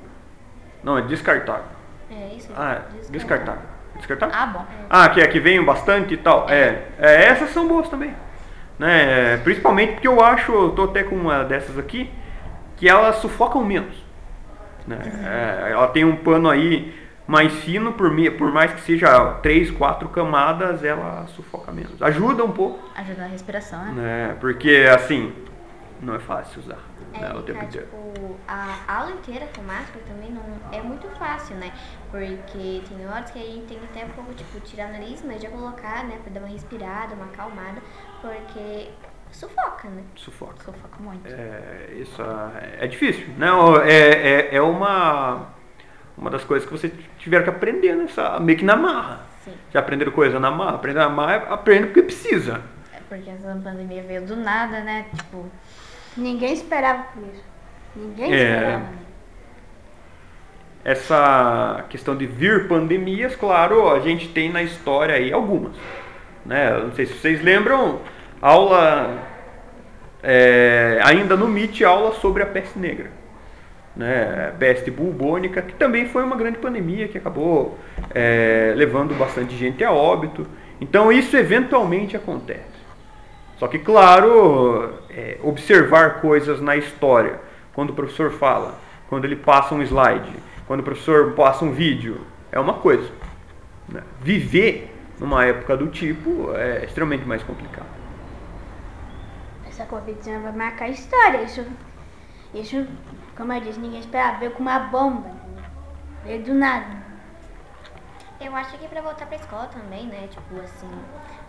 Não, 0.82 0.98
é 0.98 1.02
descartável. 1.02 1.64
É 2.10 2.34
isso? 2.34 2.52
Ah, 2.56 2.82
é 3.06 3.10
descartável. 3.10 3.62
Descartável? 3.96 4.34
Ah, 4.34 4.46
bom. 4.46 4.66
Ah, 4.88 5.08
que 5.08 5.20
é 5.20 5.26
que 5.26 5.40
vem 5.40 5.62
bastante 5.64 6.14
e 6.14 6.16
tal. 6.16 6.48
É, 6.48 6.88
é, 6.98 7.24
essas 7.24 7.50
são 7.50 7.66
boas 7.66 7.88
também. 7.88 8.14
Né? 8.78 9.36
Principalmente 9.38 9.92
porque 9.94 10.08
eu 10.08 10.24
acho, 10.24 10.52
eu 10.52 10.70
tô 10.70 10.84
até 10.84 11.02
com 11.02 11.16
uma 11.16 11.44
dessas 11.44 11.78
aqui, 11.78 12.10
que 12.76 12.88
elas 12.88 13.16
sufocam 13.16 13.64
menos. 13.64 13.96
Né? 14.86 14.98
É, 15.24 15.72
ela 15.72 15.88
tem 15.88 16.04
um 16.04 16.16
pano 16.16 16.48
aí 16.48 16.94
mais 17.26 17.52
fino, 17.52 17.92
por, 17.92 18.10
por 18.38 18.52
mais 18.52 18.72
que 18.72 18.80
seja 18.80 19.34
três, 19.42 19.70
quatro 19.70 20.08
camadas, 20.08 20.82
ela 20.82 21.26
sufoca 21.26 21.70
menos. 21.70 22.00
Ajuda 22.00 22.42
um 22.44 22.52
pouco, 22.52 22.88
Ajuda 22.96 23.22
na 23.22 23.28
respiração, 23.28 23.84
né? 23.86 23.92
né? 24.28 24.36
Porque 24.40 24.88
assim, 24.94 25.32
não 26.00 26.14
é 26.14 26.18
fácil 26.18 26.60
usar 26.60 26.78
É, 27.12 27.20
né, 27.20 27.34
o 27.34 27.42
tempo 27.42 27.62
inteiro. 27.64 27.86
tipo, 27.86 28.36
a 28.48 28.78
aula 28.88 29.10
inteira 29.10 29.46
com 29.54 29.60
máscara 29.62 30.00
também 30.08 30.30
não 30.30 30.42
é 30.72 30.80
muito 30.80 31.06
fácil, 31.18 31.56
né? 31.56 31.70
Porque 32.10 32.80
tem 32.88 33.06
horas 33.06 33.30
que 33.30 33.38
a 33.38 33.44
gente 33.44 33.66
tem 33.66 33.78
até 33.84 34.06
um 34.06 34.10
pouco, 34.10 34.32
tipo, 34.32 34.58
tirar 34.60 34.88
o 34.88 34.92
nariz, 34.92 35.22
mas 35.22 35.42
já 35.42 35.50
colocar, 35.50 36.04
né? 36.04 36.18
Pra 36.22 36.32
dar 36.32 36.40
uma 36.40 36.48
respirada, 36.48 37.14
uma 37.14 37.26
acalmada, 37.26 37.82
porque 38.20 38.88
sufoca, 39.30 39.88
né? 39.88 40.02
Sufoca. 40.16 40.64
Sufoca 40.64 40.96
muito. 41.00 41.26
É, 41.26 41.92
isso 41.96 42.20
é, 42.22 42.84
é 42.84 42.86
difícil, 42.86 43.26
né? 43.36 43.52
O- 43.52 43.80
É, 43.82 43.92
é, 44.52 44.54
é 44.56 44.62
uma, 44.62 45.46
uma 46.16 46.30
das 46.30 46.44
coisas 46.44 46.68
que 46.68 46.72
vocês 46.76 46.92
tiveram 47.18 47.44
que 47.44 47.50
aprender 47.50 47.94
nessa, 47.94 48.38
meio 48.40 48.58
que 48.58 48.64
na 48.64 48.76
marra. 48.76 49.20
Sim. 49.44 49.52
Já 49.72 49.80
aprenderam 49.80 50.12
coisa 50.12 50.38
na 50.40 50.50
marra? 50.50 50.74
Aprender 50.76 50.98
na 51.00 51.08
marra, 51.08 51.36
aprende 51.50 51.86
porque 51.86 52.02
precisa. 52.02 52.60
É 52.92 52.98
porque 53.08 53.30
essa 53.30 53.54
pandemia 53.62 54.02
veio 54.02 54.26
do 54.26 54.36
nada, 54.36 54.80
né? 54.80 55.06
Tipo, 55.16 55.46
Ninguém 56.16 56.52
esperava 56.52 57.04
por 57.14 57.22
isso. 57.22 57.44
Ninguém 57.94 58.32
É. 58.32 58.54
esperava. 58.54 58.84
Essa 60.84 61.84
questão 61.90 62.16
de 62.16 62.26
vir 62.26 62.66
pandemias, 62.68 63.36
claro, 63.36 63.90
a 63.90 64.00
gente 64.00 64.28
tem 64.28 64.50
na 64.50 64.62
história 64.62 65.14
aí 65.14 65.32
algumas. 65.32 65.76
Né? 66.48 66.70
Não 66.82 66.92
sei 66.94 67.04
se 67.04 67.12
vocês 67.12 67.42
lembram, 67.42 68.00
aula, 68.40 69.22
é, 70.22 70.98
ainda 71.04 71.36
no 71.36 71.46
MIT, 71.46 71.84
aula 71.84 72.14
sobre 72.14 72.42
a 72.42 72.46
peste 72.46 72.78
negra. 72.78 73.10
Né? 73.94 74.54
Peste 74.58 74.90
bubônica, 74.90 75.60
que 75.60 75.74
também 75.74 76.08
foi 76.08 76.24
uma 76.24 76.36
grande 76.36 76.56
pandemia 76.56 77.06
que 77.06 77.18
acabou 77.18 77.78
é, 78.14 78.72
levando 78.74 79.14
bastante 79.14 79.54
gente 79.58 79.84
a 79.84 79.92
óbito. 79.92 80.46
Então 80.80 81.12
isso 81.12 81.36
eventualmente 81.36 82.16
acontece. 82.16 82.78
Só 83.58 83.68
que, 83.68 83.78
claro, 83.78 84.94
é, 85.10 85.36
observar 85.42 86.22
coisas 86.22 86.62
na 86.62 86.76
história, 86.76 87.40
quando 87.74 87.90
o 87.90 87.92
professor 87.92 88.30
fala, 88.30 88.78
quando 89.10 89.26
ele 89.26 89.36
passa 89.36 89.74
um 89.74 89.82
slide, 89.82 90.32
quando 90.66 90.80
o 90.80 90.84
professor 90.84 91.32
passa 91.32 91.62
um 91.62 91.72
vídeo, 91.72 92.22
é 92.50 92.58
uma 92.58 92.74
coisa. 92.74 93.10
né? 93.86 94.02
Viver 94.22 94.87
numa 95.18 95.44
época 95.44 95.76
do 95.76 95.88
tipo 95.88 96.54
é 96.54 96.84
extremamente 96.84 97.24
mais 97.24 97.42
complicado. 97.42 97.86
Essa 99.66 99.84
Covid-19 99.86 100.42
vai 100.42 100.52
marcar 100.52 100.84
a 100.86 100.88
história. 100.88 101.42
Isso, 101.42 101.64
isso, 102.54 102.86
como 103.36 103.52
eu 103.52 103.60
disse, 103.60 103.78
ninguém 103.78 104.00
esperava. 104.00 104.38
Veio 104.38 104.52
com 104.52 104.62
uma 104.62 104.78
bomba. 104.78 105.28
né? 105.28 105.70
Veio 106.24 106.42
do 106.44 106.54
nada. 106.54 106.98
Eu 108.40 108.54
acho 108.54 108.78
que 108.78 108.86
pra 108.86 109.00
voltar 109.00 109.26
pra 109.26 109.36
escola 109.36 109.66
também, 109.66 110.06
né? 110.06 110.28
Tipo, 110.28 110.60
assim, 110.60 110.90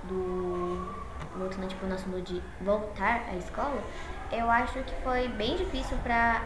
do. 0.03 0.89
Voltando, 1.37 1.67
tipo, 1.67 1.85
no 1.85 1.93
assunto 1.93 2.21
de 2.21 2.41
voltar 2.61 3.23
à 3.29 3.35
escola, 3.35 3.81
eu 4.31 4.49
acho 4.49 4.79
que 4.83 4.93
foi 5.03 5.27
bem 5.27 5.55
difícil 5.57 5.95
pra 6.01 6.41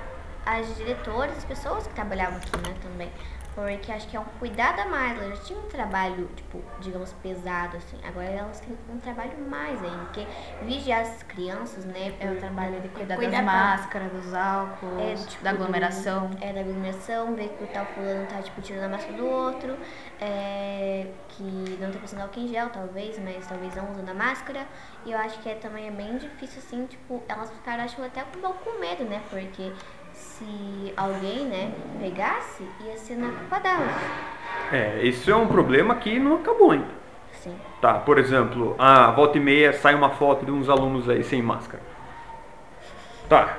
as 0.46 0.76
diretoras, 0.76 1.38
as 1.38 1.46
pessoas 1.46 1.88
que 1.88 1.94
trabalhavam 1.94 2.38
aqui, 2.38 2.56
né, 2.58 2.76
também. 2.82 3.10
Porque 3.56 3.92
acho 3.92 4.08
que 4.08 4.18
é 4.18 4.20
um 4.20 4.26
cuidado 4.40 4.80
a 4.80 4.86
mais. 4.88 5.22
Elas 5.22 5.38
já 5.40 5.44
tinham 5.46 5.62
um 5.62 5.68
trabalho, 5.68 6.28
tipo, 6.36 6.60
digamos, 6.80 7.14
pesado, 7.14 7.78
assim. 7.78 7.98
Agora 8.04 8.26
elas 8.26 8.60
têm 8.60 8.76
um 8.90 8.98
trabalho 9.00 9.38
mais 9.48 9.84
ainda. 9.84 10.06
Porque 10.06 10.28
vigiar 10.60 11.02
as 11.02 11.22
crianças, 11.24 11.86
né? 11.86 12.16
é 12.20 12.32
o 12.32 12.36
trabalho 12.38 12.82
de 12.82 12.90
cuidar 12.90 13.16
cuidar 13.16 13.38
das 13.38 13.46
máscaras, 13.46 14.12
dos 14.12 14.34
álcools, 14.34 15.22
é, 15.22 15.28
tipo, 15.28 15.44
da 15.44 15.52
do- 15.52 15.56
aglomeração. 15.58 16.32
é, 16.42 16.52
da 16.52 16.62
aglomeração, 16.62 17.36
ver 17.36 17.50
que 17.50 17.64
o 17.64 17.68
tal 17.68 17.86
fulano 17.86 18.26
tá, 18.26 18.42
tipo, 18.42 18.60
tirando 18.62 18.86
a 18.86 18.90
máscara 18.90 19.14
do 19.18 19.28
outro, 19.28 19.78
é, 20.20 21.08
que 21.30 21.78
não 21.80 21.92
tá 21.92 22.00
passando 22.00 22.22
álcool 22.22 22.40
em 22.40 22.48
gel, 22.48 22.70
talvez, 22.70 23.20
mas 23.20 23.46
talvez 23.46 23.76
não 23.76 23.92
usando 23.92 24.10
a 24.10 24.14
máscara. 24.16 24.66
E 25.06 25.12
eu 25.12 25.18
acho 25.20 25.40
que 25.42 25.50
é, 25.50 25.56
também 25.56 25.88
é 25.88 25.92
bem 25.92 26.18
difícil, 26.18 26.60
assim, 26.60 26.86
tipo, 26.88 27.22
elas 27.28 27.52
ficaram, 27.52 27.84
acho, 27.84 28.02
até 28.02 28.24
um 28.24 28.42
pouco 28.42 28.64
com 28.72 28.80
medo, 28.80 29.04
né? 29.06 29.22
Porque 29.30 29.74
se 30.24 30.94
alguém, 30.96 31.46
né, 31.46 31.72
pegasse, 32.00 32.64
ia 32.86 32.98
ser 32.98 33.16
na 33.16 33.30
culpa 33.30 33.60
delas. 33.60 33.96
É, 34.72 35.02
isso 35.04 35.30
é 35.30 35.36
um 35.36 35.48
problema 35.48 35.96
que 35.96 36.18
não 36.18 36.36
acabou 36.36 36.72
ainda. 36.72 36.88
Sim. 37.34 37.56
Tá, 37.82 37.96
por 37.96 38.18
exemplo, 38.18 38.76
a 38.80 39.12
volta 39.12 39.38
e 39.38 39.42
meia 39.42 39.74
sai 39.74 39.94
uma 39.94 40.10
foto 40.12 40.46
de 40.46 40.52
uns 40.52 40.70
alunos 40.70 41.10
aí 41.10 41.24
sem 41.24 41.42
máscara. 41.42 41.84
Tá. 43.28 43.58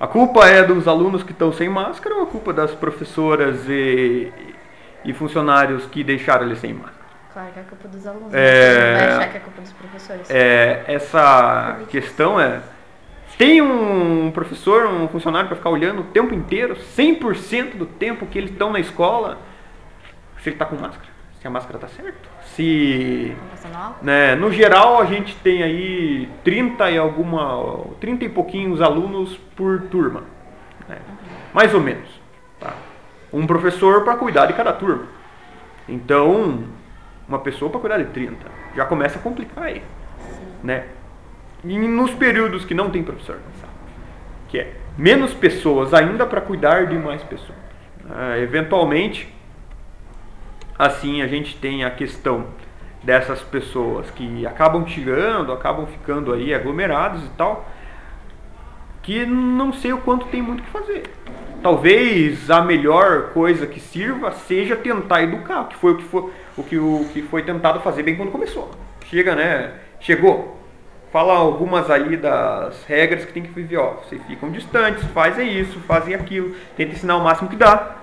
A 0.00 0.06
culpa 0.06 0.48
é 0.48 0.64
dos 0.64 0.88
alunos 0.88 1.22
que 1.22 1.32
estão 1.32 1.52
sem 1.52 1.68
máscara 1.68 2.16
ou 2.16 2.22
a 2.22 2.26
culpa 2.26 2.52
das 2.52 2.74
professoras 2.74 3.68
e, 3.68 4.32
e 5.04 5.12
funcionários 5.12 5.86
que 5.86 6.02
deixaram 6.02 6.46
eles 6.46 6.58
sem 6.58 6.72
máscara? 6.72 7.00
Claro 7.32 7.52
que 7.52 7.60
é 7.60 7.62
culpa 7.62 7.88
dos 7.88 8.06
alunos. 8.06 8.34
É. 8.34 8.74
né? 8.74 8.90
Não 8.90 8.98
vai 8.98 9.08
achar 9.08 9.30
que 9.30 9.36
é 9.36 9.40
culpa 9.40 9.60
dos 9.62 9.72
professores. 9.72 10.30
É, 10.30 10.84
essa 10.88 11.78
questão 11.88 12.40
é. 12.40 12.60
Tem 13.40 13.62
um 13.62 14.30
professor, 14.32 14.86
um 14.86 15.08
funcionário 15.08 15.48
para 15.48 15.56
ficar 15.56 15.70
olhando 15.70 16.02
o 16.02 16.04
tempo 16.04 16.34
inteiro, 16.34 16.76
100% 16.76 17.74
do 17.74 17.86
tempo 17.86 18.26
que 18.26 18.36
eles 18.36 18.50
estão 18.50 18.70
na 18.70 18.78
escola, 18.78 19.38
se 20.42 20.50
ele 20.50 20.56
está 20.56 20.66
com 20.66 20.76
máscara, 20.76 21.08
se 21.40 21.46
a 21.46 21.50
máscara 21.50 21.78
está 21.78 21.88
certo, 21.88 22.28
se 22.54 23.34
né, 24.02 24.34
no 24.34 24.52
geral 24.52 25.00
a 25.00 25.06
gente 25.06 25.34
tem 25.36 25.62
aí 25.62 26.28
30 26.44 26.90
e 26.90 26.98
alguma 26.98 27.86
30 27.98 28.26
e 28.26 28.28
pouquinhos 28.28 28.82
alunos 28.82 29.38
por 29.56 29.84
turma, 29.84 30.24
né? 30.86 30.98
mais 31.54 31.72
ou 31.72 31.80
menos, 31.80 32.10
tá? 32.60 32.74
Um 33.32 33.46
professor 33.46 34.04
para 34.04 34.18
cuidar 34.18 34.44
de 34.44 34.52
cada 34.52 34.74
turma. 34.74 35.06
Então, 35.88 36.64
uma 37.26 37.38
pessoa 37.38 37.70
para 37.70 37.80
cuidar 37.80 37.96
de 37.96 38.10
30 38.12 38.36
já 38.76 38.84
começa 38.84 39.18
a 39.18 39.22
complicar 39.22 39.64
aí, 39.64 39.82
né? 40.62 40.84
E 41.64 41.78
nos 41.78 42.12
períodos 42.12 42.64
que 42.64 42.74
não 42.74 42.90
tem 42.90 43.02
professor, 43.02 43.38
sabe? 43.60 43.72
que 44.48 44.58
é 44.58 44.72
menos 44.98 45.32
pessoas 45.32 45.94
ainda 45.94 46.26
para 46.26 46.40
cuidar 46.40 46.86
de 46.86 46.96
mais 46.98 47.22
pessoas. 47.22 47.58
né? 48.04 48.42
eventualmente, 48.42 49.32
assim 50.78 51.22
a 51.22 51.26
gente 51.26 51.56
tem 51.56 51.84
a 51.84 51.90
questão 51.90 52.46
dessas 53.02 53.40
pessoas 53.42 54.10
que 54.10 54.46
acabam 54.46 54.84
tirando, 54.84 55.52
acabam 55.52 55.86
ficando 55.86 56.32
aí 56.32 56.52
aglomerados 56.52 57.24
e 57.24 57.28
tal, 57.30 57.68
que 59.02 59.24
não 59.24 59.72
sei 59.72 59.92
o 59.92 59.98
quanto 59.98 60.26
tem 60.26 60.42
muito 60.42 60.60
o 60.60 60.62
que 60.62 60.70
fazer. 60.70 61.02
Talvez 61.62 62.50
a 62.50 62.62
melhor 62.62 63.30
coisa 63.32 63.66
que 63.66 63.80
sirva 63.80 64.32
seja 64.32 64.76
tentar 64.76 65.22
educar, 65.22 65.68
que 65.68 65.76
foi 65.76 65.92
o 65.92 65.96
que 65.96 66.04
foi, 66.04 66.30
o 66.56 66.62
que, 66.62 66.78
o 66.78 67.06
que 67.12 67.22
foi 67.22 67.42
tentado 67.42 67.80
fazer 67.80 68.02
bem 68.02 68.16
quando 68.16 68.32
começou. 68.32 68.70
Chega, 69.06 69.34
né? 69.34 69.74
Chegou. 70.00 70.59
Fala 71.12 71.34
algumas 71.34 71.90
ali 71.90 72.16
das 72.16 72.84
regras 72.84 73.24
que 73.24 73.32
tem 73.32 73.42
que 73.42 73.50
viver. 73.50 73.78
Ó, 73.78 73.94
vocês 73.94 74.22
ficam 74.26 74.50
distantes, 74.50 75.02
fazem 75.12 75.58
isso, 75.58 75.80
fazem 75.80 76.14
aquilo, 76.14 76.54
tenta 76.76 76.92
ensinar 76.92 77.16
o 77.16 77.24
máximo 77.24 77.48
que 77.48 77.56
dá. 77.56 77.96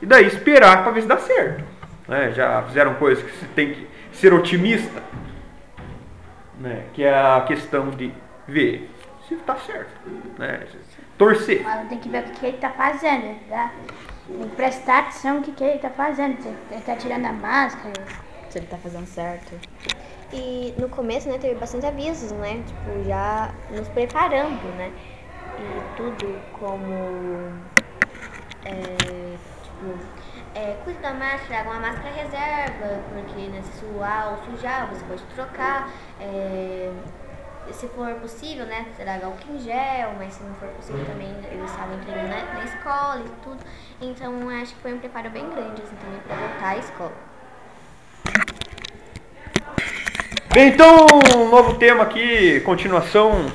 E 0.00 0.06
daí 0.06 0.26
esperar 0.26 0.82
para 0.82 0.92
ver 0.92 1.02
se 1.02 1.08
dá 1.08 1.18
certo. 1.18 1.64
né? 2.06 2.32
Já 2.32 2.62
fizeram 2.62 2.94
coisas 2.94 3.22
que 3.22 3.30
você 3.30 3.46
tem 3.54 3.74
que 3.74 3.86
ser 4.12 4.32
otimista, 4.32 5.02
né? 6.58 6.84
que 6.94 7.04
é 7.04 7.14
a 7.14 7.44
questão 7.46 7.90
de 7.90 8.12
ver 8.46 8.90
se 9.26 9.34
está 9.34 9.56
certo. 9.56 9.90
Né? 10.38 10.60
Torcer. 11.18 11.62
Mas 11.64 11.88
tem 11.88 11.98
que 11.98 12.08
ver 12.08 12.24
o 12.24 12.30
que 12.30 12.46
ele 12.46 12.56
tá 12.58 12.70
fazendo, 12.70 13.38
tá? 13.48 13.72
Tem 14.26 14.48
que 14.48 14.56
prestar 14.56 15.00
atenção 15.00 15.36
no 15.36 15.42
que, 15.42 15.52
que 15.52 15.64
ele 15.64 15.78
tá 15.78 15.90
fazendo. 15.90 16.40
Se 16.40 16.48
ele 16.48 16.82
tá 16.82 16.94
tirando 16.96 17.26
a 17.26 17.32
máscara. 17.32 18.04
Se 18.48 18.58
ele 18.58 18.66
tá 18.68 18.78
fazendo 18.78 19.06
certo. 19.06 19.52
E 20.32 20.74
no 20.78 20.88
começo, 20.88 21.28
né, 21.28 21.38
teve 21.38 21.54
bastante 21.54 21.86
avisos, 21.86 22.32
né? 22.32 22.62
Tipo, 22.66 23.04
já 23.04 23.54
nos 23.70 23.88
preparando, 23.88 24.62
né? 24.76 24.92
E 25.58 25.96
tudo 25.96 26.38
como. 26.52 27.52
É, 28.64 29.36
tipo, 29.62 29.98
é, 30.54 30.76
cuide 30.84 30.98
da 30.98 31.14
máscara, 31.14 31.46
traga 31.46 31.70
uma 31.70 31.80
máscara 31.80 32.10
reserva, 32.10 33.02
porque 33.14 33.48
né, 33.48 33.62
se 33.62 33.80
suar 33.80 34.32
ou 34.32 34.44
sujar, 34.44 34.86
você 34.88 35.04
pode 35.06 35.22
trocar. 35.34 35.90
É, 36.20 36.92
se 37.72 37.86
for 37.88 38.14
possível, 38.14 38.66
né, 38.66 38.86
traga 38.96 39.26
álcool 39.26 39.54
em 39.54 39.58
gel, 39.60 40.12
mas 40.18 40.34
se 40.34 40.42
não 40.42 40.54
for 40.54 40.68
possível 40.68 41.04
também, 41.06 41.28
eles 41.50 41.70
estavam 41.70 41.94
entregando 41.96 42.28
na, 42.28 42.42
na 42.54 42.64
escola 42.64 43.22
e 43.24 43.28
tudo. 43.42 43.64
Então, 44.00 44.48
acho 44.50 44.74
que 44.74 44.80
foi 44.80 44.94
um 44.94 44.98
preparo 44.98 45.30
bem 45.30 45.48
grande, 45.48 45.82
assim, 45.82 45.96
também 45.96 46.20
pra 46.20 46.36
voltar 46.36 46.68
à 46.68 46.76
escola. 46.78 47.12
Bem, 48.24 48.58
então, 50.66 51.06
um 51.36 51.48
novo 51.50 51.74
tema 51.74 52.02
aqui, 52.02 52.60
continuação. 52.60 53.46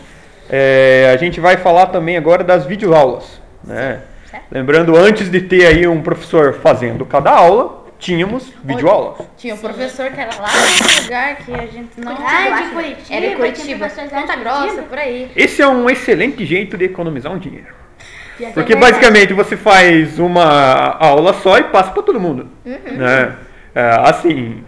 é, 0.50 1.12
a 1.14 1.18
gente 1.18 1.40
vai 1.40 1.58
falar 1.58 1.88
também 1.88 2.18
agora 2.18 2.44
das 2.44 2.66
videoaulas. 2.66 3.42
Né? 3.64 4.02
Certo. 4.30 4.46
Lembrando, 4.52 4.96
antes 4.96 5.30
de 5.30 5.42
ter 5.42 5.66
aí 5.66 5.88
um 5.88 6.02
professor 6.02 6.54
fazendo 6.56 7.06
cada 7.06 7.32
aula, 7.32 7.86
tínhamos 7.98 8.52
videoaulas. 8.64 9.26
Tinha 9.38 9.56
um 9.56 9.58
professor 9.58 10.12
que 10.12 10.20
era 10.20 10.36
lá 10.40 10.50
no 10.50 11.04
lugar 11.04 11.36
que 11.38 11.54
a 11.54 11.66
gente 11.68 12.00
não. 12.00 12.18
Ah, 12.20 12.62
de. 12.62 12.70
Curitiba, 12.70 13.16
Era 13.16 13.26
tinha 13.26 13.38
Curitiba. 13.38 13.88
de 13.88 14.10
Ponta 14.10 14.36
Grossa, 14.36 14.82
por 14.84 14.98
aí. 14.98 15.32
Esse 15.36 15.62
é 15.62 15.68
um 15.68 15.90
excelente 15.90 16.46
jeito 16.46 16.78
de 16.78 16.86
economizar 16.86 17.32
um 17.32 17.38
dinheiro. 17.38 17.74
Porque 18.54 18.74
é 18.74 18.76
verdade. 18.76 18.80
basicamente 18.80 19.34
você 19.34 19.56
faz 19.56 20.20
uma 20.20 20.98
aula 21.00 21.34
só 21.34 21.58
e 21.60 21.64
passa 21.64 21.92
para 21.92 22.04
todo 22.04 22.20
mundo. 22.20 22.50
Né? 22.66 23.36
É, 23.74 23.90
assim. 24.04 24.64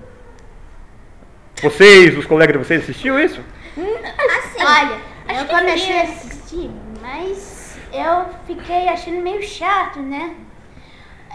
Vocês, 1.61 2.17
os 2.17 2.25
colegas 2.25 2.53
de 2.57 2.65
vocês 2.65 2.83
assistiam 2.83 3.19
isso? 3.19 3.41
Assim, 3.77 4.59
Olha, 4.61 4.99
Acho 5.27 5.39
eu 5.41 5.45
que 5.47 5.55
comecei 5.55 5.99
a 5.99 6.03
assistir, 6.03 6.71
mas 7.01 7.77
eu 7.93 8.25
fiquei 8.45 8.87
achando 8.89 9.21
meio 9.21 9.41
chato, 9.41 9.99
né? 9.99 10.35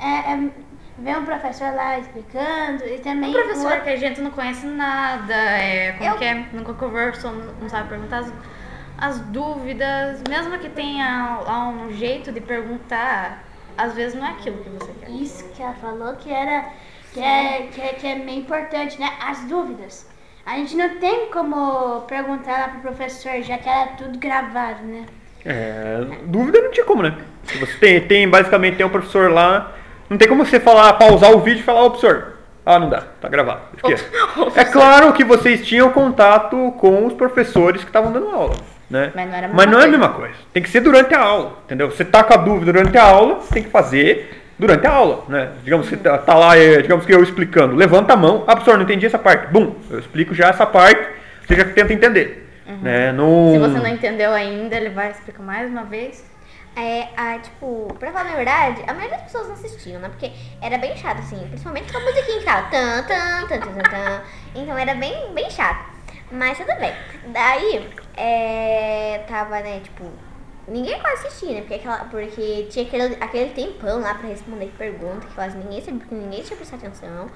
É, 0.00 0.32
é, 0.32 0.48
ver 0.98 1.18
um 1.18 1.24
professor 1.24 1.74
lá 1.74 1.98
explicando 1.98 2.84
e 2.86 2.98
também. 2.98 3.30
Um 3.30 3.32
professor 3.32 3.80
que 3.80 3.90
a 3.90 3.96
gente 3.96 4.20
não 4.20 4.30
conhece 4.30 4.66
nada, 4.66 5.34
é, 5.34 5.92
como 5.98 6.10
Eu- 6.10 6.16
que 6.16 6.24
é, 6.24 6.46
nunca 6.52 6.74
conversou, 6.74 7.32
não 7.32 7.52
não 7.62 7.68
sabe 7.68 7.88
perguntar 7.88 8.18
as, 8.18 8.32
as 8.98 9.20
dúvidas, 9.20 10.22
mesmo 10.28 10.58
que 10.58 10.68
tenha 10.68 11.40
lá 11.46 11.68
um 11.68 11.92
jeito 11.92 12.30
de 12.32 12.40
perguntar, 12.40 13.42
às 13.76 13.94
vezes 13.94 14.14
não 14.18 14.26
é 14.26 14.30
aquilo 14.30 14.58
que 14.58 14.68
você 14.70 14.92
quer. 15.00 15.10
Isso 15.10 15.44
que 15.54 15.62
ela 15.62 15.74
falou 15.74 16.14
que 16.16 16.30
era 16.32 16.66
que 17.12 17.20
é, 17.20 17.68
que 17.72 17.80
é, 17.80 17.88
que 17.94 18.06
é 18.06 18.14
meio 18.16 18.40
importante, 18.40 18.98
né? 19.00 19.11
As 19.20 19.40
dúvidas. 19.44 20.06
A 20.46 20.56
gente 20.56 20.76
não 20.76 20.98
tem 20.98 21.26
como 21.30 22.00
perguntar 22.02 22.58
lá 22.61 22.68
pro 22.68 22.80
professor, 22.80 23.40
já 23.42 23.58
que 23.58 23.68
era 23.68 23.88
tudo 23.92 24.18
gravado, 24.18 24.82
né? 24.84 25.04
É, 25.44 26.00
dúvida 26.24 26.61
não 26.61 26.70
tinha 26.70 26.84
como, 26.84 27.02
né? 27.02 27.14
Se 27.44 27.58
Você 27.58 27.76
tem, 27.78 28.00
tem 28.00 28.28
basicamente 28.28 28.76
tem 28.76 28.86
um 28.86 28.90
professor 28.90 29.30
lá, 29.30 29.72
não 30.08 30.18
tem 30.18 30.28
como 30.28 30.44
você 30.44 30.58
falar, 30.61 30.92
pausar 30.94 31.32
o 31.32 31.40
vídeo 31.40 31.61
e 31.61 31.62
falar, 31.64 31.82
ô 31.84 31.90
professor, 31.90 32.38
ah, 32.64 32.78
não 32.78 32.88
dá, 32.90 33.02
tá 33.20 33.28
gravado. 33.28 33.61
Esqueça. 33.76 34.04
É 34.56 34.64
claro 34.64 35.12
que 35.12 35.24
vocês 35.24 35.66
tinham 35.66 35.90
contato 35.90 36.72
com 36.78 37.06
os 37.06 37.14
professores 37.14 37.82
que 37.82 37.88
estavam 37.88 38.12
dando 38.12 38.28
aula, 38.28 38.56
né? 38.88 39.12
Mas 39.14 39.26
não 39.28 39.34
era 39.34 39.46
a 39.46 39.50
Mas 39.50 39.66
mesma 39.66 39.72
não 39.72 39.78
é 39.78 39.82
a 39.82 39.86
coisa. 39.86 39.98
mesma 39.98 40.08
coisa. 40.14 40.34
Tem 40.52 40.62
que 40.62 40.68
ser 40.68 40.80
durante 40.80 41.14
a 41.14 41.20
aula, 41.20 41.58
entendeu? 41.64 41.90
Você 41.90 42.04
tá 42.04 42.22
com 42.24 42.34
a 42.34 42.36
dúvida 42.36 42.72
durante 42.72 42.96
a 42.98 43.04
aula, 43.04 43.36
você 43.36 43.54
tem 43.54 43.62
que 43.62 43.70
fazer 43.70 44.39
durante 44.61 44.86
a 44.86 44.92
aula, 44.92 45.24
né? 45.26 45.52
Digamos 45.64 45.88
que 45.88 45.96
tá, 45.96 46.18
tá 46.18 46.34
lá, 46.34 46.56
é, 46.56 46.82
digamos 46.82 47.06
que 47.06 47.14
eu 47.14 47.22
explicando, 47.22 47.74
levanta 47.74 48.12
a 48.12 48.16
mão, 48.16 48.44
ah, 48.46 48.54
professor, 48.54 48.76
não 48.76 48.84
entendi 48.84 49.06
essa 49.06 49.18
parte. 49.18 49.50
Bum, 49.50 49.74
eu 49.90 49.98
explico 49.98 50.34
já 50.34 50.48
essa 50.48 50.66
parte, 50.66 51.02
você 51.46 51.56
já 51.56 51.64
tenta 51.64 51.94
entender. 51.94 52.46
Né? 52.82 53.11
Não... 53.11 53.26
Uhum. 53.26 53.52
Se 53.54 53.58
você 53.58 53.78
não 53.78 53.88
entendeu 53.88 54.32
ainda, 54.32 54.76
ele 54.76 54.90
vai 54.90 55.11
explicar 55.11 55.42
mais 55.42 55.68
uma 55.70 55.84
vez. 55.84 56.28
É, 56.76 57.08
a, 57.16 57.38
tipo, 57.38 57.92
pra 57.98 58.12
falar 58.12 58.30
a 58.30 58.36
verdade, 58.36 58.82
a 58.86 58.94
maioria 58.94 59.16
das 59.16 59.24
pessoas 59.24 59.48
não 59.48 59.54
assistiam, 59.54 60.00
né? 60.00 60.08
Porque 60.08 60.30
era 60.62 60.78
bem 60.78 60.96
chato, 60.96 61.18
assim, 61.18 61.36
principalmente 61.48 61.90
com 61.90 61.98
a 61.98 62.02
musiquinha 62.02 62.38
que 62.38 62.44
tan, 62.44 62.62
tan, 62.70 63.02
tan, 63.02 63.46
tan, 63.48 63.58
tan, 63.58 63.90
tan. 63.90 64.22
Então 64.54 64.78
era 64.78 64.94
bem, 64.94 65.32
bem 65.34 65.50
chato. 65.50 65.84
Mas 66.30 66.56
tudo 66.58 66.72
bem. 66.78 66.92
Daí, 67.32 67.88
é, 68.16 69.24
tava, 69.26 69.58
né, 69.61 69.80
tipo, 69.82 70.04
ninguém 70.70 70.98
quase 71.00 71.26
assistia, 71.26 71.54
né? 71.54 71.60
Porque, 71.60 71.74
aquela, 71.74 71.98
porque 72.04 72.66
tinha 72.70 72.84
aquele, 72.86 73.16
aquele 73.20 73.50
tempão 73.50 74.00
lá 74.00 74.14
pra 74.14 74.28
responder 74.28 74.72
pergunta 74.78 75.26
que 75.26 75.34
quase 75.34 75.58
ninguém 75.58 75.80
sabia, 75.80 76.00
porque 76.00 76.14
ninguém 76.14 76.42
tinha 76.42 76.56
prestado 76.56 76.86
atenção. 76.86 77.28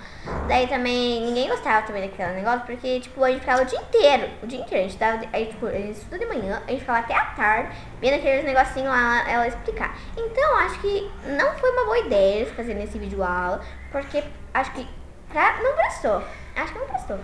Daí 0.49 0.67
também, 0.69 1.21
ninguém 1.27 1.49
gostava 1.49 1.85
também 1.87 2.09
daquele 2.09 2.33
negócio, 2.33 2.61
porque, 2.65 3.01
tipo, 3.01 3.23
a 3.23 3.31
gente 3.31 3.41
ficava 3.41 3.63
o 3.63 3.65
dia 3.65 3.79
inteiro, 3.81 4.29
o 4.43 4.47
dia 4.47 4.61
inteiro. 4.61 4.85
A 4.85 4.89
gente 4.89 4.99
tava, 4.99 5.19
tipo, 5.19 5.67
a 5.67 5.73
gente 5.73 5.99
estuda 5.99 6.19
de 6.19 6.27
manhã, 6.27 6.63
a 6.67 6.71
gente 6.71 6.81
ficava 6.81 7.01
até 7.01 7.15
a 7.15 7.25
tarde, 7.27 7.77
vendo 8.01 8.15
aqueles 8.15 8.45
negocinhos 8.45 8.89
lá, 8.89 9.29
ela 9.29 9.49
explicar. 9.49 9.99
Então, 10.17 10.59
acho 10.59 10.81
que 10.81 11.11
não 11.27 11.53
foi 11.55 11.71
uma 11.71 11.85
boa 11.85 11.99
ideia 11.99 12.37
eles 12.37 12.53
fazerem 12.53 12.85
esse 12.85 12.99
vídeo 12.99 13.23
aula, 13.23 13.61
porque 13.91 14.23
acho 14.55 14.73
que 14.73 14.87
pra, 15.29 15.61
não 15.61 15.75
prestou. 15.75 16.23
Acho 16.55 16.73
que 16.73 16.79
não 16.79 16.87
prestou. 16.87 17.19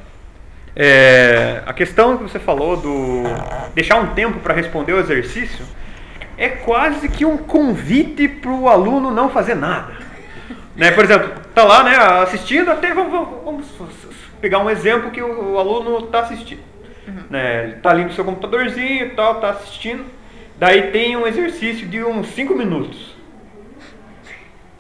É, 0.75 1.63
a 1.67 1.73
questão 1.73 2.17
que 2.17 2.23
você 2.23 2.39
falou 2.39 2.77
do 2.77 3.25
deixar 3.75 3.97
um 3.97 4.15
tempo 4.15 4.39
para 4.41 4.55
responder 4.55 4.93
o 4.93 5.01
exercício 5.01 5.67
é 6.41 6.49
quase 6.49 7.07
que 7.07 7.27
um 7.27 7.37
convite 7.37 8.27
para 8.27 8.51
o 8.51 8.67
aluno 8.67 9.11
não 9.11 9.29
fazer 9.29 9.55
nada. 9.55 9.93
Né? 10.75 10.91
Por 10.91 11.05
exemplo, 11.05 11.31
tá 11.55 11.65
lá 11.65 11.85
né, 11.85 11.95
assistindo, 12.23 12.71
até 12.71 12.95
vamos, 12.95 13.13
vamos- 13.45 13.67
pegar 14.41 14.59
um 14.59 14.71
exemplo 14.71 15.11
que 15.11 15.23
o, 15.23 15.53
o 15.53 15.59
aluno 15.59 15.99
está 16.07 16.21
assistindo. 16.21 16.63
Né, 17.29 17.65
ele 17.65 17.73
tá 17.75 17.91
ali 17.91 18.05
no 18.05 18.13
seu 18.15 18.25
computadorzinho 18.25 19.05
e 19.05 19.11
tal, 19.11 19.39
tá 19.39 19.51
assistindo. 19.51 20.03
Daí 20.57 20.91
tem 20.91 21.15
um 21.15 21.27
exercício 21.27 21.87
de 21.87 22.03
uns 22.03 22.29
5 22.29 22.55
minutos. 22.55 23.15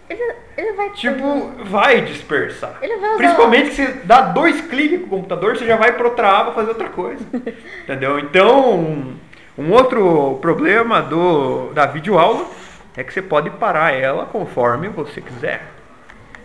Ele, 0.08 0.34
ele 0.56 0.72
vai 0.72 0.90
Tipo, 0.90 1.52
vai 1.64 2.00
dispersar. 2.00 2.78
Vai 2.80 3.16
Principalmente 3.18 3.68
que 3.70 3.76
você 3.76 3.86
dá 4.04 4.22
dois 4.22 4.62
cliques 4.62 5.00
com 5.00 5.06
o 5.06 5.10
computador, 5.10 5.58
você 5.58 5.66
já 5.66 5.76
vai 5.76 5.92
para 5.92 6.08
outra 6.08 6.38
aba 6.38 6.52
fazer 6.52 6.70
outra 6.70 6.88
coisa. 6.88 7.22
Entendeu? 7.84 8.18
Então, 8.18 9.14
um, 9.60 9.72
outro 9.72 10.38
problema 10.40 11.02
do, 11.02 11.70
da 11.72 11.86
videoaula 11.86 12.46
é 12.96 13.04
que 13.04 13.12
você 13.12 13.22
pode 13.22 13.50
parar 13.50 13.94
ela 13.94 14.26
conforme 14.26 14.88
você 14.88 15.20
quiser. 15.20 15.62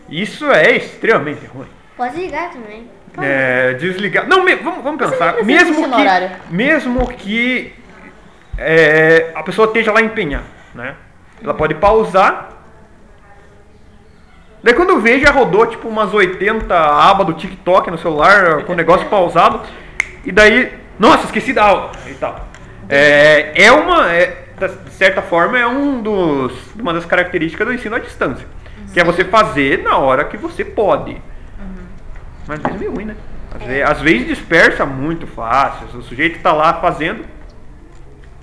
Isso 0.10 0.50
é 0.52 0.76
extremamente 0.76 1.46
ruim. 1.46 1.68
Pode 1.98 2.16
ligar 2.18 2.52
também. 2.52 2.90
É, 3.22 3.74
desligar. 3.74 4.28
Não, 4.28 4.44
me- 4.44 4.56
vamos, 4.56 4.84
vamos 4.84 5.00
pensar. 5.10 5.44
Mesmo 5.44 5.90
que, 5.90 6.54
mesmo 6.54 7.08
que 7.08 7.74
é, 8.58 9.32
a 9.34 9.42
pessoa 9.42 9.68
esteja 9.68 9.92
lá 9.92 10.02
empenhada, 10.02 10.46
né? 10.74 10.96
Ela 11.42 11.54
pode 11.54 11.74
pausar. 11.76 12.52
Daí 14.62 14.74
quando 14.74 14.90
eu 14.90 15.00
vejo, 15.00 15.26
já 15.26 15.32
rodou 15.32 15.66
tipo 15.68 15.88
umas 15.88 16.14
80 16.14 16.76
abas 16.76 17.26
do 17.28 17.34
TikTok 17.34 17.90
no 17.92 17.98
celular 17.98 18.64
com 18.64 18.74
o 18.74 18.76
negócio 18.76 19.08
pausado. 19.08 19.62
E 20.26 20.32
daí, 20.32 20.74
nossa, 20.98 21.26
esqueci 21.26 21.54
da 21.54 21.64
aula 21.66 21.92
e 22.08 22.14
tal. 22.16 22.48
É, 22.90 23.64
é 23.66 23.72
uma, 23.72 24.12
é, 24.14 24.46
de 24.60 24.92
certa 24.92 25.22
forma, 25.22 25.58
é 25.58 25.66
um 25.66 26.02
dos, 26.02 26.54
uma 26.76 26.94
das 26.94 27.06
características 27.06 27.68
do 27.68 27.74
ensino 27.74 27.96
à 27.96 28.00
distância. 28.00 28.48
Que 28.94 29.00
é 29.00 29.04
você 29.04 29.26
fazer 29.26 29.84
na 29.84 29.98
hora 29.98 30.24
que 30.26 30.38
você 30.38 30.64
pode. 30.64 31.22
Mas 32.48 32.60
às 32.60 32.66
vezes 32.66 32.76
é 32.76 32.80
meio 32.80 32.94
ruim, 32.94 33.06
né? 33.06 33.16
Às, 33.54 33.62
É. 33.62 33.66
vezes, 33.66 33.90
às 33.90 34.02
vezes 34.02 34.28
dispersa 34.28 34.86
muito 34.86 35.26
fácil. 35.28 35.88
O 35.98 36.02
sujeito 36.04 36.40
tá 36.42 36.54
lá 36.54 36.76
fazendo, 36.76 37.26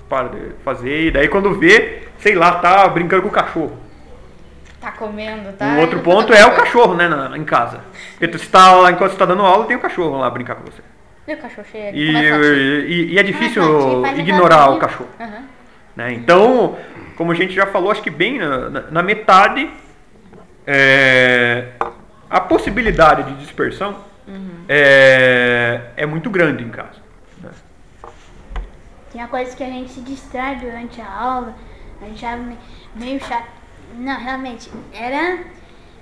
para 0.09 0.29
fazer, 0.65 1.07
e 1.07 1.11
daí 1.11 1.29
quando 1.29 1.55
vê, 1.55 2.03
sei 2.19 2.35
lá, 2.35 2.53
tá 2.57 2.87
brincando 2.89 3.23
com 3.23 3.29
o 3.29 3.33
cachorro. 3.33 3.79
Tá 4.81 4.91
comendo, 4.91 5.53
tá? 5.53 5.65
Um 5.67 5.79
outro 5.79 5.99
indo 5.99 6.05
ponto 6.05 6.35
é 6.35 6.45
o 6.45 6.57
cachorro, 6.57 6.95
né, 6.95 7.07
na, 7.09 7.39
em 7.39 7.45
casa. 7.45 7.81
Porque 8.11 8.29
tu 8.29 8.37
está 8.37 8.73
lá, 8.75 8.91
enquanto 8.91 9.13
você 9.13 9.19
tá 9.19 9.25
dando 9.25 9.43
aula, 9.47 9.65
tem 9.65 9.77
o 9.77 9.81
cachorro 9.81 10.19
lá 10.19 10.29
brincar 10.29 10.57
com 10.57 10.65
você. 10.65 10.83
E 11.27 11.35
o 11.35 11.37
cachorro 11.39 11.67
chega. 11.71 11.97
E, 11.97 12.17
a 12.17 12.37
e, 12.39 13.13
e 13.13 13.19
é 13.19 13.23
difícil 13.23 13.63
latir, 14.01 14.03
faz 14.17 14.19
ignorar 14.19 14.71
o 14.71 14.79
cachorro. 14.79 15.09
Aham. 15.21 15.43
né? 15.95 16.13
Então, 16.15 16.77
como 17.17 17.31
a 17.33 17.35
gente 17.35 17.53
já 17.53 17.67
falou, 17.67 17.91
acho 17.91 18.03
que 18.03 18.11
bem 18.11 18.39
na, 18.39 18.69
na- 18.71 18.91
na 18.91 19.03
metade, 19.03 19.71
é, 20.67 21.69
a 22.29 22.41
possibilidade 22.41 23.23
de 23.25 23.35
dispersão 23.41 23.97
é, 24.69 25.81
é 25.97 26.07
muito 26.07 26.31
grande 26.31 26.65
em 26.65 26.71
casa. 26.71 26.99
né? 27.43 27.51
Tinha 29.11 29.29
coisas 29.29 29.55
que 29.55 29.63
a 29.63 29.67
gente 29.69 29.91
se 29.91 30.01
distrai 30.01 30.57
durante 30.57 31.01
a 31.01 31.09
aula, 31.11 31.55
a 32.01 32.07
gente 32.07 32.25
me- 32.37 32.59
meio 32.95 33.21
chato. 33.21 33.47
Não, 33.95 34.19
realmente, 34.19 34.71
era, 34.93 35.39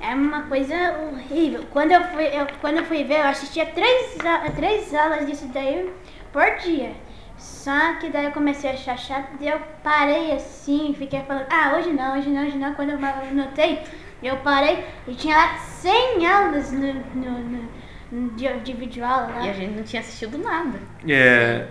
era 0.00 0.16
uma 0.16 0.42
coisa 0.44 0.74
horrível. 1.12 1.64
Quando 1.70 1.92
eu 1.92 2.02
fui, 2.04 2.24
eu, 2.26 2.46
quando 2.60 2.78
eu 2.78 2.84
fui 2.84 3.04
ver, 3.04 3.20
eu 3.20 3.26
assistia 3.26 3.66
três, 3.66 4.16
a- 4.24 4.50
três 4.50 4.94
aulas 4.94 5.26
disso 5.26 5.46
daí 5.52 5.90
por 6.32 6.44
dia. 6.62 6.92
Só 7.36 7.94
que 8.00 8.08
daí 8.10 8.26
eu 8.26 8.32
comecei 8.32 8.70
a 8.70 8.74
achar 8.74 8.98
chato, 8.98 9.28
daí 9.38 9.48
eu 9.48 9.60
parei 9.82 10.32
assim, 10.32 10.94
fiquei 10.96 11.20
falando, 11.22 11.46
ah, 11.50 11.74
hoje 11.76 11.90
não, 11.92 12.18
hoje 12.18 12.28
não, 12.28 12.46
hoje 12.46 12.58
não. 12.58 12.74
Quando 12.74 12.90
eu 12.90 12.98
notei, 13.32 13.80
eu 14.22 14.36
parei 14.38 14.84
e 15.08 15.14
tinha 15.14 15.36
lá 15.36 15.56
100 15.58 16.26
aulas 16.26 16.70
no, 16.72 16.92
no, 16.92 17.30
no- 17.38 17.68
no- 18.12 18.30
de, 18.32 18.48
de 18.60 18.72
videoaula 18.74 19.28
lá. 19.34 19.46
E 19.46 19.50
a 19.50 19.52
gente 19.54 19.74
não 19.76 19.82
tinha 19.84 20.00
assistido 20.00 20.36
nada. 20.38 20.78
É, 21.08 21.66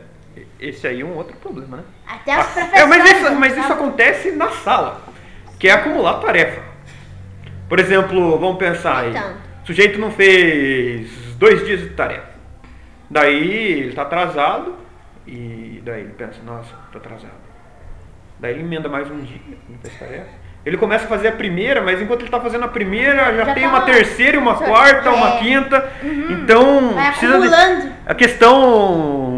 esse 0.60 0.88
aí 0.88 1.02
é 1.02 1.06
um 1.06 1.16
outro 1.18 1.36
problema, 1.38 1.78
né? 1.78 1.84
Até 2.08 2.34
os 2.34 2.40
Ah, 2.40 2.44
professores. 2.50 2.82
é, 2.82 2.86
mas 2.86 3.12
isso, 3.12 3.36
mas 3.36 3.56
não 3.56 3.64
isso 3.64 3.74
acontece 3.74 4.32
na 4.32 4.50
sala, 4.50 5.02
que 5.60 5.68
é 5.68 5.72
acumular 5.72 6.20
tarefa. 6.20 6.69
Por 7.70 7.80
exemplo, 7.80 8.38
vamos 8.40 8.58
pensar 8.58 9.04
aí. 9.04 9.12
Então. 9.12 9.34
O 9.64 9.68
sujeito 9.68 10.00
não 10.00 10.12
fez 10.12 11.08
dois 11.38 11.64
dias 11.66 11.80
de 11.82 11.90
tarefa. 11.92 12.28
Daí 13.10 13.48
ele 13.80 13.90
está 13.90 14.02
atrasado 14.02 14.76
e 15.28 15.82
daí 15.86 16.02
ele 16.02 16.14
pensa, 16.18 16.40
nossa, 16.46 16.74
tô 16.92 16.98
atrasado. 16.98 17.32
Daí 18.40 18.54
ele 18.54 18.62
emenda 18.62 18.90
mais 18.90 19.10
um 19.12 19.20
dia, 19.22 19.40
não 19.70 19.78
fez 19.80 19.98
tarefa. 20.00 20.28
Ele 20.66 20.76
começa 20.78 21.06
a 21.06 21.08
fazer 21.08 21.30
a 21.30 21.32
primeira, 21.32 21.82
mas 21.82 22.02
enquanto 22.02 22.20
ele 22.22 22.28
está 22.28 22.40
fazendo 22.40 22.66
a 22.66 22.68
primeira, 22.68 23.34
já, 23.36 23.46
Já 23.46 23.54
tem 23.54 23.64
tá 23.64 23.70
uma 23.70 23.80
lá. 23.80 23.86
terceira, 23.86 24.38
uma 24.40 24.56
Já- 24.58 24.66
quarta, 24.66 25.10
uma 25.12 25.36
é. 25.36 25.40
quinta. 25.40 25.90
Então, 26.32 26.94
Vai 26.94 27.12
precisa 27.12 27.40
de- 27.40 27.92
a 28.06 28.14
questão, 28.16 28.60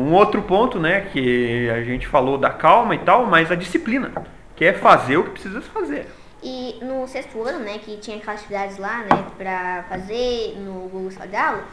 um 0.08 0.14
outro 0.14 0.42
ponto, 0.42 0.80
né, 0.80 1.06
que 1.14 1.70
a 1.70 1.84
gente 1.84 2.08
falou 2.08 2.38
da 2.38 2.50
calma 2.50 2.96
e 2.96 3.00
tal, 3.00 3.26
mas 3.28 3.52
a 3.52 3.56
disciplina, 3.56 4.12
que 4.56 4.66
é 4.66 4.74
fazer 4.74 5.18
o 5.18 5.24
que 5.26 5.30
precisa 5.32 5.62
fazer. 5.62 6.08
E 6.44 6.80
no 6.82 7.08
sexto 7.08 7.44
ano, 7.44 7.60
né, 7.60 7.78
que 7.80 7.98
tinha 7.98 8.18
aquelas 8.18 8.40
atividades 8.40 8.78
lá, 8.78 9.00
né, 9.00 9.26
pra 9.38 9.86
fazer 9.88 10.56
no 10.58 10.90
Google 10.90 11.12
Aula, 11.38 11.64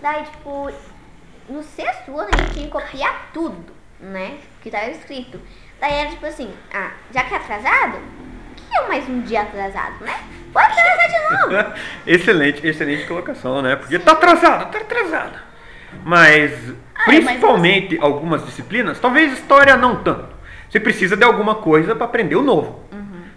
daí, 0.00 0.24
tipo, 0.24 0.70
no 1.48 1.62
sexto 1.62 2.18
ano 2.18 2.30
a 2.32 2.36
gente 2.38 2.54
tinha 2.54 2.66
que 2.66 2.72
copiar 2.72 3.30
tudo, 3.34 3.64
né, 4.00 4.38
que 4.62 4.70
tava 4.70 4.90
escrito. 4.90 5.38
Daí 5.80 5.92
era 5.92 6.10
tipo 6.10 6.24
assim, 6.24 6.50
ah, 6.72 6.92
já 7.12 7.24
que 7.24 7.34
é 7.34 7.36
atrasado, 7.36 7.98
o 7.98 8.54
que 8.54 8.76
é 8.76 8.88
mais 8.88 9.08
um 9.08 9.20
dia 9.20 9.42
atrasado, 9.42 10.02
né? 10.02 10.18
Pode 10.52 10.72
atrasar 10.72 11.08
de 11.08 11.52
novo. 11.52 11.74
excelente, 12.06 12.66
excelente 12.66 13.06
colocação, 13.06 13.60
né? 13.60 13.76
Porque 13.76 13.98
tá 13.98 14.12
atrasado, 14.12 14.70
tá 14.70 14.78
atrasado. 14.78 15.38
Mas, 16.02 16.52
Ai, 16.94 17.06
mas 17.06 17.24
principalmente 17.24 17.98
algumas 18.00 18.44
disciplinas, 18.46 18.98
talvez 18.98 19.32
história 19.32 19.76
não 19.76 20.02
tanto. 20.02 20.34
Você 20.70 20.80
precisa 20.80 21.16
de 21.16 21.24
alguma 21.24 21.56
coisa 21.56 21.94
para 21.94 22.06
aprender 22.06 22.36
o 22.36 22.42
novo. 22.42 22.83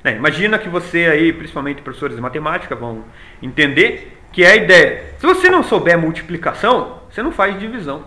Né? 0.07 0.15
Imagina 0.15 0.57
que 0.57 0.69
você 0.69 1.05
aí, 1.05 1.33
principalmente 1.33 1.81
professores 1.81 2.15
de 2.15 2.21
matemática, 2.21 2.73
vão 2.75 3.03
entender 3.43 4.17
que 4.31 4.41
é 4.43 4.51
a 4.51 4.55
ideia. 4.55 5.03
Se 5.17 5.25
você 5.25 5.49
não 5.49 5.61
souber 5.61 5.97
multiplicação, 5.97 7.01
você 7.11 7.21
não 7.21 7.31
faz 7.31 7.59
divisão. 7.59 8.05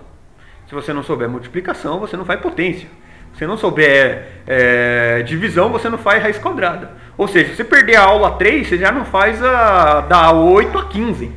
Se 0.67 0.75
você 0.75 0.95
não 0.95 1.03
souber 1.03 1.29
multiplicação, 1.29 2.01
você 2.01 2.17
não 2.17 2.25
faz 2.25 2.41
potência. 2.41 2.89
Se 3.33 3.41
você 3.41 3.47
não 3.47 3.59
souber 3.59 4.29
é, 4.47 5.23
divisão, 5.27 5.71
você 5.71 5.91
não 5.91 5.99
faz 5.99 6.23
raiz 6.23 6.39
quadrada. 6.39 6.93
Ou 7.19 7.29
seja, 7.29 7.51
se 7.51 7.57
você 7.57 7.65
perder 7.65 7.97
a 7.97 8.05
aula 8.05 8.33
3, 8.33 8.67
você 8.67 8.79
já 8.79 8.91
não 8.91 9.05
faz 9.05 9.43
a 9.43 10.01
da 10.01 10.33
8 10.33 10.79
a 10.79 10.87
15. 10.87 11.31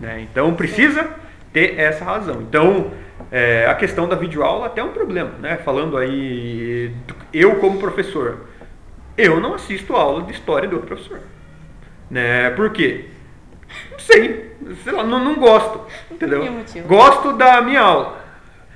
né? 0.00 0.26
Então 0.30 0.54
precisa 0.54 1.10
ter 1.52 1.78
essa 1.78 2.04
razão. 2.06 2.40
Então, 2.40 2.90
é, 3.30 3.66
a 3.68 3.74
questão 3.74 4.08
da 4.08 4.16
videoaula 4.16 4.66
até 4.66 4.80
é 4.80 4.84
um 4.84 4.92
problema, 4.92 5.32
né? 5.40 5.58
Falando 5.58 5.98
aí, 5.98 6.90
eu 7.34 7.56
como 7.56 7.78
professor, 7.78 8.46
eu 9.16 9.40
não 9.40 9.54
assisto 9.54 9.94
aula 9.94 10.22
de 10.22 10.32
história 10.32 10.68
do 10.68 10.76
outro 10.76 10.88
professor. 10.94 11.20
Né? 12.10 12.50
Por 12.50 12.70
quê? 12.70 13.06
Não 13.90 13.98
sei, 13.98 14.52
sei 14.82 14.92
lá, 14.92 15.04
não, 15.04 15.22
não 15.22 15.36
gosto, 15.36 15.80
entendeu? 16.10 16.44
Gosto 16.86 17.32
da 17.34 17.60
minha 17.62 17.80
aula. 17.80 18.20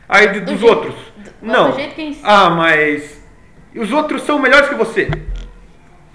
Aí 0.09 0.29
de- 0.29 0.41
dos 0.41 0.63
outros. 0.63 0.95
do- 1.17 1.33
não. 1.43 1.71
do 1.71 1.77
jeito 1.77 1.95
que. 1.95 2.21
Ah, 2.23 2.51
mas 2.51 3.21
os 3.75 3.91
outros 3.93 4.23
são 4.23 4.39
melhores 4.39 4.69
que 4.69 4.75
você? 4.77 5.11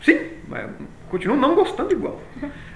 Sim, 0.01 0.19
mas 0.47 0.69
continuo 1.09 1.35
não 1.35 1.55
gostando 1.55 1.91
igual. 1.91 2.21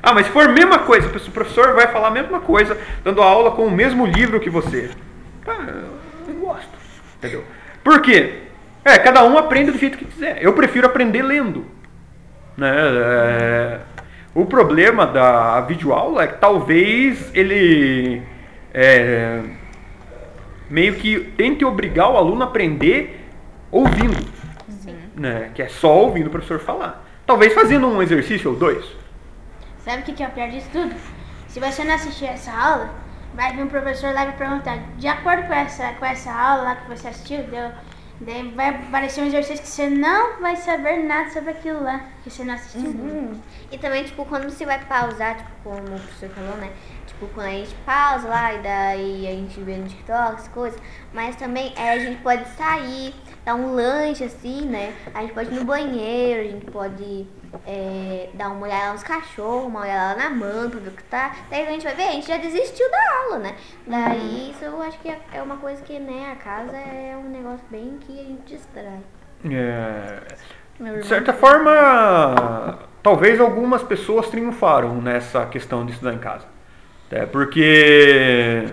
Ah, 0.02 0.12
mas 0.14 0.26
se 0.26 0.32
for 0.34 0.46
a 0.50 0.52
mesma 0.52 0.80
coisa, 0.80 1.08
o 1.08 1.32
professor 1.32 1.74
vai 1.74 1.88
falar 1.88 2.08
a 2.08 2.12
mesma 2.12 2.42
coisa, 2.42 2.78
dando 3.04 3.22
aula 3.22 3.52
com 3.52 3.66
o 3.66 3.72
mesmo 3.72 4.06
livro 4.06 4.40
que 4.42 4.50
você. 4.50 4.90
Tá, 5.46 5.56
eu 6.28 6.34
gosto. 6.36 6.68
Entendeu? 7.18 7.46
Por 7.82 8.02
quê? 8.02 8.43
É, 8.86 9.00
cada 9.00 9.24
um 9.24 9.38
aprende 9.38 9.72
do 9.72 9.78
jeito 9.78 9.98
que 9.98 10.06
quiser. 10.06 10.42
Eu 10.42 10.54
prefiro 10.54 10.86
aprender 10.86 11.22
lendo. 11.22 11.66
Né? 12.58 12.72
É, 12.76 13.80
o 14.36 14.46
problema 14.46 15.08
da 15.08 15.62
videoaula 15.62 16.24
é 16.24 16.28
que 16.28 16.38
talvez 16.38 17.32
ele 17.34 18.22
é, 18.74 19.42
meio 20.70 20.96
que 20.96 21.20
tente 21.38 21.64
obrigar 21.64 22.12
o 22.12 22.18
aluno 22.18 22.44
a 22.44 22.46
aprender 22.46 23.26
ouvindo. 23.72 24.32
Né? 25.16 25.52
Que 25.54 25.62
é 25.62 25.70
só 25.70 25.96
ouvindo 25.96 26.28
o 26.28 26.32
professor 26.32 26.60
falar. 26.60 27.06
Talvez 27.26 27.54
fazendo 27.54 27.88
um 27.88 28.02
exercício 28.02 28.52
ou 28.52 28.58
dois. 28.58 28.86
Sabe 29.80 30.02
o 30.02 30.06
que, 30.06 30.24
é 30.24 30.28
o 30.28 30.32
pior 30.32 30.50
disso 30.50 30.70
tudo? 30.72 30.94
Se 31.48 31.60
você 31.60 31.84
não 31.84 31.94
assistir 31.94 32.26
essa 32.26 32.52
aula, 32.52 32.90
vai 33.34 33.54
vir 33.54 33.64
um 33.64 33.68
professor 33.68 34.14
lá 34.14 34.24
e 34.24 34.28
vai 34.28 34.38
perguntar, 34.38 34.80
de 34.98 35.08
acordo 35.08 35.44
com 35.44 35.54
essa, 35.54 35.94
com 35.94 36.06
essa 36.06 36.32
aula 36.32 36.64
lá 36.64 36.76
que 36.76 36.90
você 36.90 37.08
assistiu, 37.08 37.44
deu, 37.44 37.70
daí 38.22 38.50
vai 38.52 38.70
aparecer 38.70 39.22
um 39.22 39.28
exercício 39.28 39.64
que 39.64 39.70
você 39.70 39.90
não 39.90 40.40
vai 40.40 40.56
saber 40.56 41.04
nada 41.04 41.30
sobre 41.32 41.52
aquilo 41.52 41.84
lá, 41.84 42.06
que 42.24 42.30
você 42.30 42.44
não 42.44 42.54
assistiu. 42.54 42.90
Hum. 42.90 43.40
E 43.72 43.78
também, 43.78 44.04
tipo, 44.04 44.24
quando 44.26 44.50
você 44.50 44.66
vai 44.66 44.84
pausar, 44.86 45.38
tipo, 45.38 45.52
como 45.64 45.80
o 45.80 46.00
professor 46.00 46.30
falou, 46.30 46.58
né? 46.58 46.72
Tipo, 47.08 47.28
quando 47.28 47.48
a 47.48 47.52
gente 47.52 47.76
pausa 47.86 48.28
lá 48.28 48.54
e 48.54 48.60
daí 48.60 49.28
a 49.28 49.32
gente 49.32 49.60
vê 49.62 49.78
no 49.78 49.88
TikTok, 49.88 50.36
as 50.36 50.48
coisas. 50.48 50.80
Mas 51.12 51.36
também 51.36 51.74
é, 51.76 51.92
a 51.92 52.00
gente 52.00 52.22
pode 52.22 52.48
sair, 52.50 53.14
dar 53.44 53.56
um 53.56 53.74
lanche 53.74 54.24
assim, 54.24 54.66
né? 54.66 54.94
A 55.14 55.22
gente 55.22 55.34
pode 55.34 55.50
ir 55.50 55.56
no 55.56 55.66
banheiro, 55.66 56.42
a 56.42 56.52
gente 56.52 56.66
pode 56.66 57.28
é, 57.66 58.30
dar 58.34 58.50
uma 58.50 58.66
olhada 58.66 58.94
nos 58.94 59.04
cachorros, 59.04 59.68
uma 59.68 59.82
olhada 59.82 60.20
lá 60.20 60.30
na 60.30 60.36
mão 60.36 60.70
pra 60.70 60.80
ver 60.80 60.90
o 60.90 60.92
que 60.92 61.04
tá. 61.04 61.36
Daí 61.50 61.68
a 61.68 61.72
gente 61.72 61.84
vai 61.84 61.96
ver, 61.96 62.04
a 62.04 62.12
gente 62.12 62.28
já 62.28 62.38
desistiu 62.38 62.90
da 62.90 63.18
aula, 63.24 63.40
né? 63.40 63.56
Daí 63.86 64.52
isso 64.52 64.66
eu 64.66 64.82
acho 64.82 65.00
que 65.00 65.10
é 65.10 65.20
é 65.32 65.42
uma 65.42 65.58
coisa 65.58 65.82
que, 65.84 66.00
né, 66.00 66.32
a 66.32 66.36
casa 66.36 66.76
é 66.76 67.18
um 67.18 67.30
negócio 67.30 67.66
bem 67.70 67.98
que 68.02 68.20
a 68.20 68.24
gente 68.24 68.42
distrai. 68.46 69.00
É, 69.50 70.20
De 71.00 71.06
certa 71.06 71.34
forma, 71.34 72.80
talvez 73.02 73.40
algumas 73.40 73.84
pessoas 73.84 74.28
triunfaram 74.30 75.02
nessa 75.02 75.46
questão 75.46 75.86
de 75.86 75.94
estudar 75.94 76.14
em 76.14 76.20
casa. 76.20 76.46
É, 77.12 77.26
porque 77.26 78.66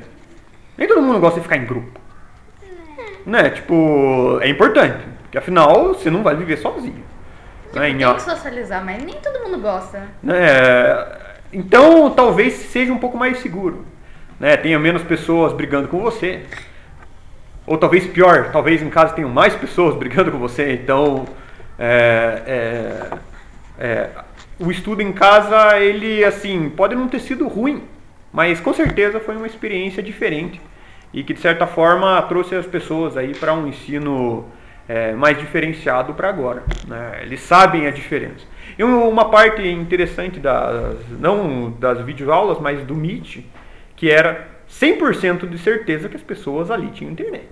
nem 0.78 0.88
todo 0.88 1.02
mundo 1.02 1.20
gosta 1.20 1.38
de 1.38 1.42
ficar 1.42 1.56
em 1.56 1.66
grupo. 1.66 2.00
Né? 3.26 3.50
Tipo, 3.50 4.38
é 4.40 4.48
importante. 4.48 5.06
Porque 5.22 5.36
afinal, 5.38 5.88
você 5.88 6.10
não 6.10 6.22
vai 6.22 6.34
viver 6.34 6.56
sozinho. 6.56 7.04
Em 7.72 7.98
Tem 7.98 8.14
que 8.14 8.22
socializar, 8.22 8.84
mas 8.84 9.02
nem 9.02 9.14
todo 9.16 9.40
mundo 9.44 9.58
gosta. 9.60 10.02
né? 10.22 10.36
Então, 11.52 12.10
talvez 12.10 12.54
seja 12.54 12.92
um 12.92 12.98
pouco 12.98 13.16
mais 13.16 13.38
seguro. 13.38 13.84
Né? 14.38 14.56
Tenha 14.56 14.78
menos 14.78 15.02
pessoas 15.02 15.52
brigando 15.52 15.88
com 15.88 16.00
você. 16.00 16.42
Ou 17.66 17.76
talvez 17.78 18.06
pior, 18.06 18.50
talvez 18.50 18.82
em 18.82 18.90
casa 18.90 19.14
tenham 19.14 19.30
mais 19.30 19.54
pessoas 19.54 19.94
brigando 19.98 20.32
com 20.32 20.38
você. 20.38 20.72
Então, 20.72 21.26
é, 21.78 22.42
é, 22.46 23.18
é, 23.78 24.10
o 24.58 24.70
estudo 24.70 25.02
em 25.02 25.12
casa, 25.12 25.78
ele, 25.78 26.24
assim, 26.24 26.68
pode 26.70 26.94
não 26.94 27.08
ter 27.08 27.20
sido 27.20 27.46
ruim. 27.48 27.82
Mas 28.32 28.60
com 28.60 28.72
certeza 28.72 29.18
foi 29.20 29.36
uma 29.36 29.46
experiência 29.46 30.02
diferente. 30.02 30.60
E 31.12 31.24
que, 31.24 31.34
de 31.34 31.40
certa 31.40 31.66
forma, 31.66 32.20
trouxe 32.22 32.54
as 32.54 32.66
pessoas 32.66 33.16
aí 33.16 33.34
para 33.34 33.52
um 33.52 33.66
ensino 33.66 34.46
é, 34.90 35.12
mais 35.12 35.38
diferenciado 35.38 36.14
para 36.14 36.28
agora. 36.28 36.64
Né? 36.88 37.20
Eles 37.22 37.38
sabem 37.40 37.86
a 37.86 37.92
diferença. 37.92 38.44
E 38.76 38.82
um- 38.82 39.08
uma 39.08 39.30
parte 39.30 39.62
interessante 39.68 40.40
das, 40.40 40.96
não 41.20 41.70
das 41.78 42.00
videoaulas, 42.00 42.58
mas 42.58 42.82
do 42.84 42.94
Meet, 42.96 43.44
que 43.94 44.10
era 44.10 44.48
100% 44.68 45.46
de 45.48 45.58
certeza 45.58 46.08
que 46.08 46.16
as 46.16 46.22
pessoas 46.22 46.72
ali 46.72 46.88
tinham 46.88 47.12
internet. 47.12 47.48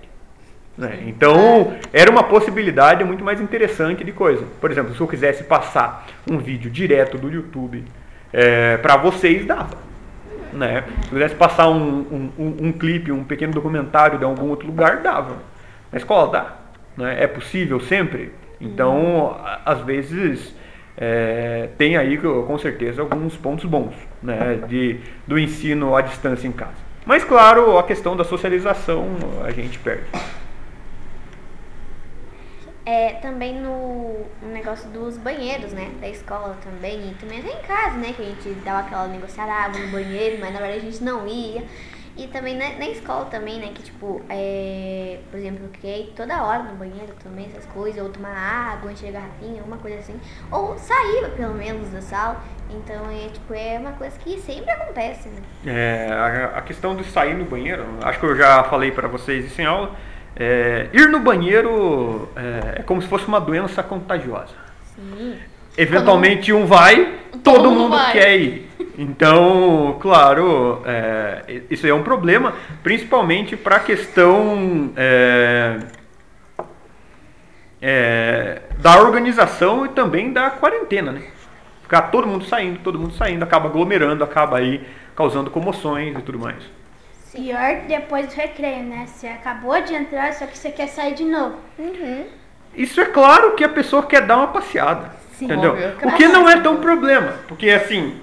né? 0.77 0.99
Então, 1.07 1.73
era 1.93 2.09
uma 2.09 2.23
possibilidade 2.23 3.03
muito 3.03 3.23
mais 3.23 3.39
interessante 3.41 4.01
de 4.03 4.11
coisa. 4.13 4.45
Por 4.61 4.69
exemplo, 4.71 4.93
se 4.95 4.99
eu 5.01 5.07
quisesse 5.07 5.43
passar 5.43 6.07
um 6.29 6.37
vídeo 6.37 6.69
direto 6.71 7.17
do 7.17 7.29
YouTube 7.29 7.83
para 8.81 8.95
vocês, 8.97 9.45
dava. 9.45 9.77
Né? 10.53 10.83
Se 11.03 11.07
eu 11.07 11.09
quisesse 11.13 11.35
passar 11.35 11.67
um, 11.69 11.99
um, 11.99 12.31
um, 12.37 12.55
um 12.67 12.71
clipe, 12.71 13.11
um 13.11 13.23
pequeno 13.25 13.51
documentário 13.53 14.17
de 14.17 14.23
algum 14.25 14.47
outro 14.49 14.67
lugar, 14.67 14.97
dava. 15.01 15.37
Na 15.91 15.97
escola 15.97 16.31
dá. 16.31 16.58
Né? 16.99 17.23
É 17.23 17.27
possível 17.27 17.79
sempre? 17.79 18.33
Então, 18.59 19.39
às 19.65 19.81
vezes, 19.81 20.53
é, 20.97 21.69
tem 21.77 21.95
aí 21.95 22.17
com 22.17 22.57
certeza 22.57 23.01
alguns 23.01 23.37
pontos 23.37 23.63
bons 23.63 23.95
né? 24.21 24.59
de, 24.67 24.99
do 25.25 25.39
ensino 25.39 25.95
à 25.95 26.01
distância 26.01 26.45
em 26.45 26.51
casa. 26.51 26.89
Mas, 27.05 27.23
claro, 27.23 27.77
a 27.77 27.83
questão 27.83 28.17
da 28.17 28.25
socialização 28.25 29.07
a 29.45 29.51
gente 29.51 29.79
perde. 29.79 30.03
É, 32.85 33.13
também 33.13 33.53
no, 33.53 34.25
no 34.41 34.49
negócio 34.51 34.89
dos 34.89 35.15
banheiros, 35.17 35.71
né? 35.71 35.91
Da 36.01 36.09
escola 36.09 36.57
também. 36.63 37.11
E 37.11 37.13
também 37.13 37.39
até 37.39 37.51
em 37.51 37.61
casa, 37.61 37.97
né? 37.97 38.13
Que 38.15 38.21
a 38.21 38.25
gente 38.25 38.49
dava 38.65 38.79
aquela 38.79 39.07
negociada, 39.07 39.51
ah, 39.51 39.69
vou 39.69 39.81
no 39.81 39.91
banheiro, 39.91 40.37
mas 40.39 40.51
na 40.51 40.59
verdade 40.59 40.87
a 40.87 40.91
gente 40.91 41.03
não 41.03 41.27
ia. 41.27 41.63
E 42.19 42.27
também 42.27 42.57
na, 42.57 42.71
na 42.77 42.89
escola 42.89 43.25
também, 43.25 43.59
né? 43.59 43.71
Que 43.73 43.81
tipo, 43.81 44.21
é, 44.29 45.19
por 45.31 45.39
exemplo, 45.39 45.63
eu 45.63 45.69
criei 45.69 46.11
toda 46.13 46.43
hora 46.43 46.63
no 46.63 46.75
banheiro 46.75 47.13
também, 47.23 47.45
essas 47.45 47.65
coisas, 47.67 48.03
ou 48.03 48.09
tomar 48.09 48.35
água, 48.35 48.91
encher 48.91 49.13
garrafinha, 49.13 49.59
alguma 49.59 49.77
coisa 49.77 49.99
assim. 49.99 50.19
Ou 50.51 50.77
sair 50.77 51.29
pelo 51.37 51.53
menos 51.53 51.87
da 51.89 52.01
sala. 52.01 52.43
Então 52.69 53.09
é 53.09 53.29
tipo, 53.29 53.53
é 53.53 53.77
uma 53.79 53.93
coisa 53.93 54.19
que 54.19 54.37
sempre 54.39 54.69
acontece, 54.69 55.29
né? 55.29 55.41
É, 55.65 56.11
a, 56.11 56.57
a 56.57 56.61
questão 56.61 56.93
de 56.93 57.05
sair 57.05 57.33
no 57.35 57.45
banheiro, 57.45 57.85
acho 58.03 58.19
que 58.19 58.25
eu 58.25 58.35
já 58.35 58.63
falei 58.65 58.91
para 58.91 59.07
vocês 59.07 59.45
isso 59.45 59.61
em 59.61 59.65
aula. 59.65 59.95
é, 60.35 60.89
ir 60.93 61.07
no 61.07 61.21
banheiro 61.21 62.29
é, 62.35 62.79
é 62.81 62.83
como 62.83 63.01
se 63.01 63.07
fosse 63.07 63.25
uma 63.27 63.39
doença 63.39 63.81
contagiosa. 63.81 64.53
Sim. 64.95 65.37
Eventualmente 65.77 66.51
um 66.51 66.65
vai, 66.65 67.19
todo, 67.31 67.41
todo 67.41 67.69
mundo 67.69 67.79
mundo 67.83 67.95
vai. 67.95 68.11
quer 68.11 68.37
ir. 68.37 68.68
Então, 69.01 69.97
claro, 70.01 70.81
é, 70.85 71.61
isso 71.69 71.87
é 71.87 71.93
um 71.93 72.03
problema, 72.03 72.53
principalmente 72.83 73.55
para 73.55 73.77
a 73.77 73.79
questão 73.79 74.91
é, 74.97 75.79
é, 77.81 78.61
da 78.77 78.99
organização 78.99 79.85
e 79.85 79.89
também 79.89 80.33
da 80.33 80.49
quarentena, 80.49 81.13
né? 81.13 81.23
Ficar 81.81 82.01
todo 82.11 82.27
mundo 82.27 82.43
saindo, 82.43 82.79
todo 82.79 82.99
mundo 82.99 83.13
saindo, 83.13 83.41
acaba 83.41 83.69
aglomerando, 83.69 84.21
acaba 84.21 84.57
aí 84.57 84.85
causando 85.15 85.49
comoções 85.49 86.17
e 86.17 86.21
tudo 86.21 86.37
mais. 86.37 86.61
Pior 87.31 87.87
depois 87.87 88.27
do 88.27 88.33
recreio, 88.35 88.83
né? 88.83 89.05
Você 89.07 89.27
acabou 89.27 89.81
de 89.81 89.93
entrar, 89.93 90.33
só 90.33 90.45
que 90.45 90.57
você 90.57 90.71
quer 90.71 90.87
sair 90.87 91.13
de 91.13 91.23
novo. 91.23 91.55
Uhum. 91.77 92.25
Isso 92.75 92.99
é 92.99 93.05
claro 93.05 93.55
que 93.55 93.63
a 93.63 93.69
pessoa 93.69 94.03
quer 94.03 94.23
dar 94.23 94.35
uma 94.35 94.47
passeada. 94.49 95.09
Sim, 95.37 95.45
entendeu? 95.45 95.71
óbvio. 95.71 95.93
O 96.03 96.11
que 96.17 96.27
não 96.27 96.49
é 96.49 96.59
tão 96.59 96.81
problema. 96.81 97.35
Porque 97.47 97.69
assim, 97.69 98.19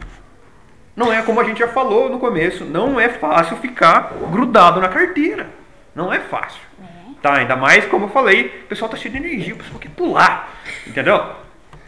não 0.97 1.13
é 1.13 1.21
como 1.23 1.41
a 1.41 1.45
gente 1.45 1.59
já 1.59 1.69
falou 1.69 2.09
no 2.09 2.19
começo, 2.19 2.65
não 2.65 2.99
é 2.99 3.11
fácil 3.11 3.59
ficar 3.59 4.15
grudado 4.31 4.81
na 4.81 4.89
carteira. 4.89 5.47
Não 5.95 6.13
é 6.13 6.19
fácil. 6.19 6.61
Tá, 7.23 7.35
ainda 7.35 7.57
mais 7.57 7.85
como 7.87 8.07
eu 8.07 8.11
falei, 8.11 8.63
o 8.65 8.69
pessoal 8.69 8.91
tá 8.91 8.97
cheio 8.97 9.13
de 9.13 9.19
energia, 9.19 9.55
o 9.55 9.59
pessoal 9.59 9.79
quer 9.79 9.91
pular. 9.91 10.51
Entendeu? 10.87 11.23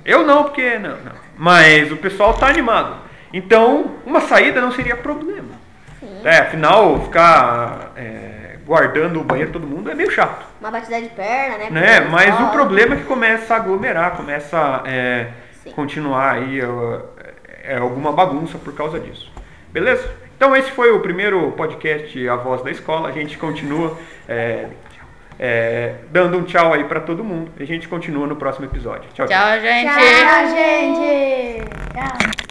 Eu 0.05 0.27
não, 0.27 0.45
porque 0.45 0.79
não, 0.79 0.97
não. 0.99 1.13
Mas 1.37 1.91
o 1.91 1.97
pessoal 1.97 2.35
tá 2.35 2.49
animado. 2.49 2.97
Então, 3.33 3.97
uma 4.05 4.21
saída 4.21 4.61
não 4.61 4.73
seria 4.73 4.97
problema. 4.97 5.57
É, 6.25 6.39
afinal, 6.39 7.05
ficar 7.05 7.93
é, 7.97 8.57
guardando 8.65 9.21
o 9.21 9.25
banheiro 9.25 9.53
todo 9.53 9.67
mundo 9.67 9.91
é 9.91 9.95
meio 9.95 10.11
chato. 10.11 10.45
Uma 10.61 10.71
batida 10.71 11.01
de 11.01 11.09
perna, 11.09 11.59
né? 11.59 11.71
Né? 11.71 12.01
Mas 12.01 12.39
o 12.41 12.49
problema 12.49 12.95
é 12.95 12.99
que 12.99 13.05
começa 13.05 13.55
a 13.55 13.57
aglomerar, 13.57 14.17
começa 14.17 14.59
a 14.59 14.83
é, 14.87 15.29
Sim. 15.63 15.71
continuar 15.73 16.33
aí 16.33 16.63
ó, 16.65 17.01
é, 17.69 17.79
alguma 17.79 18.13
bagunça 18.13 18.59
por 18.59 18.75
causa 18.75 18.99
disso. 18.99 19.31
Beleza? 19.71 20.11
Então 20.37 20.57
esse 20.57 20.71
foi 20.71 20.91
o 20.91 21.01
primeiro 21.01 21.53
podcast 21.53 22.29
A 22.29 22.37
Voz 22.37 22.63
da 22.63 22.71
Escola. 22.71 23.09
A 23.09 23.13
gente 23.13 23.37
continua 23.37 23.97
é, 24.29 24.69
é, 25.39 25.95
dando 26.11 26.39
um 26.39 26.43
tchau 26.43 26.73
aí 26.73 26.85
pra 26.85 27.01
todo 27.01 27.23
mundo. 27.23 27.51
A 27.59 27.65
gente 27.65 27.87
continua 27.87 28.27
no 28.27 28.37
próximo 28.37 28.67
episódio. 28.67 29.11
Tchau, 29.13 29.27
tchau. 29.27 29.39
Tchau, 29.39 29.61
gente. 29.61 29.91
Tchau, 29.91 30.49
gente! 30.57 32.48